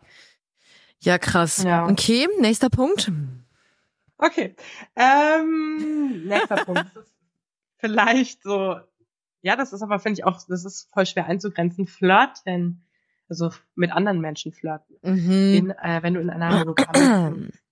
Ja, 1.02 1.18
krass. 1.18 1.64
Ja. 1.64 1.90
Okay, 1.90 2.28
nächster 2.40 2.70
Punkt. 2.70 3.12
Okay. 4.18 4.56
Ähm, 4.96 6.24
nächster 6.28 6.64
Punkt. 6.64 6.86
Das 6.96 7.06
vielleicht 7.84 8.44
so, 8.44 8.78
ja, 9.42 9.56
das 9.56 9.74
ist 9.74 9.82
aber, 9.82 10.00
finde 10.00 10.20
ich 10.20 10.26
auch, 10.26 10.40
das 10.48 10.64
ist 10.64 10.90
voll 10.94 11.06
schwer 11.06 11.26
einzugrenzen. 11.28 11.86
Flirten. 11.86 12.86
Also 13.30 13.52
mit 13.76 13.92
anderen 13.92 14.20
Menschen 14.22 14.54
flirten. 14.54 14.98
Mhm. 15.02 15.54
In, 15.54 15.72
äh, 15.72 16.02
wenn 16.02 16.14
du 16.14 16.22
in 16.22 16.30
einer 16.30 16.58
monogamen. 16.58 17.52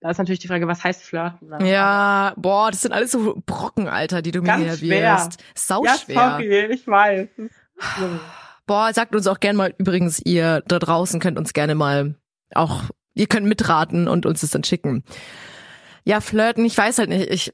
Da 0.00 0.10
ist 0.10 0.18
natürlich 0.18 0.38
die 0.38 0.46
Frage, 0.46 0.68
was 0.68 0.84
heißt 0.84 1.02
flirten? 1.02 1.48
ne? 1.48 1.68
Ja, 1.68 2.32
boah, 2.36 2.70
das 2.70 2.82
sind 2.82 2.92
alles 2.92 3.10
so 3.10 3.42
Brocken, 3.44 3.88
Alter, 3.88 4.22
die 4.22 4.30
du 4.30 4.42
mir 4.42 4.46
Ganz 4.46 4.62
hier 4.62 4.76
schwer. 4.76 5.16
wirst. 5.16 5.42
Sau 5.56 5.84
ja, 5.84 5.96
schwer. 5.98 6.14
sorry, 6.14 6.66
ich 6.66 6.86
weiß. 6.86 7.28
Boah, 8.68 8.92
sagt 8.94 9.16
uns 9.16 9.26
auch 9.26 9.40
gerne 9.40 9.56
mal, 9.56 9.74
übrigens, 9.76 10.20
ihr 10.24 10.62
da 10.68 10.78
draußen 10.78 11.18
könnt 11.18 11.36
uns 11.36 11.52
gerne 11.52 11.74
mal 11.74 12.14
auch, 12.54 12.84
ihr 13.14 13.26
könnt 13.26 13.48
mitraten 13.48 14.06
und 14.06 14.24
uns 14.24 14.42
das 14.42 14.50
dann 14.50 14.62
schicken. 14.62 15.02
Ja, 16.04 16.20
flirten, 16.20 16.64
ich 16.64 16.78
weiß 16.78 16.98
halt 16.98 17.08
nicht, 17.08 17.28
ich, 17.30 17.52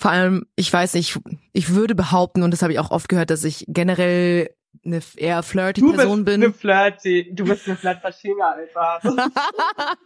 vor 0.00 0.10
allem, 0.12 0.46
ich 0.56 0.72
weiß 0.72 0.94
nicht, 0.94 1.20
ich 1.52 1.74
würde 1.74 1.94
behaupten, 1.94 2.42
und 2.42 2.52
das 2.52 2.62
habe 2.62 2.72
ich 2.72 2.78
auch 2.78 2.90
oft 2.90 3.10
gehört, 3.10 3.28
dass 3.28 3.44
ich 3.44 3.66
generell 3.68 4.48
eine 4.82 5.02
eher 5.16 5.42
flirty 5.42 5.82
Du 5.82 5.92
Person 5.92 6.24
bist 6.24 6.34
bin. 6.38 6.42
eine 6.44 6.54
Flirty, 6.54 7.34
du 7.34 7.44
bist 7.44 7.66
eine 7.68 7.76
Flirtmaschine, 7.76 8.42
Alter. 8.42 9.00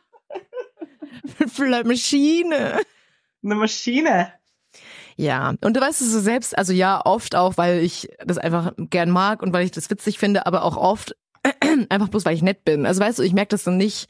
Flirtmaschine. 1.47 2.81
eine 3.45 3.55
Maschine. 3.55 4.33
Ja, 5.17 5.55
und 5.61 5.77
du 5.77 5.81
weißt 5.81 6.03
es 6.03 6.11
so 6.13 6.19
selbst, 6.19 6.59
also 6.59 6.73
ja, 6.73 7.01
oft 7.05 7.37
auch, 7.37 7.57
weil 7.57 7.79
ich 7.79 8.09
das 8.27 8.37
einfach 8.39 8.73
gern 8.77 9.11
mag 9.11 9.43
und 9.45 9.53
weil 9.53 9.65
ich 9.65 9.71
das 9.71 9.89
witzig 9.91 10.19
finde, 10.19 10.45
aber 10.47 10.65
auch 10.65 10.77
oft 10.77 11.15
einfach 11.89 12.09
bloß, 12.09 12.25
weil 12.25 12.35
ich 12.35 12.43
nett 12.43 12.65
bin. 12.65 12.85
Also 12.85 13.01
weißt 13.01 13.21
du, 13.21 13.23
ich 13.23 13.33
merke 13.33 13.51
das 13.51 13.63
dann 13.63 13.77
nicht, 13.77 14.09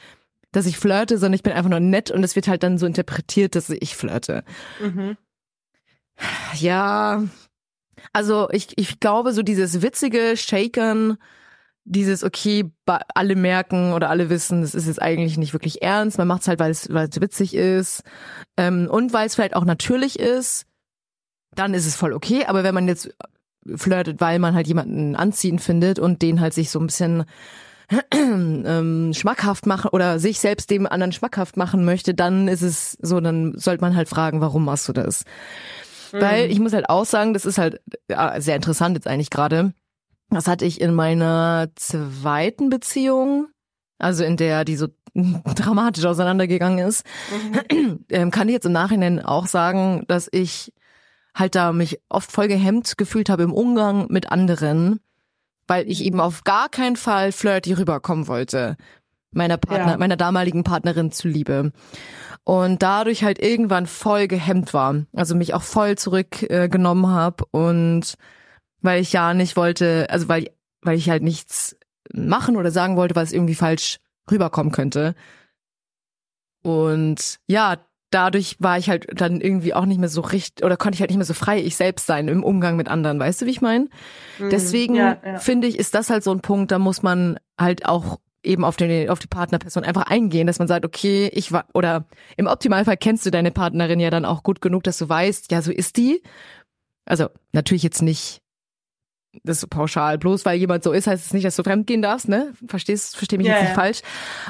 dass 0.50 0.64
ich 0.64 0.78
flirte, 0.78 1.18
sondern 1.18 1.34
ich 1.34 1.42
bin 1.42 1.52
einfach 1.52 1.68
nur 1.68 1.80
nett 1.80 2.10
und 2.10 2.24
es 2.24 2.36
wird 2.36 2.48
halt 2.48 2.62
dann 2.62 2.78
so 2.78 2.86
interpretiert, 2.86 3.54
dass 3.54 3.68
ich 3.68 3.94
flirte. 3.96 4.44
Mhm. 4.80 5.18
Ja, 6.54 7.22
also 8.12 8.48
ich, 8.50 8.78
ich 8.78 9.00
glaube, 9.00 9.32
so 9.32 9.42
dieses 9.42 9.82
witzige 9.82 10.36
Shakern, 10.36 11.18
dieses, 11.84 12.24
okay, 12.24 12.70
alle 12.86 13.36
merken 13.36 13.92
oder 13.92 14.08
alle 14.08 14.30
wissen, 14.30 14.62
das 14.62 14.74
ist 14.74 14.86
jetzt 14.86 15.02
eigentlich 15.02 15.36
nicht 15.36 15.52
wirklich 15.52 15.82
ernst, 15.82 16.16
man 16.16 16.28
macht 16.28 16.42
es 16.42 16.48
halt, 16.48 16.58
weil 16.58 16.70
es, 16.70 16.92
weil 16.92 17.08
es 17.08 17.20
witzig 17.20 17.54
ist. 17.54 18.02
Ähm, 18.56 18.88
und 18.90 19.12
weil 19.12 19.26
es 19.26 19.34
vielleicht 19.34 19.56
auch 19.56 19.64
natürlich 19.64 20.18
ist, 20.18 20.66
dann 21.54 21.74
ist 21.74 21.86
es 21.86 21.96
voll 21.96 22.12
okay, 22.12 22.46
aber 22.46 22.64
wenn 22.64 22.74
man 22.74 22.88
jetzt 22.88 23.10
flirtet, 23.76 24.20
weil 24.20 24.38
man 24.38 24.54
halt 24.54 24.66
jemanden 24.66 25.16
anziehen 25.16 25.58
findet 25.58 25.98
und 25.98 26.22
den 26.22 26.40
halt 26.40 26.54
sich 26.54 26.70
so 26.70 26.80
ein 26.80 26.86
bisschen 26.86 27.24
ähm, 28.12 29.12
schmackhaft 29.14 29.66
machen 29.66 29.90
oder 29.92 30.18
sich 30.18 30.40
selbst 30.40 30.70
dem 30.70 30.86
anderen 30.86 31.12
schmackhaft 31.12 31.56
machen 31.56 31.84
möchte, 31.84 32.14
dann 32.14 32.48
ist 32.48 32.62
es 32.62 32.92
so, 33.02 33.20
dann 33.20 33.56
sollte 33.58 33.82
man 33.82 33.94
halt 33.94 34.08
fragen, 34.08 34.40
warum 34.40 34.64
machst 34.64 34.88
du 34.88 34.92
das? 34.92 35.24
Weil 36.20 36.50
ich 36.50 36.60
muss 36.60 36.72
halt 36.72 36.88
auch 36.88 37.04
sagen, 37.04 37.34
das 37.34 37.44
ist 37.44 37.58
halt 37.58 37.80
ja, 38.10 38.40
sehr 38.40 38.56
interessant 38.56 38.96
jetzt 38.96 39.06
eigentlich 39.06 39.30
gerade. 39.30 39.72
Das 40.30 40.46
hatte 40.46 40.64
ich 40.64 40.80
in 40.80 40.94
meiner 40.94 41.68
zweiten 41.76 42.70
Beziehung, 42.70 43.48
also 43.98 44.24
in 44.24 44.36
der, 44.36 44.64
die 44.64 44.76
so 44.76 44.88
dramatisch 45.54 46.04
auseinandergegangen 46.04 46.86
ist, 46.86 47.04
ähm, 48.10 48.30
kann 48.30 48.48
ich 48.48 48.54
jetzt 48.54 48.66
im 48.66 48.72
Nachhinein 48.72 49.24
auch 49.24 49.46
sagen, 49.46 50.04
dass 50.08 50.28
ich 50.32 50.72
halt 51.34 51.54
da 51.54 51.72
mich 51.72 52.00
oft 52.08 52.30
voll 52.30 52.48
gehemmt 52.48 52.96
gefühlt 52.96 53.28
habe 53.28 53.42
im 53.42 53.52
Umgang 53.52 54.06
mit 54.08 54.30
anderen, 54.30 55.00
weil 55.66 55.88
ich 55.88 56.04
eben 56.04 56.20
auf 56.20 56.44
gar 56.44 56.68
keinen 56.68 56.96
Fall 56.96 57.32
flirty 57.32 57.72
rüberkommen 57.72 58.28
wollte. 58.28 58.76
Meiner 59.34 59.56
Partner, 59.56 59.92
Ja. 59.92 59.96
meiner 59.98 60.16
damaligen 60.16 60.64
Partnerin 60.64 61.10
zuliebe. 61.12 61.72
Und 62.44 62.82
dadurch 62.82 63.24
halt 63.24 63.38
irgendwann 63.38 63.86
voll 63.86 64.28
gehemmt 64.28 64.74
war. 64.74 65.04
Also 65.14 65.34
mich 65.34 65.54
auch 65.54 65.62
voll 65.62 65.96
zurückgenommen 65.96 67.04
äh, 67.04 67.08
habe 67.14 67.44
und 67.50 68.14
weil 68.82 69.00
ich 69.00 69.12
ja 69.14 69.32
nicht 69.32 69.56
wollte, 69.56 70.06
also 70.10 70.28
weil, 70.28 70.50
weil 70.82 70.96
ich 70.98 71.08
halt 71.08 71.22
nichts 71.22 71.76
machen 72.12 72.56
oder 72.56 72.70
sagen 72.70 72.96
wollte, 72.96 73.16
was 73.16 73.32
irgendwie 73.32 73.54
falsch 73.54 73.98
rüberkommen 74.30 74.72
könnte. 74.72 75.14
Und 76.62 77.36
ja, 77.46 77.78
dadurch 78.10 78.56
war 78.60 78.78
ich 78.78 78.88
halt 78.88 79.06
dann 79.20 79.40
irgendwie 79.40 79.74
auch 79.74 79.86
nicht 79.86 79.98
mehr 80.00 80.08
so 80.08 80.20
richtig 80.20 80.64
oder 80.64 80.76
konnte 80.76 80.94
ich 80.96 81.00
halt 81.00 81.10
nicht 81.10 81.18
mehr 81.18 81.26
so 81.26 81.34
frei 81.34 81.60
ich 81.60 81.76
selbst 81.76 82.06
sein 82.06 82.28
im 82.28 82.44
Umgang 82.44 82.76
mit 82.76 82.88
anderen. 82.88 83.18
Weißt 83.18 83.42
du, 83.42 83.46
wie 83.46 83.50
ich 83.50 83.60
meine? 83.60 83.88
Mhm. 84.38 84.50
Deswegen 84.50 84.94
Ja, 84.94 85.16
ja. 85.24 85.38
finde 85.38 85.66
ich, 85.66 85.78
ist 85.78 85.94
das 85.94 86.10
halt 86.10 86.22
so 86.24 86.30
ein 86.30 86.40
Punkt, 86.40 86.70
da 86.70 86.78
muss 86.78 87.02
man 87.02 87.38
halt 87.58 87.86
auch 87.86 88.20
eben 88.44 88.64
auf 88.64 88.76
den 88.76 89.08
auf 89.10 89.18
die 89.18 89.26
Partnerperson 89.26 89.84
einfach 89.84 90.04
eingehen, 90.04 90.46
dass 90.46 90.58
man 90.58 90.68
sagt, 90.68 90.84
okay, 90.84 91.30
ich 91.32 91.52
war 91.52 91.66
oder 91.74 92.06
im 92.36 92.46
Optimalfall 92.46 92.96
kennst 92.96 93.26
du 93.26 93.30
deine 93.30 93.50
Partnerin 93.50 94.00
ja 94.00 94.10
dann 94.10 94.24
auch 94.24 94.42
gut 94.42 94.60
genug, 94.60 94.82
dass 94.84 94.98
du 94.98 95.08
weißt, 95.08 95.50
ja, 95.52 95.62
so 95.62 95.72
ist 95.72 95.96
die. 95.96 96.22
Also 97.06 97.28
natürlich 97.52 97.82
jetzt 97.82 98.02
nicht 98.02 98.40
das 99.42 99.56
ist 99.56 99.60
so 99.62 99.66
pauschal. 99.66 100.18
Bloß 100.18 100.44
weil 100.44 100.58
jemand 100.58 100.84
so 100.84 100.92
ist, 100.92 101.06
heißt 101.06 101.26
es 101.26 101.32
nicht, 101.32 101.44
dass 101.44 101.56
du 101.56 101.62
fremdgehen 101.62 102.02
darfst, 102.02 102.28
ne? 102.28 102.52
Verstehst, 102.68 103.16
versteh 103.16 103.36
mich 103.36 103.46
Ja, 103.46 103.54
jetzt 103.54 103.62
nicht 103.62 103.70
ja. 103.70 103.74
falsch. 103.74 104.00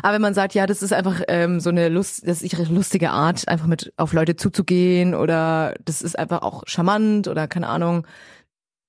Aber 0.02 0.14
wenn 0.14 0.22
man 0.22 0.34
sagt, 0.34 0.54
ja, 0.54 0.66
das 0.66 0.82
ist 0.82 0.92
einfach 0.92 1.22
ähm, 1.28 1.60
so 1.60 1.70
eine 1.70 1.88
Lust, 1.88 2.26
das 2.28 2.42
ist 2.42 2.52
ihre 2.52 2.64
lustige 2.64 3.10
Art, 3.10 3.48
einfach 3.48 3.66
mit 3.66 3.92
auf 3.96 4.12
Leute 4.12 4.36
zuzugehen 4.36 5.14
oder 5.14 5.74
das 5.84 6.02
ist 6.02 6.18
einfach 6.18 6.42
auch 6.42 6.64
charmant 6.66 7.28
oder 7.28 7.48
keine 7.48 7.68
Ahnung, 7.68 8.06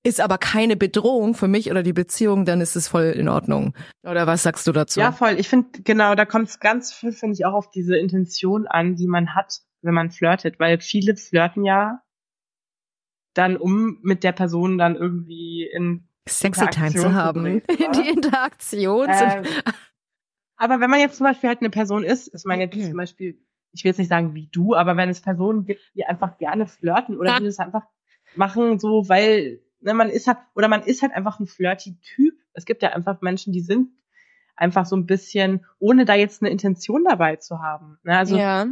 ist 0.06 0.20
aber 0.20 0.38
keine 0.38 0.76
Bedrohung 0.76 1.34
für 1.34 1.48
mich 1.48 1.68
oder 1.68 1.82
die 1.82 1.92
Beziehung, 1.92 2.44
dann 2.44 2.60
ist 2.60 2.76
es 2.76 2.86
voll 2.86 3.06
in 3.06 3.28
Ordnung. 3.28 3.74
Oder 4.04 4.28
was 4.28 4.44
sagst 4.44 4.64
du 4.68 4.72
dazu? 4.72 5.00
Ja, 5.00 5.10
voll. 5.10 5.34
Ich 5.38 5.48
finde, 5.48 5.82
genau, 5.82 6.14
da 6.14 6.24
kommt 6.24 6.48
es 6.48 6.60
ganz 6.60 6.92
viel, 6.92 7.10
finde 7.10 7.34
ich, 7.34 7.44
auch 7.44 7.54
auf 7.54 7.70
diese 7.70 7.96
Intention 7.96 8.68
an, 8.68 8.94
die 8.94 9.08
man 9.08 9.34
hat, 9.34 9.62
wenn 9.82 9.94
man 9.94 10.12
flirtet. 10.12 10.60
Weil 10.60 10.78
viele 10.78 11.16
flirten 11.16 11.64
ja 11.64 12.02
dann, 13.34 13.56
um 13.56 13.98
mit 14.02 14.22
der 14.22 14.30
Person 14.30 14.78
dann 14.78 14.94
irgendwie 14.94 15.68
in 15.70 16.08
Sexy 16.28 16.66
Time 16.66 16.92
zu 16.92 17.00
zu 17.00 17.12
haben. 17.12 17.42
bringen, 17.42 17.62
oder? 17.68 18.02
Die 18.02 18.08
Interaktion. 18.08 19.08
Ähm, 19.10 19.44
aber 20.56 20.78
wenn 20.78 20.88
man 20.88 21.00
jetzt 21.00 21.16
zum 21.16 21.26
Beispiel 21.26 21.48
halt 21.48 21.60
eine 21.60 21.70
Person 21.70 22.04
ist, 22.04 22.32
ich 22.32 22.44
meine 22.44 22.64
jetzt 22.64 22.80
zum 22.80 22.96
Beispiel, 22.96 23.40
ich 23.72 23.82
will 23.82 23.90
jetzt 23.90 23.98
nicht 23.98 24.08
sagen 24.08 24.34
wie 24.34 24.46
du, 24.52 24.76
aber 24.76 24.96
wenn 24.96 25.08
es 25.08 25.20
Personen 25.20 25.64
gibt, 25.64 25.80
die 25.96 26.04
einfach 26.04 26.38
gerne 26.38 26.68
flirten 26.68 27.18
oder 27.18 27.40
die 27.40 27.44
das 27.44 27.58
einfach 27.58 27.82
machen, 28.36 28.78
so 28.78 29.08
weil 29.08 29.65
ne, 29.86 29.94
man 29.94 30.10
ist 30.10 30.26
halt 30.26 30.38
oder 30.54 30.68
man 30.68 30.82
ist 30.82 31.00
halt 31.02 31.12
einfach 31.12 31.40
ein 31.40 31.46
flirty 31.46 31.96
Typ. 32.02 32.34
Es 32.52 32.66
gibt 32.66 32.82
ja 32.82 32.90
einfach 32.90 33.22
Menschen, 33.22 33.52
die 33.52 33.60
sind 33.60 33.90
einfach 34.56 34.84
so 34.84 34.96
ein 34.96 35.06
bisschen, 35.06 35.64
ohne 35.78 36.04
da 36.04 36.14
jetzt 36.14 36.42
eine 36.42 36.50
Intention 36.50 37.04
dabei 37.04 37.36
zu 37.36 37.60
haben. 37.60 37.98
Ne? 38.02 38.18
Also 38.18 38.36
ja. 38.36 38.66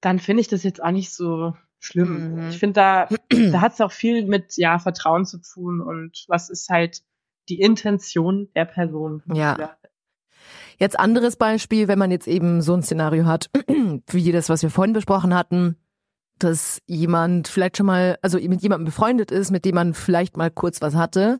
dann 0.00 0.18
finde 0.18 0.40
ich 0.42 0.48
das 0.48 0.62
jetzt 0.62 0.82
auch 0.82 0.90
nicht 0.90 1.12
so 1.12 1.54
schlimm. 1.78 2.36
Mhm. 2.36 2.48
Ich 2.50 2.58
finde, 2.58 2.74
da, 2.74 3.08
da 3.30 3.60
hat 3.60 3.74
es 3.74 3.80
auch 3.80 3.92
viel 3.92 4.26
mit 4.26 4.56
ja 4.56 4.78
Vertrauen 4.78 5.24
zu 5.24 5.38
tun 5.38 5.80
und 5.80 6.24
was 6.28 6.50
ist 6.50 6.68
halt 6.68 7.02
die 7.48 7.60
Intention 7.60 8.48
der 8.54 8.64
Person. 8.64 9.22
Ja. 9.32 9.76
Jetzt 10.78 10.98
anderes 10.98 11.36
Beispiel, 11.36 11.88
wenn 11.88 11.98
man 11.98 12.10
jetzt 12.10 12.26
eben 12.26 12.60
so 12.60 12.74
ein 12.74 12.82
Szenario 12.82 13.26
hat, 13.26 13.50
wie 14.08 14.32
das, 14.32 14.48
was 14.48 14.62
wir 14.62 14.70
vorhin 14.70 14.92
besprochen 14.92 15.34
hatten, 15.34 15.76
dass 16.44 16.80
jemand 16.86 17.48
vielleicht 17.48 17.76
schon 17.76 17.86
mal, 17.86 18.18
also 18.22 18.38
mit 18.38 18.62
jemandem 18.62 18.84
befreundet 18.86 19.30
ist, 19.30 19.50
mit 19.50 19.64
dem 19.64 19.74
man 19.74 19.94
vielleicht 19.94 20.36
mal 20.36 20.50
kurz 20.50 20.80
was 20.80 20.94
hatte 20.94 21.38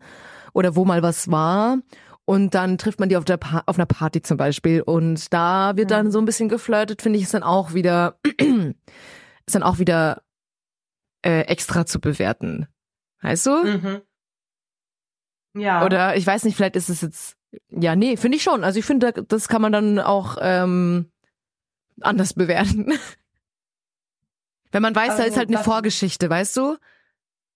oder 0.53 0.75
wo 0.77 0.85
mal 0.85 1.03
was 1.03 1.31
war. 1.31 1.79
Und 2.27 2.55
dann 2.55 2.79
trifft 2.79 3.01
man 3.01 3.11
die 3.11 3.17
auf, 3.19 3.25
der 3.25 3.37
pa 3.37 3.63
auf 3.67 3.77
einer 3.77 3.85
Party 3.87 4.23
zum 4.23 4.39
Beispiel. 4.39 4.81
Und 4.81 5.33
da 5.33 5.77
wird 5.77 5.91
dann 5.91 6.07
Mhm. 6.07 6.11
so 6.11 6.19
ein 6.19 6.25
bisschen 6.25 6.49
geflirtet, 6.49 7.03
finde 7.03 7.19
ich, 7.19 7.25
ist 7.25 7.35
dann 7.35 7.43
auch 7.43 7.75
wieder, 7.75 8.19
ist 9.47 9.55
dann 9.55 9.63
auch 9.63 9.79
wieder 9.79 10.23
äh, 11.23 11.43
extra 11.43 11.85
zu 11.87 12.01
bewerten. 12.01 12.67
Weißt 13.21 13.47
du? 13.47 13.65
Mhm. 13.65 14.01
Ja. 15.57 15.85
Oder 15.85 16.17
ich 16.17 16.27
weiß 16.27 16.45
nicht, 16.45 16.57
vielleicht 16.57 16.77
ist 16.77 16.89
es 16.89 17.01
jetzt. 17.03 17.37
Ja, 17.71 17.95
nee, 17.95 18.17
finde 18.17 18.37
ich 18.37 18.43
schon. 18.43 18.65
Also 18.65 18.79
ich 18.79 18.85
finde, 18.85 19.13
das 19.13 19.49
kann 19.49 19.63
man 19.63 19.71
dann 19.73 19.99
auch 20.01 20.39
ähm, 20.41 21.11
anders 22.01 22.35
bewerten. 22.35 22.93
Wenn 24.75 24.83
man 24.83 24.97
weiß, 24.97 25.07
da 25.07 25.13
Also 25.23 25.23
ist 25.29 25.37
halt 25.37 25.49
eine 25.51 25.59
Vorgeschichte, 25.59 26.29
weißt 26.29 26.57
du? 26.57 26.77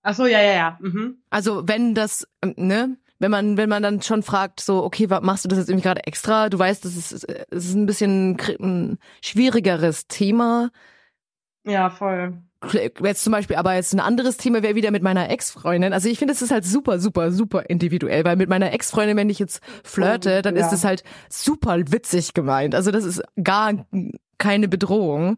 Ach 0.03 0.15
so, 0.15 0.25
ja, 0.27 0.41
ja, 0.41 0.53
ja. 0.53 0.79
Mhm. 0.81 1.17
Also 1.31 1.67
wenn 1.67 1.97
das, 1.97 2.29
ähm, 2.43 2.55
ne, 2.57 2.97
wenn 3.19 3.33
man, 3.33 3.57
wenn 3.57 3.69
man 3.69 3.83
dann 3.83 4.01
schon 4.03 4.23
fragt, 4.23 4.61
so, 4.61 4.85
okay, 4.85 5.11
wa- 5.11 5.21
machst 5.21 5.45
du 5.45 5.49
das 5.49 5.59
jetzt 5.59 5.69
irgendwie 5.69 5.83
gerade 5.83 6.07
extra? 6.07 6.49
Du 6.49 6.61
weißt, 6.61 6.85
das 6.85 6.95
ist, 6.95 7.13
es 7.51 7.65
ist 7.65 7.75
ein 7.75 7.87
bisschen 7.87 8.39
ein 8.61 8.99
schwierigeres 9.21 10.07
Thema. 10.07 10.71
Ja, 11.65 11.91
voll. 11.91 12.39
Jetzt 13.03 13.25
zum 13.25 13.33
Beispiel, 13.33 13.57
aber 13.57 13.75
jetzt 13.75 13.93
ein 13.95 14.01
anderes 14.01 14.37
Thema 14.37 14.63
wäre 14.63 14.77
wieder 14.77 14.93
mit 14.93 15.03
meiner 15.03 15.29
Ex-Freundin. 15.29 15.93
Also 15.93 16.09
ich 16.09 16.21
finde, 16.21 16.35
es 16.35 16.43
ist 16.43 16.53
halt 16.53 16.65
super, 16.65 17.01
super, 17.01 17.33
super 17.33 17.69
individuell, 17.69 18.25
weil 18.25 18.37
mit 18.37 18.49
meiner 18.49 18.73
Ex-Freundin, 18.73 19.17
wenn 19.17 19.31
ich 19.31 19.41
jetzt 19.41 19.61
flirte, 19.83 20.41
dann 20.43 20.55
ja. 20.57 20.65
ist 20.65 20.73
es 20.73 20.85
halt 20.85 21.03
super 21.29 21.77
witzig 21.91 22.33
gemeint. 22.33 22.77
Also 22.77 22.93
das 22.93 23.03
ist 23.03 23.23
gar 23.43 23.85
keine 24.39 24.69
Bedrohung. 24.69 25.37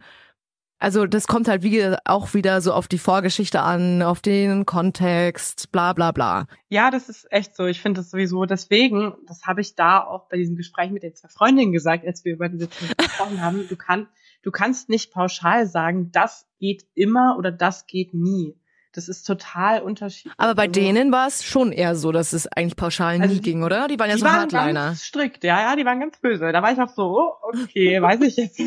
Also 0.80 1.06
das 1.06 1.26
kommt 1.26 1.46
halt 1.46 1.62
wie 1.62 1.94
auch 2.06 2.32
wieder 2.32 2.62
so 2.62 2.72
auf 2.72 2.88
die 2.88 2.98
Vorgeschichte 2.98 3.60
an, 3.60 4.00
auf 4.02 4.20
den 4.20 4.64
Kontext, 4.64 5.70
bla 5.72 5.92
bla 5.92 6.10
bla. 6.10 6.46
Ja, 6.70 6.90
das 6.90 7.10
ist 7.10 7.30
echt 7.30 7.54
so. 7.54 7.66
Ich 7.66 7.82
finde 7.82 8.00
das 8.00 8.10
sowieso. 8.10 8.46
Deswegen, 8.46 9.12
das 9.26 9.44
habe 9.44 9.60
ich 9.60 9.74
da 9.74 10.02
auch 10.02 10.28
bei 10.30 10.38
diesem 10.38 10.56
Gespräch 10.56 10.90
mit 10.90 11.02
den 11.02 11.14
zwei 11.14 11.28
Freundinnen 11.28 11.72
gesagt, 11.72 12.06
als 12.06 12.24
wir 12.24 12.32
über 12.32 12.48
diese 12.48 12.68
Themen 12.68 12.92
gesprochen 12.96 13.42
haben. 13.42 13.68
Du, 13.68 13.76
kann, 13.76 14.08
du 14.42 14.50
kannst 14.50 14.88
nicht 14.88 15.12
pauschal 15.12 15.66
sagen, 15.66 16.12
das 16.12 16.48
geht 16.58 16.86
immer 16.94 17.36
oder 17.38 17.52
das 17.52 17.86
geht 17.86 18.14
nie. 18.14 18.56
Das 18.92 19.08
ist 19.08 19.22
total 19.22 19.82
unterschiedlich. 19.82 20.34
Aber 20.36 20.54
bei 20.56 20.62
Also- 20.66 20.72
denen 20.80 21.12
war 21.12 21.28
es 21.28 21.44
schon 21.44 21.70
eher 21.70 21.94
so, 21.94 22.10
dass 22.10 22.32
es 22.32 22.46
eigentlich 22.48 22.74
pauschal 22.76 23.18
nie 23.18 23.22
Also 23.22 23.40
ging, 23.40 23.62
oder? 23.62 23.86
Die 23.86 23.98
waren 24.00 24.08
ja 24.08 24.16
die 24.16 24.20
so 24.20 24.26
waren 24.26 24.40
Hardliner. 24.52 24.86
ganz 24.86 25.04
strikt, 25.04 25.44
ja, 25.44 25.60
ja, 25.60 25.76
die 25.76 25.84
waren 25.84 26.00
ganz 26.00 26.18
böse. 26.18 26.50
Da 26.50 26.60
war 26.62 26.72
ich 26.72 26.78
auch 26.80 26.88
so, 26.88 27.04
oh, 27.20 27.32
okay, 27.62 28.02
weiß 28.02 28.20
ich 28.22 28.36
jetzt. 28.36 28.60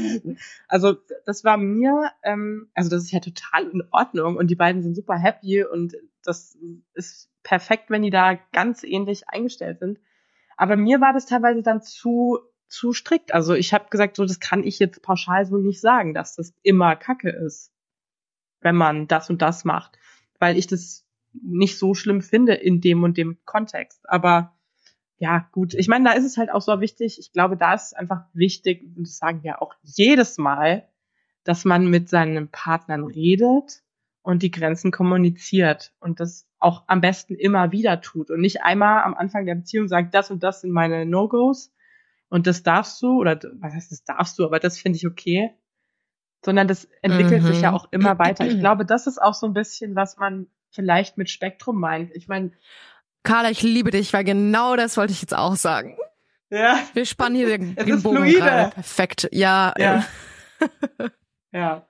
Also 0.70 0.96
das 1.26 1.44
war 1.44 1.58
mir, 1.58 2.12
ähm, 2.24 2.70
also 2.74 2.90
das 2.90 3.04
ist 3.04 3.12
ja 3.12 3.20
total 3.20 3.68
in 3.68 3.84
Ordnung 3.92 4.38
und 4.38 4.48
die 4.48 4.56
beiden 4.56 4.82
sind 4.82 4.96
super 4.96 5.18
happy 5.18 5.66
und 5.66 5.94
das 6.24 6.58
ist 6.94 7.30
perfekt, 7.44 7.90
wenn 7.90 8.02
die 8.04 8.10
da 8.10 8.36
ganz 8.54 8.84
ähnlich 8.84 9.28
eingestellt 9.28 9.80
sind. 9.80 10.00
Aber 10.56 10.78
mir 10.78 11.02
war 11.02 11.12
das 11.12 11.26
teilweise 11.26 11.62
dann 11.64 11.82
zu 11.82 12.40
zu 12.70 12.92
strikt. 12.94 13.34
Also 13.36 13.54
ich 13.54 13.72
habe 13.74 13.90
gesagt, 13.92 14.16
so 14.16 14.26
das 14.26 14.40
kann 14.40 14.64
ich 14.64 14.80
jetzt 14.80 15.04
pauschal 15.04 15.46
so 15.46 15.58
nicht 15.58 15.80
sagen, 15.82 16.14
dass 16.16 16.36
das 16.38 16.54
immer 16.64 16.96
Kacke 16.96 17.30
ist, 17.30 17.72
wenn 18.62 18.76
man 18.76 19.08
das 19.08 19.30
und 19.30 19.44
das 19.44 19.64
macht, 19.64 20.00
weil 20.44 20.58
ich 20.58 20.68
das 20.68 21.06
nicht 21.32 21.80
so 21.80 21.94
schlimm 21.94 22.22
finde 22.22 22.54
in 22.54 22.82
dem 22.82 23.04
und 23.04 23.16
dem 23.16 23.38
Kontext. 23.46 24.02
Aber 24.10 24.54
ja, 25.18 25.48
gut. 25.54 25.74
Ich 25.74 25.88
meine, 25.88 26.04
da 26.04 26.12
ist 26.12 26.26
es 26.26 26.36
halt 26.36 26.52
auch 26.52 26.62
so 26.62 26.82
wichtig. 26.82 27.18
Ich 27.18 27.32
glaube, 27.32 27.56
da 27.56 27.74
ist 27.74 27.88
es 27.88 27.94
einfach 27.94 28.26
wichtig, 28.34 28.84
und 28.98 29.08
das 29.08 29.18
sagen 29.18 29.42
wir 29.42 29.62
auch 29.62 29.74
jedes 29.84 30.38
Mal, 30.38 30.86
dass 31.46 31.64
man 31.64 31.90
mit 31.90 32.10
seinen 32.10 32.50
Partnern 32.50 33.06
redet 33.06 33.84
und 34.22 34.44
die 34.44 34.52
Grenzen 34.52 34.92
kommuniziert 34.92 35.94
und 36.02 36.20
das 36.20 36.46
auch 36.60 36.84
am 36.88 37.00
besten 37.00 37.36
immer 37.36 37.72
wieder 37.72 38.02
tut 38.02 38.30
und 38.30 38.42
nicht 38.42 38.64
einmal 38.64 39.04
am 39.04 39.14
Anfang 39.14 39.46
der 39.46 39.56
Beziehung 39.56 39.88
sagt, 39.88 40.14
das 40.14 40.30
und 40.30 40.44
das 40.44 40.60
sind 40.60 40.72
meine 40.72 41.06
No-Gos 41.06 41.74
und 42.28 42.48
das 42.48 42.64
darfst 42.64 43.02
du 43.02 43.18
oder 43.22 43.40
was 43.60 43.74
heißt 43.74 43.94
das 43.94 44.04
darfst 44.04 44.38
du, 44.38 44.46
aber 44.46 44.60
das 44.60 44.78
finde 44.78 44.98
ich 44.98 45.08
okay, 45.08 45.52
sondern 46.44 46.68
das 46.68 46.88
entwickelt 47.02 47.44
Mhm. 47.44 47.48
sich 47.48 47.62
ja 47.62 47.72
auch 47.74 47.88
immer 47.92 48.20
weiter. 48.20 48.46
Ich 48.46 48.60
glaube, 48.60 48.86
das 48.86 49.08
ist 49.08 49.22
auch 49.22 49.34
so 49.34 49.48
ein 49.48 49.54
bisschen, 49.54 49.96
was 49.96 50.18
man 50.18 50.48
vielleicht 50.72 51.18
mit 51.18 51.30
Spektrum 51.30 51.80
meint. 51.80 52.12
Ich 52.16 52.28
meine, 52.28 52.52
Carla, 53.24 53.50
ich 53.50 53.62
liebe 53.62 53.92
dich, 53.92 54.12
weil 54.14 54.24
genau 54.24 54.76
das 54.76 54.98
wollte 54.98 55.14
ich 55.14 55.22
jetzt 55.22 55.36
auch 55.36 55.56
sagen. 55.56 55.96
ja, 56.50 56.78
Wir 56.94 57.06
spannen 57.06 57.36
hier 57.36 57.58
den, 57.58 57.74
Es 57.78 57.86
den 57.86 57.96
ist 57.96 58.04
Bogen 58.04 58.18
fluide. 58.18 58.38
gerade. 58.40 58.72
Perfekt. 58.74 59.30
Ja, 59.32 59.74
ja. 59.78 60.06
Ja, 61.52 61.86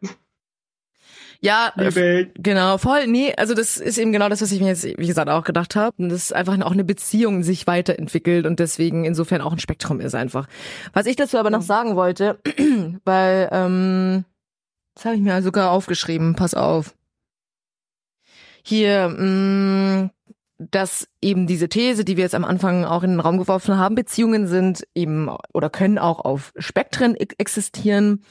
ja, 1.40 1.74
äh, 1.78 2.28
genau, 2.36 2.78
voll. 2.78 3.08
Nee, 3.08 3.34
also 3.36 3.54
das 3.54 3.76
ist 3.78 3.98
eben 3.98 4.14
genau 4.14 4.30
das, 4.30 4.42
was 4.42 4.52
ich 4.54 4.62
mir 4.62 4.68
jetzt, 4.68 4.84
wie 4.86 5.08
gesagt, 5.08 5.30
auch 5.30 5.44
gedacht 5.44 5.76
habe. 5.76 5.94
Und 6.02 6.08
das 6.10 6.24
ist 6.24 6.34
einfach 6.34 6.58
auch 6.62 6.72
eine 6.72 6.84
Beziehung 6.86 7.44
sich 7.44 7.68
weiterentwickelt 7.68 8.46
und 8.46 8.60
deswegen 8.60 9.04
insofern 9.04 9.42
auch 9.42 9.52
ein 9.52 9.60
Spektrum 9.60 10.00
ist 10.00 10.16
einfach. 10.16 10.48
Was 10.94 11.06
ich 11.06 11.18
dazu 11.18 11.38
aber 11.38 11.50
noch 11.50 11.62
sagen 11.62 11.96
wollte, 11.98 12.40
weil, 13.06 13.50
ähm, 13.52 14.24
das 14.96 15.06
habe 15.06 15.16
ich 15.16 15.22
mir 15.22 15.42
sogar 15.42 15.72
aufgeschrieben, 15.72 16.36
pass 16.36 16.54
auf. 16.54 16.96
Hier, 18.64 19.10
mh, 19.10 20.10
dass 20.58 21.08
eben 21.22 21.48
diese 21.48 21.68
These, 21.70 22.06
die 22.06 22.18
wir 22.18 22.24
jetzt 22.24 22.36
am 22.36 22.46
Anfang 22.46 22.86
auch 22.86 23.04
in 23.04 23.12
den 23.12 23.20
Raum 23.20 23.38
geworfen 23.38 23.78
haben, 23.78 23.96
Beziehungen 23.96 24.48
sind 24.48 24.88
eben 24.96 25.30
oder 25.54 25.70
können 25.70 25.98
auch 25.98 26.20
auf 26.20 26.54
Spektren 26.58 27.16
e- 27.16 27.28
existieren. 27.38 28.24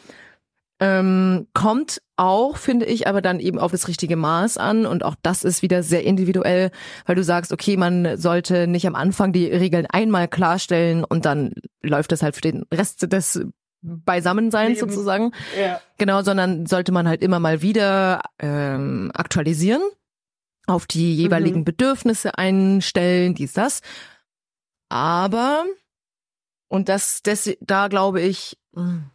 Ähm, 0.81 1.47
kommt 1.55 2.03
auch, 2.17 2.57
finde 2.57 2.87
ich, 2.87 3.07
aber 3.07 3.23
dann 3.23 3.39
eben 3.39 3.59
auf 3.61 3.71
das 3.71 3.87
richtige 3.87 4.17
Maß 4.17 4.57
an 4.57 4.85
und 4.85 5.05
auch 5.05 5.15
das 5.23 5.45
ist 5.45 5.63
wieder 5.63 5.85
sehr 5.85 6.03
individuell, 6.05 6.71
weil 7.07 7.15
du 7.15 7.23
sagst, 7.23 7.53
okay, 7.53 7.77
man 7.77 8.17
sollte 8.17 8.67
nicht 8.67 8.87
am 8.89 8.97
Anfang 8.97 9.33
die 9.33 9.47
Regeln 9.47 9.87
einmal 9.87 10.27
klarstellen 10.27 11.05
und 11.05 11.25
dann 11.25 11.53
läuft 11.83 12.11
das 12.11 12.23
halt 12.23 12.35
für 12.35 12.41
den 12.41 12.65
Rest 12.73 13.13
des 13.13 13.45
Beisammenseins 13.83 14.77
Lebens. 14.81 14.95
sozusagen. 14.95 15.33
Ja. 15.61 15.81
Genau, 15.99 16.23
sondern 16.23 16.67
sollte 16.67 16.93
man 16.93 17.07
halt 17.09 17.23
immer 17.23 17.41
mal 17.41 17.63
wieder 17.63 18.23
ähm, 18.39 19.11
aktualisieren, 19.15 19.83
auf 20.67 20.87
die 20.87 21.15
jeweiligen 21.17 21.61
Mhm. 21.61 21.65
Bedürfnisse 21.65 22.39
einstellen, 22.39 23.35
dies, 23.35 23.53
das. 23.53 23.81
Aber, 24.89 25.65
und 26.69 26.89
das, 26.89 27.23
das 27.23 27.51
da 27.61 27.89
glaube 27.89 28.21
ich, 28.21 28.57
hm, 28.75 29.11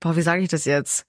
boah, 0.00 0.16
wie 0.16 0.22
sage 0.22 0.42
ich 0.42 0.48
das 0.48 0.64
jetzt? 0.64 1.06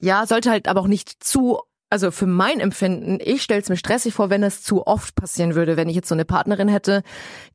ja, 0.00 0.26
sollte 0.26 0.50
halt 0.50 0.68
aber 0.68 0.80
auch 0.80 0.86
nicht 0.86 1.22
zu, 1.22 1.60
also 1.90 2.10
für 2.10 2.26
mein 2.26 2.60
Empfinden, 2.60 3.18
ich 3.20 3.42
stelle 3.42 3.60
es 3.60 3.68
mir 3.68 3.76
stressig 3.76 4.14
vor, 4.14 4.30
wenn 4.30 4.42
es 4.42 4.62
zu 4.62 4.86
oft 4.86 5.14
passieren 5.14 5.54
würde, 5.54 5.76
wenn 5.76 5.88
ich 5.88 5.96
jetzt 5.96 6.08
so 6.08 6.14
eine 6.14 6.24
Partnerin 6.24 6.68
hätte, 6.68 7.02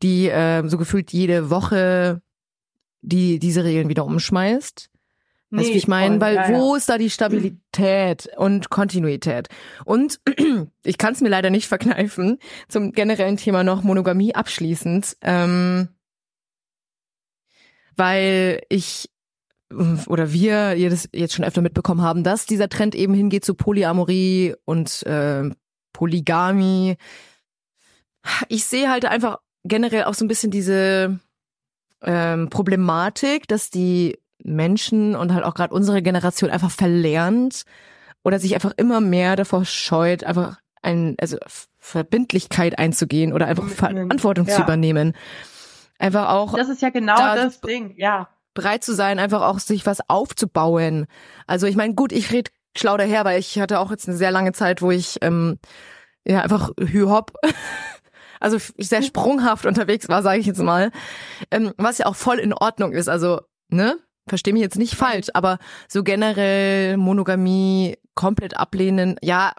die 0.02 0.30
äh, 0.30 0.68
so 0.68 0.78
gefühlt 0.78 1.14
jede 1.14 1.50
Woche 1.50 2.22
die 3.02 3.40
diese 3.40 3.64
Regeln 3.64 3.90
wieder 3.90 4.06
umschmeißt. 4.06 4.90
Weißt 5.52 5.70
du, 5.70 5.74
ich 5.74 5.88
meine? 5.88 6.22
Weil 6.22 6.36
ja, 6.36 6.50
wo 6.50 6.74
ja. 6.74 6.78
ist 6.78 6.90
da 6.90 6.98
die 6.98 7.10
Stabilität 7.10 8.30
und 8.38 8.70
Kontinuität? 8.70 9.48
Und 9.84 10.20
ich 10.84 10.98
kann 11.00 11.14
es 11.14 11.22
mir 11.22 11.30
leider 11.30 11.50
nicht 11.50 11.68
verkneifen, 11.68 12.38
zum 12.68 12.92
generellen 12.92 13.38
Thema 13.38 13.64
noch 13.64 13.82
Monogamie 13.82 14.36
abschließend, 14.36 15.18
ähm, 15.22 15.90
weil 17.96 18.62
ich 18.70 19.10
oder 20.08 20.34
wir 20.34 20.74
jedes, 20.74 21.10
jetzt 21.14 21.34
schon 21.34 21.46
öfter 21.46 21.62
mitbekommen 21.62 22.02
haben, 22.02 22.24
dass 22.24 22.48
dieser 22.48 22.70
Trend 22.70 22.96
eben 22.96 23.14
hingeht 23.14 23.46
zu 23.46 23.54
Polyamorie 23.54 24.56
und 24.66 25.04
äh, 25.04 25.50
Polygamie. 25.94 26.98
Ich 28.48 28.66
sehe 28.66 28.90
halt 28.90 29.06
einfach 29.06 29.40
generell 29.64 30.06
auch 30.06 30.16
so 30.16 30.26
ein 30.26 30.28
bisschen 30.28 30.50
diese 30.50 31.20
ähm, 32.04 32.50
Problematik, 32.50 33.48
dass 33.48 33.70
die 33.70 34.18
Menschen 34.44 35.16
und 35.16 35.34
halt 35.34 35.44
auch 35.44 35.54
gerade 35.54 35.74
unsere 35.74 36.02
Generation 36.02 36.50
einfach 36.50 36.72
verlernt 36.72 37.64
oder 38.24 38.40
sich 38.40 38.56
einfach 38.56 38.74
immer 38.78 39.02
mehr 39.02 39.36
davor 39.36 39.66
scheut, 39.66 40.24
einfach 40.24 40.60
ein, 40.82 41.16
also 41.20 41.38
Verbindlichkeit 41.78 42.78
einzugehen 42.80 43.34
oder 43.34 43.48
einfach 43.48 43.68
Verantwortung 43.68 44.46
ja. 44.48 44.56
zu 44.56 44.62
übernehmen. 44.62 45.14
Einfach 45.98 46.30
auch 46.30 46.54
Das 46.56 46.70
ist 46.70 46.82
ja 46.82 46.90
genau 46.90 47.18
da- 47.18 47.36
das 47.36 47.60
Ding, 47.60 47.94
ja. 47.98 48.30
bereit 48.54 48.84
zu 48.84 48.94
sein, 48.96 49.20
einfach 49.20 49.42
auch 49.42 49.60
sich 49.60 49.86
was 49.86 50.00
aufzubauen. 50.10 51.08
Also 51.48 51.68
ich 51.68 51.76
meine, 51.76 51.96
gut, 51.96 52.14
ich 52.14 52.32
rede 52.32 52.52
schlau 52.78 52.96
daher, 52.96 53.26
weil 53.26 53.40
ich 53.40 53.60
hatte 53.60 53.80
auch 53.80 53.92
jetzt 53.92 54.08
eine 54.08 54.16
sehr 54.18 54.32
lange 54.32 54.54
Zeit, 54.54 54.82
wo 54.82 54.92
ich 54.92 55.18
ähm, 55.22 55.60
ja 56.26 56.42
einfach 56.42 56.72
hü-hop, 56.80 57.34
also 58.40 58.58
sehr 58.78 59.02
sprunghaft 59.02 59.66
unterwegs 59.66 60.10
war, 60.10 60.22
sage 60.22 60.40
ich 60.40 60.46
jetzt 60.46 60.62
mal, 60.62 60.92
ähm, 61.52 61.74
was 61.78 61.98
ja 61.98 62.06
auch 62.06 62.16
voll 62.16 62.40
in 62.40 62.54
Ordnung 62.54 62.94
ist. 62.94 63.10
Also 63.10 63.42
ne, 63.70 63.98
verstehe 64.28 64.54
mich 64.54 64.62
jetzt 64.62 64.78
nicht 64.78 64.96
falsch, 64.96 65.28
aber 65.34 65.60
so 65.88 66.04
generell 66.04 66.98
Monogamie 66.98 67.98
komplett 68.16 68.58
ablehnen, 68.58 69.18
ja, 69.22 69.54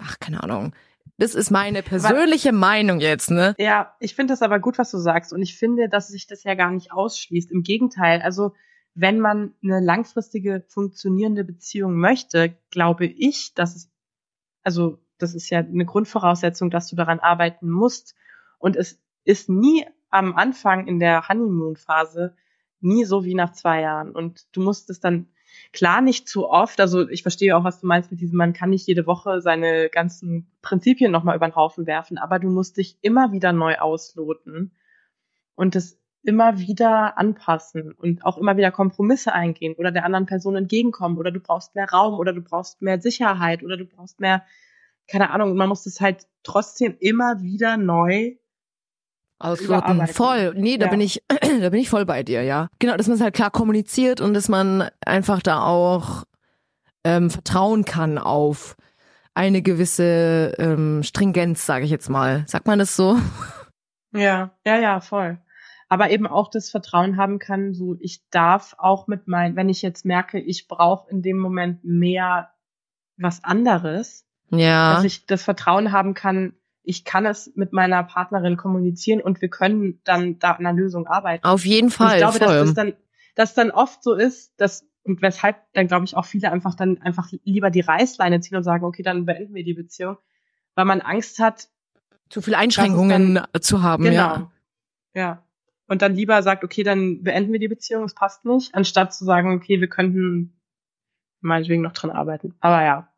ach 0.00 0.18
keine 0.18 0.42
Ahnung. 0.42 0.74
Das 1.16 1.36
ist 1.36 1.50
meine 1.50 1.82
persönliche 1.82 2.52
Meinung 2.52 2.98
jetzt, 2.98 3.30
ne? 3.30 3.54
Ja, 3.58 3.94
ich 4.00 4.16
finde 4.16 4.32
das 4.32 4.42
aber 4.42 4.58
gut, 4.58 4.78
was 4.78 4.90
du 4.90 4.98
sagst. 4.98 5.32
Und 5.32 5.42
ich 5.42 5.56
finde, 5.56 5.88
dass 5.88 6.08
sich 6.08 6.26
das 6.26 6.42
ja 6.42 6.54
gar 6.54 6.72
nicht 6.72 6.90
ausschließt. 6.90 7.52
Im 7.52 7.62
Gegenteil, 7.62 8.20
also 8.20 8.52
wenn 8.94 9.20
man 9.20 9.54
eine 9.62 9.80
langfristige 9.80 10.64
funktionierende 10.68 11.44
Beziehung 11.44 11.94
möchte, 11.96 12.56
glaube 12.70 13.06
ich, 13.06 13.54
dass 13.54 13.76
es, 13.76 13.92
also 14.64 14.98
das 15.18 15.34
ist 15.34 15.50
ja 15.50 15.60
eine 15.60 15.84
Grundvoraussetzung, 15.84 16.70
dass 16.70 16.88
du 16.88 16.96
daran 16.96 17.20
arbeiten 17.20 17.70
musst. 17.70 18.16
Und 18.58 18.76
es 18.76 19.02
ist 19.24 19.48
nie 19.48 19.86
am 20.10 20.34
Anfang 20.34 20.86
in 20.86 21.00
der 21.00 21.28
Honeymoon-Phase 21.28 22.34
nie 22.80 23.04
so 23.04 23.24
wie 23.24 23.34
nach 23.34 23.52
zwei 23.52 23.80
Jahren. 23.80 24.12
Und 24.12 24.46
du 24.56 24.62
musst 24.62 24.90
es 24.90 25.00
dann 25.00 25.28
klar 25.72 26.00
nicht 26.00 26.28
zu 26.28 26.48
oft, 26.48 26.80
also 26.80 27.08
ich 27.08 27.22
verstehe 27.22 27.56
auch, 27.56 27.64
was 27.64 27.80
du 27.80 27.86
meinst 27.86 28.10
mit 28.10 28.20
diesem, 28.20 28.36
man 28.36 28.52
kann 28.52 28.70
nicht 28.70 28.86
jede 28.86 29.06
Woche 29.06 29.40
seine 29.40 29.88
ganzen 29.88 30.50
Prinzipien 30.62 31.10
nochmal 31.10 31.36
über 31.36 31.48
den 31.48 31.56
Haufen 31.56 31.86
werfen, 31.86 32.18
aber 32.18 32.38
du 32.38 32.48
musst 32.48 32.76
dich 32.76 32.98
immer 33.02 33.32
wieder 33.32 33.52
neu 33.52 33.76
ausloten 33.76 34.72
und 35.54 35.76
es 35.76 36.00
immer 36.22 36.58
wieder 36.58 37.18
anpassen 37.18 37.92
und 37.92 38.24
auch 38.24 38.38
immer 38.38 38.56
wieder 38.56 38.70
Kompromisse 38.70 39.32
eingehen 39.32 39.74
oder 39.74 39.92
der 39.92 40.04
anderen 40.04 40.26
Person 40.26 40.56
entgegenkommen 40.56 41.18
oder 41.18 41.30
du 41.30 41.40
brauchst 41.40 41.74
mehr 41.74 41.88
Raum 41.88 42.14
oder 42.14 42.32
du 42.32 42.40
brauchst 42.40 42.80
mehr 42.80 43.00
Sicherheit 43.00 43.62
oder 43.62 43.76
du 43.76 43.84
brauchst 43.84 44.20
mehr, 44.20 44.44
keine 45.06 45.30
Ahnung, 45.30 45.54
man 45.54 45.68
muss 45.68 45.84
das 45.84 46.00
halt 46.00 46.26
trotzdem 46.42 46.96
immer 46.98 47.42
wieder 47.42 47.76
neu 47.76 48.36
Ausloten. 49.44 50.06
Voll. 50.08 50.54
Nee, 50.56 50.78
da 50.78 50.86
Ja. 50.86 50.90
bin 50.90 51.00
ich, 51.00 51.22
da 51.60 51.68
bin 51.70 51.80
ich 51.80 51.90
voll 51.90 52.04
bei 52.06 52.22
dir, 52.22 52.42
ja. 52.42 52.68
Genau, 52.78 52.96
dass 52.96 53.06
man 53.06 53.16
es 53.16 53.22
halt 53.22 53.34
klar 53.34 53.50
kommuniziert 53.50 54.20
und 54.20 54.34
dass 54.34 54.48
man 54.48 54.88
einfach 55.04 55.42
da 55.42 55.62
auch 55.62 56.24
ähm, 57.04 57.30
vertrauen 57.30 57.84
kann 57.84 58.18
auf 58.18 58.76
eine 59.34 59.62
gewisse 59.62 60.54
ähm, 60.58 61.02
Stringenz, 61.02 61.66
sage 61.66 61.84
ich 61.84 61.90
jetzt 61.90 62.08
mal. 62.08 62.44
Sagt 62.46 62.66
man 62.66 62.78
das 62.78 62.96
so? 62.96 63.18
Ja, 64.12 64.52
ja, 64.64 64.78
ja, 64.78 65.00
voll. 65.00 65.38
Aber 65.88 66.10
eben 66.10 66.26
auch 66.26 66.48
das 66.50 66.70
Vertrauen 66.70 67.16
haben 67.16 67.38
kann, 67.38 67.74
so 67.74 67.96
ich 68.00 68.22
darf 68.30 68.74
auch 68.78 69.06
mit 69.06 69.28
meinen, 69.28 69.54
wenn 69.56 69.68
ich 69.68 69.82
jetzt 69.82 70.04
merke, 70.04 70.40
ich 70.40 70.66
brauche 70.68 71.10
in 71.10 71.20
dem 71.22 71.38
Moment 71.38 71.84
mehr 71.84 72.50
was 73.16 73.44
anderes, 73.44 74.24
Ja. 74.50 74.94
dass 74.94 75.04
ich 75.04 75.26
das 75.26 75.42
Vertrauen 75.42 75.92
haben 75.92 76.14
kann, 76.14 76.54
ich 76.84 77.04
kann 77.04 77.26
es 77.26 77.50
mit 77.54 77.72
meiner 77.72 78.02
Partnerin 78.04 78.56
kommunizieren 78.56 79.20
und 79.20 79.40
wir 79.40 79.48
können 79.48 80.00
dann 80.04 80.38
da 80.38 80.52
an 80.52 80.66
einer 80.66 80.72
Lösung 80.72 81.06
arbeiten. 81.06 81.44
Auf 81.44 81.64
jeden 81.64 81.86
Und 81.86 81.92
Fall. 81.92 82.12
ich 82.12 82.18
glaube, 82.18 82.38
dass 82.38 82.48
voll. 82.48 82.64
das 82.66 82.74
dann, 82.74 82.92
dass 83.34 83.54
dann 83.54 83.70
oft 83.70 84.02
so 84.02 84.14
ist, 84.14 84.52
dass 84.60 84.86
und 85.02 85.20
weshalb 85.20 85.56
dann 85.74 85.86
glaube 85.88 86.04
ich 86.06 86.16
auch 86.16 86.24
viele 86.24 86.50
einfach 86.50 86.74
dann 86.74 87.00
einfach 87.02 87.28
lieber 87.44 87.70
die 87.70 87.80
Reißleine 87.80 88.40
ziehen 88.40 88.56
und 88.56 88.62
sagen, 88.62 88.84
okay, 88.84 89.02
dann 89.02 89.26
beenden 89.26 89.54
wir 89.54 89.64
die 89.64 89.74
Beziehung, 89.74 90.16
weil 90.74 90.84
man 90.86 91.00
Angst 91.00 91.38
hat, 91.40 91.68
Zu 92.30 92.40
viele 92.40 92.56
Einschränkungen 92.58 93.40
zu 93.60 93.82
haben, 93.82 94.04
Genau. 94.04 94.16
ja. 94.16 94.50
Ja. 95.14 95.42
Und 95.86 96.00
dann 96.00 96.14
lieber 96.14 96.42
sagt, 96.42 96.64
okay, 96.64 96.82
dann 96.82 97.22
beenden 97.22 97.52
wir 97.52 97.60
die 97.60 97.68
Beziehung, 97.68 98.04
es 98.04 98.14
passt 98.14 98.44
nicht, 98.46 98.74
anstatt 98.74 99.12
zu 99.14 99.24
sagen, 99.26 99.52
okay, 99.54 99.80
wir 99.80 99.88
könnten 99.88 100.58
meinetwegen 101.40 101.82
noch 101.82 101.92
dran 101.92 102.10
arbeiten. 102.10 102.54
Aber 102.60 102.82
ja. 102.82 103.08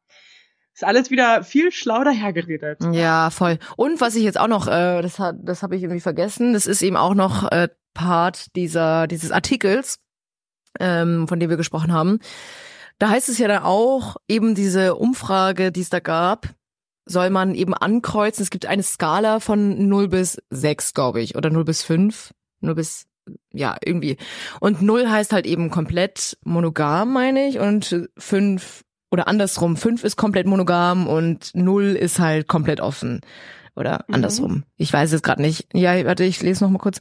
Ist 0.77 0.85
alles 0.85 1.11
wieder 1.11 1.43
viel 1.43 1.73
schlau 1.73 2.05
dahergeredet. 2.05 2.81
Ja, 2.93 3.31
voll. 3.31 3.59
Und 3.77 3.99
was 4.03 4.15
ich 4.15 4.25
jetzt 4.25 4.39
auch 4.39 4.47
noch, 4.47 4.67
äh, 4.67 5.01
das 5.01 5.19
hat, 5.19 5.37
das 5.43 5.63
habe 5.63 5.75
ich 5.75 5.83
irgendwie 5.83 6.03
vergessen, 6.03 6.53
das 6.53 6.67
ist 6.67 6.83
eben 6.83 6.99
auch 6.99 7.15
noch 7.15 7.51
äh, 7.51 7.69
Part 7.95 8.55
dieser 8.57 9.07
dieses 9.07 9.31
Artikels, 9.31 10.01
ähm, 10.79 11.29
von 11.29 11.41
dem 11.41 11.49
wir 11.49 11.57
gesprochen 11.57 11.95
haben. 11.95 12.19
Da 12.99 13.09
heißt 13.09 13.31
es 13.31 13.39
ja 13.39 13.49
dann 13.49 13.63
auch 13.63 14.17
eben 14.29 14.55
diese 14.55 14.97
Umfrage, 14.97 15.73
die 15.73 15.81
es 15.81 15.89
da 15.89 15.99
gab, 15.99 16.51
soll 17.07 17.31
man 17.31 17.55
eben 17.55 17.73
ankreuzen. 17.73 18.43
Es 18.43 18.51
gibt 18.51 18.67
eine 18.67 18.83
Skala 18.83 19.41
von 19.41 19.89
0 19.89 20.09
bis 20.09 20.43
6, 20.51 20.93
glaube 20.93 21.23
ich, 21.23 21.37
oder 21.37 21.49
0 21.49 21.65
bis 21.65 21.85
5, 21.85 22.35
0 22.61 22.75
bis 22.75 23.07
ja, 23.51 23.79
irgendwie. 23.83 24.19
Und 24.61 24.83
0 24.83 25.09
heißt 25.09 25.33
halt 25.33 25.47
eben 25.47 25.71
komplett 25.71 26.37
monogam, 26.45 27.15
meine 27.15 27.49
ich, 27.49 27.61
und 27.61 28.09
5 28.19 28.85
oder 29.11 29.29
andersrum, 29.29 29.77
5 29.77 30.05
ist 30.05 30.17
komplett 30.17 30.47
monogam 30.47 31.07
und 31.07 31.55
0 31.55 31.85
ist 31.97 32.19
halt 32.19 32.49
komplett 32.49 32.81
offen. 32.81 33.21
Oder 33.75 34.05
Mhm. 34.09 34.15
andersrum. 34.15 34.65
Ich 34.77 34.93
weiß 34.93 35.13
es 35.13 35.23
gerade 35.23 35.43
nicht. 35.43 35.69
Ja, 35.75 36.05
warte, 36.07 36.25
ich 36.25 36.43
lese 36.43 36.65
noch 36.65 36.71
mal 36.71 36.79
kurz. 36.79 36.99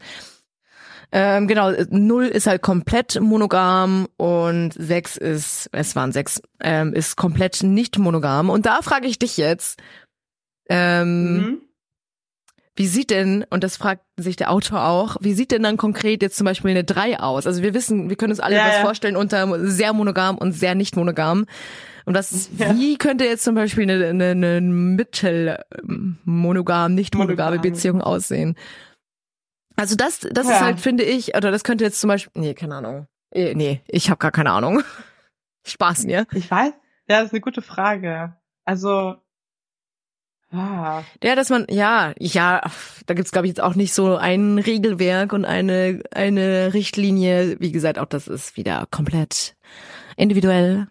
Ähm, 1.11 1.47
genau, 1.47 1.71
null 1.89 2.25
ist 2.25 2.47
halt 2.47 2.61
komplett 2.61 3.19
monogam 3.21 4.07
und 4.17 4.73
sechs 4.73 5.15
ist, 5.17 5.69
es 5.71 5.95
waren 5.95 6.11
sechs, 6.11 6.41
ähm, 6.61 6.93
ist 6.93 7.15
komplett 7.15 7.63
nicht 7.63 7.97
monogam. 7.97 8.49
Und 8.49 8.65
da 8.65 8.81
frage 8.81 9.07
ich 9.07 9.19
dich 9.19 9.37
jetzt, 9.37 9.79
ähm, 10.67 11.35
Mhm. 11.37 11.61
Wie 12.77 12.87
sieht 12.87 13.09
denn, 13.09 13.45
und 13.49 13.63
das 13.63 13.77
fragt 13.77 14.03
sich 14.17 14.35
der 14.35 14.51
Autor 14.51 14.83
auch, 14.85 15.15
wie 15.21 15.33
sieht 15.33 15.51
denn 15.51 15.63
dann 15.63 15.77
konkret 15.77 16.21
jetzt 16.21 16.35
zum 16.37 16.43
Beispiel 16.45 16.71
eine 16.71 16.83
drei 16.83 17.17
aus? 17.19 17.47
Also 17.47 17.63
wir 17.63 17.73
wissen, 17.73 18.09
wir 18.09 18.17
können 18.17 18.31
uns 18.31 18.39
alle 18.41 18.57
Ja, 18.57 18.67
was 18.67 18.75
ja. 18.75 18.81
vorstellen 18.81 19.15
unter 19.15 19.47
sehr 19.67 19.93
monogam 19.93 20.37
und 20.37 20.51
sehr 20.51 20.75
nicht 20.75 20.95
monogam. 20.97 21.45
Und 22.05 22.15
was, 22.15 22.49
Ja. 22.57 22.75
wie 22.75 22.97
könnte 22.97 23.23
jetzt 23.25 23.43
zum 23.45 23.55
Beispiel 23.55 23.89
eine, 23.89 24.07
eine, 24.07 24.25
eine 24.31 24.59
mittel-monogam, 24.61 26.93
nicht 26.93 27.15
monogame 27.15 27.55
Monogam. 27.57 27.71
Beziehung 27.71 28.01
aussehen? 28.01 28.55
Also 29.77 29.95
das, 29.95 30.19
das 30.19 30.47
ist 30.47 30.61
halt, 30.61 30.79
finde 30.79 31.03
ich, 31.03 31.35
oder 31.35 31.51
das 31.51 31.63
könnte 31.63 31.83
jetzt 31.83 31.99
zum 31.99 32.07
Beispiel, 32.09 32.31
nee, 32.41 32.53
keine 32.53 32.75
Ahnung. 32.75 33.07
Eh, 33.31 33.53
Nee, 33.55 33.81
ich 33.87 34.09
habe 34.09 34.19
gar 34.19 34.31
keine 34.31 34.51
Ahnung. 34.51 34.83
Spaß 35.67 36.05
mir. 36.05 36.27
Ich 36.33 36.49
weiß, 36.49 36.71
ja, 37.07 37.17
das 37.19 37.25
ist 37.27 37.33
eine 37.33 37.41
gute 37.41 37.61
Frage. 37.61 38.35
Also, 38.65 39.15
ah, 40.55 41.03
Ja, 41.23 41.35
dass 41.35 41.49
man, 41.49 41.65
ja, 41.69 42.13
ja, 42.19 42.61
da 43.05 43.13
gibt's 43.13 43.31
glaube 43.31 43.47
ich 43.47 43.51
jetzt 43.51 43.61
auch 43.61 43.75
nicht 43.75 43.93
so 43.93 44.15
ein 44.15 44.57
Regelwerk 44.57 45.33
und 45.33 45.45
eine, 45.45 46.01
eine 46.11 46.73
Richtlinie. 46.73 47.57
Wie 47.59 47.71
gesagt, 47.71 47.99
auch 47.99 48.05
das 48.05 48.27
ist 48.27 48.57
wieder 48.57 48.87
komplett 48.91 49.55
individuell. 50.17 50.87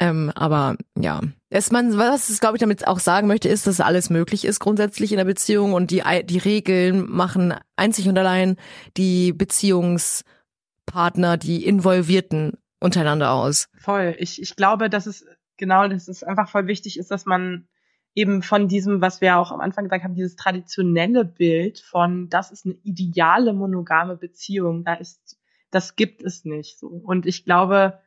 Ähm, 0.00 0.32
aber 0.34 0.76
ja, 0.98 1.20
es 1.50 1.70
man, 1.70 1.96
was 1.98 2.30
es 2.30 2.40
glaube 2.40 2.56
ich 2.56 2.60
damit 2.60 2.86
auch 2.86 3.00
sagen 3.00 3.28
möchte, 3.28 3.50
ist, 3.50 3.66
dass 3.66 3.80
alles 3.80 4.08
möglich 4.08 4.46
ist 4.46 4.58
grundsätzlich 4.58 5.12
in 5.12 5.18
der 5.18 5.26
Beziehung 5.26 5.74
und 5.74 5.90
die, 5.90 6.02
die 6.24 6.38
Regeln 6.38 7.10
machen 7.10 7.52
einzig 7.76 8.08
und 8.08 8.16
allein 8.16 8.56
die 8.96 9.34
Beziehungspartner, 9.34 11.36
die 11.36 11.66
Involvierten 11.66 12.56
untereinander 12.80 13.32
aus. 13.32 13.68
voll. 13.78 14.16
Ich, 14.18 14.40
ich 14.40 14.56
glaube, 14.56 14.88
dass 14.88 15.06
es 15.06 15.26
genau, 15.58 15.86
dass 15.86 16.08
es 16.08 16.24
einfach 16.24 16.48
voll 16.48 16.66
wichtig 16.66 16.98
ist, 16.98 17.10
dass 17.10 17.26
man 17.26 17.68
eben 18.14 18.42
von 18.42 18.68
diesem, 18.68 19.00
was 19.00 19.20
wir 19.20 19.38
auch 19.38 19.52
am 19.52 19.60
Anfang 19.60 19.84
gesagt 19.84 20.04
haben, 20.04 20.14
dieses 20.14 20.36
traditionelle 20.36 21.24
Bild 21.24 21.78
von, 21.80 22.28
das 22.28 22.50
ist 22.50 22.66
eine 22.66 22.74
ideale 22.82 23.52
monogame 23.52 24.16
Beziehung, 24.16 24.84
da 24.84 24.94
ist, 24.94 25.38
das 25.70 25.96
gibt 25.96 26.22
es 26.22 26.44
nicht 26.44 26.78
so. 26.78 26.88
Und 26.88 27.26
ich 27.26 27.44
glaube, 27.44 28.00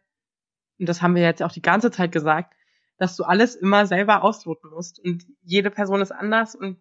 und 0.79 0.89
das 0.89 1.01
haben 1.01 1.15
wir 1.15 1.23
jetzt 1.23 1.41
auch 1.41 1.51
die 1.51 1.61
ganze 1.61 1.91
Zeit 1.91 2.11
gesagt, 2.11 2.53
dass 2.97 3.15
du 3.15 3.23
alles 3.23 3.55
immer 3.55 3.85
selber 3.85 4.23
ausloten 4.23 4.69
musst 4.69 4.99
und 4.99 5.25
jede 5.41 5.71
Person 5.71 6.01
ist 6.01 6.11
anders 6.11 6.55
und 6.55 6.77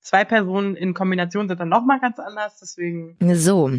zwei 0.00 0.24
Personen 0.24 0.76
in 0.76 0.94
Kombination 0.94 1.48
sind 1.48 1.60
dann 1.60 1.68
nochmal 1.68 2.00
ganz 2.00 2.18
anders, 2.18 2.58
deswegen. 2.60 3.16
So. 3.34 3.70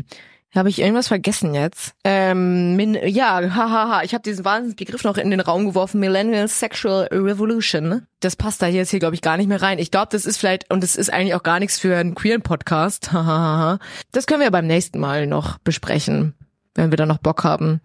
Habe 0.55 0.69
ich 0.69 0.79
irgendwas 0.79 1.09
vergessen 1.09 1.53
jetzt? 1.53 1.93
Ähm, 2.05 2.77
min, 2.77 2.93
ja, 2.93 3.35
hahaha, 3.35 3.69
ha, 3.69 3.89
ha. 3.89 4.03
ich 4.03 4.13
habe 4.13 4.23
diesen 4.23 4.45
Wahnsinnsbegriff 4.45 5.03
noch 5.03 5.17
in 5.17 5.29
den 5.29 5.41
Raum 5.41 5.65
geworfen, 5.65 5.99
Millennial 5.99 6.47
Sexual 6.47 7.09
Revolution. 7.11 8.07
Das 8.21 8.37
passt 8.37 8.61
da 8.61 8.67
jetzt 8.67 8.89
hier, 8.89 8.99
glaube 8.99 9.13
ich, 9.13 9.21
gar 9.21 9.35
nicht 9.35 9.47
mehr 9.47 9.61
rein. 9.61 9.77
Ich 9.77 9.91
glaube, 9.91 10.07
das 10.09 10.25
ist 10.25 10.37
vielleicht, 10.37 10.71
und 10.71 10.81
das 10.81 10.95
ist 10.95 11.11
eigentlich 11.11 11.35
auch 11.35 11.43
gar 11.43 11.59
nichts 11.59 11.79
für 11.79 11.97
einen 11.97 12.15
queeren 12.15 12.43
Podcast. 12.43 13.11
Hahaha. 13.11 13.79
das 14.13 14.25
können 14.25 14.41
wir 14.41 14.49
beim 14.49 14.67
nächsten 14.67 14.99
Mal 14.99 15.27
noch 15.27 15.57
besprechen, 15.59 16.33
wenn 16.75 16.91
wir 16.91 16.97
da 16.97 17.05
noch 17.05 17.19
Bock 17.19 17.43
haben. 17.43 17.81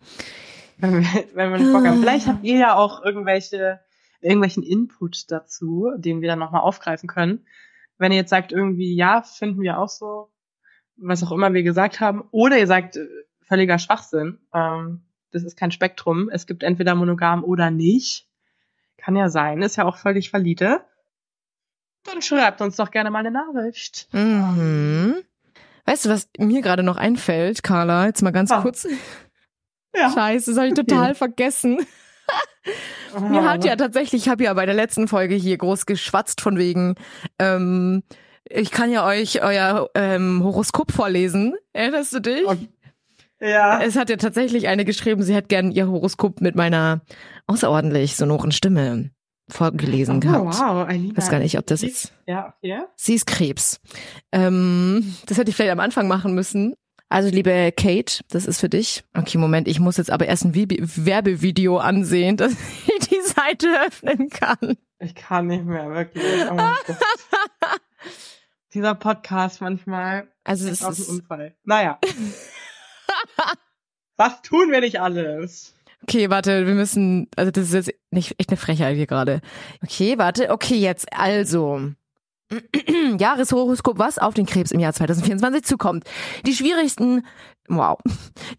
Wenn 0.78 1.00
wir, 1.00 1.24
wenn 1.34 1.50
wir 1.50 1.58
nicht 1.58 1.72
Bock 1.72 1.84
haben. 1.84 2.00
Vielleicht 2.00 2.28
habt 2.28 2.44
ihr 2.44 2.58
ja 2.58 2.74
auch 2.76 3.04
irgendwelche, 3.04 3.80
irgendwelchen 4.20 4.62
Input 4.62 5.30
dazu, 5.32 5.90
den 5.96 6.20
wir 6.20 6.28
dann 6.28 6.38
nochmal 6.38 6.62
aufgreifen 6.62 7.08
können. 7.08 7.44
Wenn 7.98 8.12
ihr 8.12 8.18
jetzt 8.18 8.30
sagt, 8.30 8.52
irgendwie, 8.52 8.94
ja, 8.94 9.22
finden 9.22 9.60
wir 9.60 9.78
auch 9.78 9.88
so, 9.88 10.31
was 11.02 11.22
auch 11.22 11.32
immer 11.32 11.52
wir 11.52 11.62
gesagt 11.62 12.00
haben, 12.00 12.22
oder 12.30 12.58
ihr 12.58 12.66
sagt 12.66 12.96
äh, 12.96 13.06
völliger 13.42 13.78
Schwachsinn. 13.78 14.38
Ähm, 14.54 15.02
das 15.30 15.42
ist 15.44 15.56
kein 15.56 15.70
Spektrum. 15.72 16.28
Es 16.30 16.46
gibt 16.46 16.62
entweder 16.62 16.94
monogam 16.94 17.44
oder 17.44 17.70
nicht. 17.70 18.28
Kann 18.98 19.16
ja 19.16 19.28
sein, 19.28 19.62
ist 19.62 19.76
ja 19.76 19.84
auch 19.84 19.96
völlig 19.96 20.32
valide. 20.32 20.82
Dann 22.04 22.20
schreibt 22.22 22.60
uns 22.60 22.76
doch 22.76 22.90
gerne 22.90 23.10
mal 23.10 23.20
eine 23.20 23.30
Nachricht. 23.30 24.08
Mhm. 24.12 25.16
Weißt 25.84 26.04
du, 26.04 26.10
was 26.10 26.28
mir 26.38 26.62
gerade 26.62 26.82
noch 26.82 26.96
einfällt, 26.96 27.62
Carla? 27.62 28.06
Jetzt 28.06 28.22
mal 28.22 28.30
ganz 28.32 28.50
Ah. 28.50 28.62
kurz. 28.62 28.86
Ja. 29.94 30.10
Scheiße, 30.10 30.52
das 30.52 30.56
habe 30.58 30.68
ich 30.68 30.74
total 30.74 31.10
Okay. 31.10 31.14
vergessen. 31.16 31.86
Mir 33.28 33.44
hat 33.44 33.62
ja 33.66 33.76
tatsächlich, 33.76 34.22
ich 34.22 34.28
habe 34.30 34.44
ja 34.44 34.54
bei 34.54 34.64
der 34.64 34.74
letzten 34.74 35.06
Folge 35.06 35.34
hier 35.34 35.58
groß 35.58 35.84
geschwatzt 35.84 36.40
von 36.40 36.56
wegen, 36.56 36.94
ähm, 37.38 38.02
ich 38.48 38.70
kann 38.70 38.90
ja 38.90 39.06
euch 39.06 39.42
euer 39.42 39.88
ähm, 39.94 40.42
Horoskop 40.44 40.92
vorlesen. 40.92 41.54
Erinnerst 41.72 42.12
du 42.14 42.20
dich? 42.20 42.44
Und- 42.44 42.68
Ja. 43.40 43.82
Es 43.82 43.96
hat 43.96 44.08
ja 44.10 44.16
tatsächlich 44.16 44.68
eine 44.68 44.84
geschrieben, 44.84 45.22
sie 45.22 45.34
hätte 45.34 45.48
gern 45.48 45.72
ihr 45.72 45.88
Horoskop 45.88 46.40
mit 46.40 46.54
meiner 46.54 47.00
außerordentlich 47.48 48.14
sonoren 48.16 48.52
Stimme 48.52 49.10
vorgelesen 49.50 50.16
Oh, 50.18 50.20
gehabt. 50.20 50.44
wow, 50.60 50.86
Alina. 50.88 51.16
Weiß 51.16 51.28
gar 51.28 51.40
nicht, 51.40 51.58
ob 51.58 51.66
das 51.66 51.82
jetzt. 51.82 52.12
Ja, 52.26 52.54
okay. 52.62 52.82
Sie 52.94 53.14
ist 53.14 53.26
Krebs. 53.26 53.80
Ähm, 54.30 55.16
das 55.26 55.38
hätte 55.38 55.50
ich 55.50 55.56
vielleicht 55.56 55.72
am 55.72 55.80
Anfang 55.80 56.06
machen 56.06 56.34
müssen. 56.34 56.74
Also 57.08 57.28
liebe 57.28 57.72
Kate, 57.76 58.20
das 58.30 58.46
ist 58.46 58.60
für 58.60 58.68
dich. 58.70 59.02
Okay, 59.14 59.36
Moment, 59.38 59.66
ich 59.68 59.80
muss 59.80 59.96
jetzt 59.98 60.10
aber 60.10 60.26
erst 60.26 60.44
ein 60.44 60.54
Werbevideo 60.54 61.78
ansehen, 61.78 62.36
dass 62.38 62.52
ich 62.52 63.08
die 63.08 63.20
Seite 63.22 63.66
öffnen 63.86 64.30
kann. 64.30 64.76
Ich 65.00 65.14
kann 65.16 65.48
nicht 65.48 65.64
mehr, 65.64 65.90
wirklich. 65.90 66.24
Oh. 66.48 66.56
Dieser 68.74 68.94
Podcast 68.94 69.60
manchmal 69.60 70.28
Also 70.44 70.66
ist 70.66 70.80
es 70.80 70.82
auch 70.82 70.88
ein 70.88 70.94
ist, 70.94 71.08
Unfall. 71.08 71.54
Naja. 71.64 71.98
Was 74.16 74.42
tun 74.42 74.70
wir 74.70 74.80
nicht 74.80 75.00
alles? 75.00 75.74
okay, 76.02 76.30
warte, 76.30 76.66
wir 76.66 76.74
müssen, 76.74 77.28
also 77.36 77.50
das 77.50 77.64
ist 77.64 77.74
jetzt 77.74 77.94
nicht 78.10 78.34
echt 78.38 78.50
eine 78.50 78.56
Frechheit 78.56 78.96
hier 78.96 79.06
gerade. 79.06 79.40
Okay, 79.82 80.18
warte, 80.18 80.50
okay, 80.50 80.76
jetzt 80.76 81.12
also. 81.12 81.92
Jahreshoroskop, 83.18 83.98
was 83.98 84.18
auf 84.18 84.34
den 84.34 84.46
Krebs 84.46 84.70
im 84.72 84.80
Jahr 84.80 84.92
2024 84.92 85.64
zukommt. 85.64 86.04
Die 86.46 86.54
schwierigsten, 86.54 87.24
wow, 87.68 87.98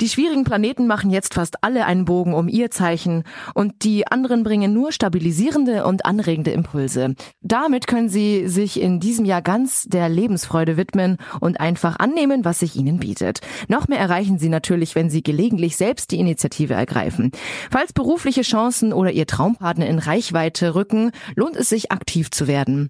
die 0.01 0.09
schwierigen 0.09 0.43
Planeten 0.43 0.87
machen 0.87 1.11
jetzt 1.11 1.33
fast 1.33 1.63
alle 1.63 1.85
einen 1.85 2.05
Bogen 2.05 2.33
um 2.33 2.47
ihr 2.47 2.71
Zeichen 2.71 3.23
und 3.53 3.83
die 3.83 4.07
anderen 4.07 4.43
bringen 4.43 4.73
nur 4.73 4.91
stabilisierende 4.91 5.85
und 5.85 6.05
anregende 6.05 6.51
Impulse. 6.51 7.15
Damit 7.41 7.87
können 7.87 8.09
sie 8.09 8.47
sich 8.47 8.79
in 8.79 8.99
diesem 8.99 9.25
Jahr 9.25 9.41
ganz 9.41 9.83
der 9.83 10.09
Lebensfreude 10.09 10.77
widmen 10.77 11.17
und 11.39 11.59
einfach 11.59 11.97
annehmen, 11.99 12.45
was 12.45 12.59
sich 12.59 12.75
ihnen 12.75 12.99
bietet. 12.99 13.41
Noch 13.67 13.87
mehr 13.87 13.99
erreichen 13.99 14.39
sie 14.39 14.49
natürlich, 14.49 14.95
wenn 14.95 15.09
sie 15.09 15.23
gelegentlich 15.23 15.77
selbst 15.77 16.11
die 16.11 16.19
Initiative 16.19 16.73
ergreifen. 16.73 17.31
Falls 17.69 17.93
berufliche 17.93 18.41
Chancen 18.41 18.93
oder 18.93 19.11
ihr 19.11 19.27
Traumpartner 19.27 19.87
in 19.87 19.99
Reichweite 19.99 20.75
rücken, 20.75 21.11
lohnt 21.35 21.55
es 21.55 21.69
sich 21.69 21.91
aktiv 21.91 22.31
zu 22.31 22.47
werden. 22.47 22.89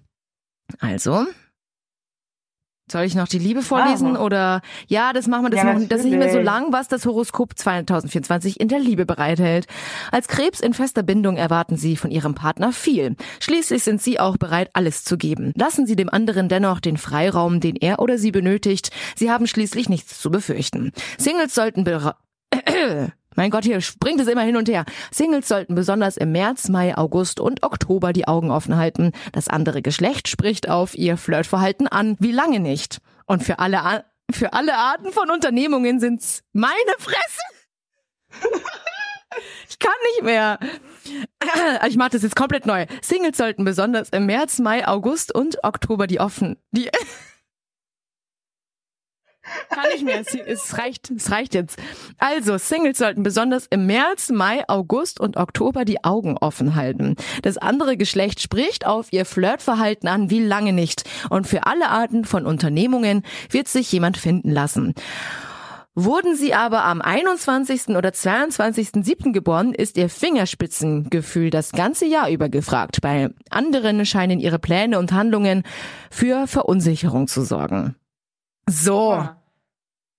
Also, 0.80 1.26
soll 2.90 3.04
ich 3.04 3.14
noch 3.14 3.28
die 3.28 3.38
Liebe 3.38 3.62
vorlesen 3.62 4.16
Ah. 4.16 4.20
oder 4.20 4.60
ja, 4.88 5.14
das 5.14 5.26
machen 5.26 5.44
wir 5.46 5.50
das 5.50 5.62
Ja, 5.62 5.72
noch, 5.72 5.88
das 5.88 6.00
ist 6.00 6.04
nicht 6.04 6.18
mehr 6.18 6.30
so 6.30 6.38
lang, 6.38 6.70
was 6.70 6.86
das 6.86 7.06
Horoskop 7.06 7.58
2024 7.58 8.60
in 8.60 8.68
der 8.68 8.78
Liebe 8.78 9.06
bereithält. 9.06 9.66
Als 10.12 10.28
Krebs 10.28 10.60
in 10.60 10.74
fester 10.74 11.02
Bindung 11.02 11.36
erwarten 11.38 11.76
Sie 11.78 11.96
von 11.96 12.10
Ihrem 12.10 12.34
Partner 12.34 12.72
viel. 12.72 13.16
Schließlich 13.40 13.82
sind 13.84 14.02
Sie 14.02 14.20
auch 14.20 14.36
bereit, 14.36 14.68
alles 14.74 15.02
zu 15.02 15.16
geben. 15.16 15.52
Lassen 15.56 15.86
Sie 15.86 15.96
dem 15.96 16.10
anderen 16.10 16.50
dennoch 16.50 16.80
den 16.80 16.98
Freiraum, 16.98 17.58
den 17.60 17.76
er 17.76 18.00
oder 18.00 18.18
sie 18.18 18.32
benötigt. 18.32 18.90
Sie 19.16 19.30
haben 19.30 19.46
schließlich 19.46 19.88
nichts 19.88 20.20
zu 20.20 20.30
befürchten. 20.30 20.92
Singles 21.16 21.54
sollten 21.54 21.84
mein 23.36 23.50
Gott, 23.50 23.64
hier 23.64 23.80
springt 23.80 24.20
es 24.20 24.28
immer 24.28 24.42
hin 24.42 24.56
und 24.56 24.68
her. 24.68 24.84
Singles 25.10 25.48
sollten 25.48 25.74
besonders 25.74 26.16
im 26.16 26.32
März, 26.32 26.68
Mai, 26.68 26.96
August 26.96 27.40
und 27.40 27.62
Oktober 27.62 28.12
die 28.12 28.26
Augen 28.28 28.50
offen 28.50 28.76
halten. 28.76 29.12
Das 29.32 29.48
andere 29.48 29.82
Geschlecht 29.82 30.28
spricht 30.28 30.68
auf 30.68 30.94
ihr 30.94 31.16
Flirtverhalten 31.16 31.88
an. 31.88 32.16
Wie 32.20 32.32
lange 32.32 32.60
nicht? 32.60 32.98
Und 33.26 33.42
für 33.42 33.58
alle, 33.58 33.82
A- 33.82 34.04
für 34.30 34.52
alle 34.52 34.76
Arten 34.76 35.12
von 35.12 35.30
Unternehmungen 35.30 36.00
sind's 36.00 36.42
meine 36.52 36.74
Fresse. 36.98 37.42
Ich 39.68 39.78
kann 39.80 39.92
nicht 40.14 40.22
mehr. 40.22 40.58
Ich 41.88 41.96
mache 41.96 42.10
das 42.10 42.22
jetzt 42.22 42.36
komplett 42.36 42.66
neu. 42.66 42.86
Singles 43.02 43.36
sollten 43.36 43.64
besonders 43.64 44.08
im 44.10 44.26
März, 44.26 44.58
Mai, 44.60 44.86
August 44.86 45.34
und 45.34 45.62
Oktober 45.64 46.06
die 46.06 46.20
offen. 46.20 46.56
Die 46.70 46.88
kann 49.68 49.90
nicht 49.92 50.04
mehr. 50.04 50.22
Es 50.46 50.78
reicht. 50.78 51.10
Es 51.10 51.30
reicht 51.30 51.54
jetzt. 51.54 51.78
Also 52.18 52.58
Singles 52.58 52.98
sollten 52.98 53.22
besonders 53.22 53.66
im 53.70 53.86
März, 53.86 54.30
Mai, 54.30 54.64
August 54.68 55.20
und 55.20 55.36
Oktober 55.36 55.84
die 55.84 56.04
Augen 56.04 56.36
offen 56.38 56.74
halten. 56.74 57.16
Das 57.42 57.58
andere 57.58 57.96
Geschlecht 57.96 58.40
spricht 58.40 58.86
auf 58.86 59.12
ihr 59.12 59.24
Flirtverhalten 59.24 60.08
an, 60.08 60.30
wie 60.30 60.42
lange 60.42 60.72
nicht. 60.72 61.04
Und 61.30 61.46
für 61.46 61.66
alle 61.66 61.88
Arten 61.88 62.24
von 62.24 62.46
Unternehmungen 62.46 63.22
wird 63.50 63.68
sich 63.68 63.90
jemand 63.92 64.16
finden 64.16 64.50
lassen. 64.50 64.94
Wurden 65.96 66.34
sie 66.34 66.54
aber 66.54 66.84
am 66.84 67.00
21. 67.00 67.90
oder 67.90 68.08
22.07. 68.08 69.30
geboren, 69.30 69.72
ist 69.72 69.96
ihr 69.96 70.08
Fingerspitzengefühl 70.08 71.50
das 71.50 71.70
ganze 71.70 72.04
Jahr 72.04 72.28
über 72.30 72.48
gefragt. 72.48 73.00
Bei 73.00 73.30
anderen 73.48 74.04
scheinen 74.04 74.40
ihre 74.40 74.58
Pläne 74.58 74.98
und 74.98 75.12
Handlungen 75.12 75.62
für 76.10 76.48
Verunsicherung 76.48 77.28
zu 77.28 77.42
sorgen. 77.44 77.94
So, 78.68 79.28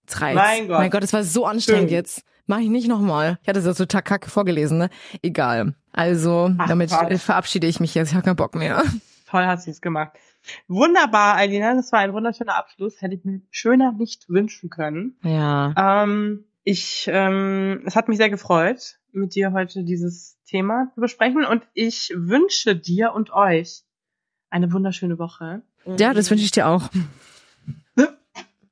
jetzt 0.03 0.21
reicht's. 0.21 0.35
Mein 0.41 0.67
Gott. 0.67 0.79
mein 0.79 0.89
Gott, 0.91 1.03
das 1.03 1.13
war 1.13 1.23
so 1.23 1.45
anstrengend 1.45 1.89
Schön. 1.89 1.95
jetzt. 1.97 2.23
Mach 2.47 2.59
ich 2.59 2.69
nicht 2.69 2.87
nochmal. 2.87 3.39
Ich 3.41 3.47
hatte 3.47 3.61
das 3.61 3.77
total 3.77 4.03
kacke 4.03 4.29
vorgelesen, 4.29 4.77
ne? 4.77 4.89
Egal. 5.23 5.73
Also, 5.91 6.51
Ach, 6.57 6.67
damit 6.67 6.91
Quatsch. 6.91 7.11
äh, 7.11 7.17
verabschiede 7.17 7.65
ich 7.65 7.79
mich 7.79 7.95
jetzt. 7.95 8.09
Ich 8.09 8.15
habe 8.15 8.23
keinen 8.23 8.35
Bock 8.35 8.53
mehr. 8.53 8.83
Toll 9.27 9.45
hat 9.45 9.63
sie 9.63 9.71
es 9.71 9.81
gemacht. 9.81 10.11
Wunderbar, 10.67 11.35
Alina. 11.37 11.73
Das 11.73 11.91
war 11.91 11.99
ein 11.99 12.13
wunderschöner 12.13 12.55
Abschluss. 12.55 13.01
Hätte 13.01 13.15
ich 13.15 13.25
mir 13.25 13.41
schöner 13.49 13.93
nicht 13.93 14.29
wünschen 14.29 14.69
können. 14.69 15.17
Ja. 15.23 16.03
Ähm, 16.03 16.45
ich, 16.63 17.09
ähm, 17.11 17.81
es 17.85 17.95
hat 17.95 18.09
mich 18.09 18.17
sehr 18.17 18.29
gefreut, 18.29 18.99
mit 19.11 19.33
dir 19.33 19.51
heute 19.51 19.83
dieses 19.83 20.37
Thema 20.45 20.91
zu 20.93 21.01
besprechen. 21.01 21.45
Und 21.45 21.63
ich 21.73 22.13
wünsche 22.15 22.75
dir 22.75 23.13
und 23.13 23.31
euch 23.33 23.81
eine 24.51 24.71
wunderschöne 24.71 25.17
Woche. 25.17 25.63
Ja, 25.97 26.13
das 26.13 26.29
wünsche 26.29 26.43
ich 26.45 26.51
dir 26.51 26.67
auch. 26.67 26.89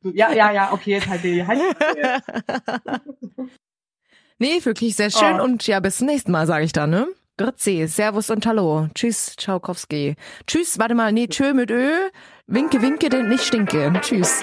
Ja, 0.04 0.32
ja, 0.32 0.52
ja, 0.52 0.74
okay, 0.74 0.92
jetzt 0.92 1.08
halt 1.08 1.24
die 1.24 1.46
halt 1.46 1.60
Nee, 4.40 4.60
wirklich 4.64 4.96
sehr 4.96 5.10
schön. 5.10 5.40
Oh. 5.40 5.44
Und 5.44 5.66
ja, 5.68 5.80
bis 5.80 5.98
zum 5.98 6.08
nächsten 6.08 6.32
Mal, 6.32 6.46
sage 6.48 6.66
ich 6.66 6.74
dann, 6.74 6.90
ne? 6.90 7.08
Grüezi, 7.38 7.88
Servus 7.88 8.30
und 8.30 8.46
Hallo. 8.46 8.88
Tschüss, 8.94 9.36
Tschaukowski. 9.38 10.16
Tschüss, 10.46 10.78
warte 10.78 10.96
mal, 10.96 11.12
nee, 11.12 11.28
tschö 11.28 11.54
mit 11.54 11.72
Ö. 11.72 11.92
Winke, 12.48 12.82
winke, 12.82 13.10
denn 13.10 13.30
nicht 13.30 13.46
stinke. 13.46 13.92
Tschüss. 14.02 14.42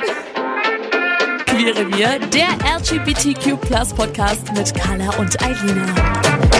Queere 1.46 1.86
wir, 1.92 2.18
der 2.30 2.48
LGBTQ 2.78 3.60
Podcast 3.94 4.52
mit 4.54 4.74
Carla 4.74 5.10
und 5.18 5.40
Eilina. 5.42 6.59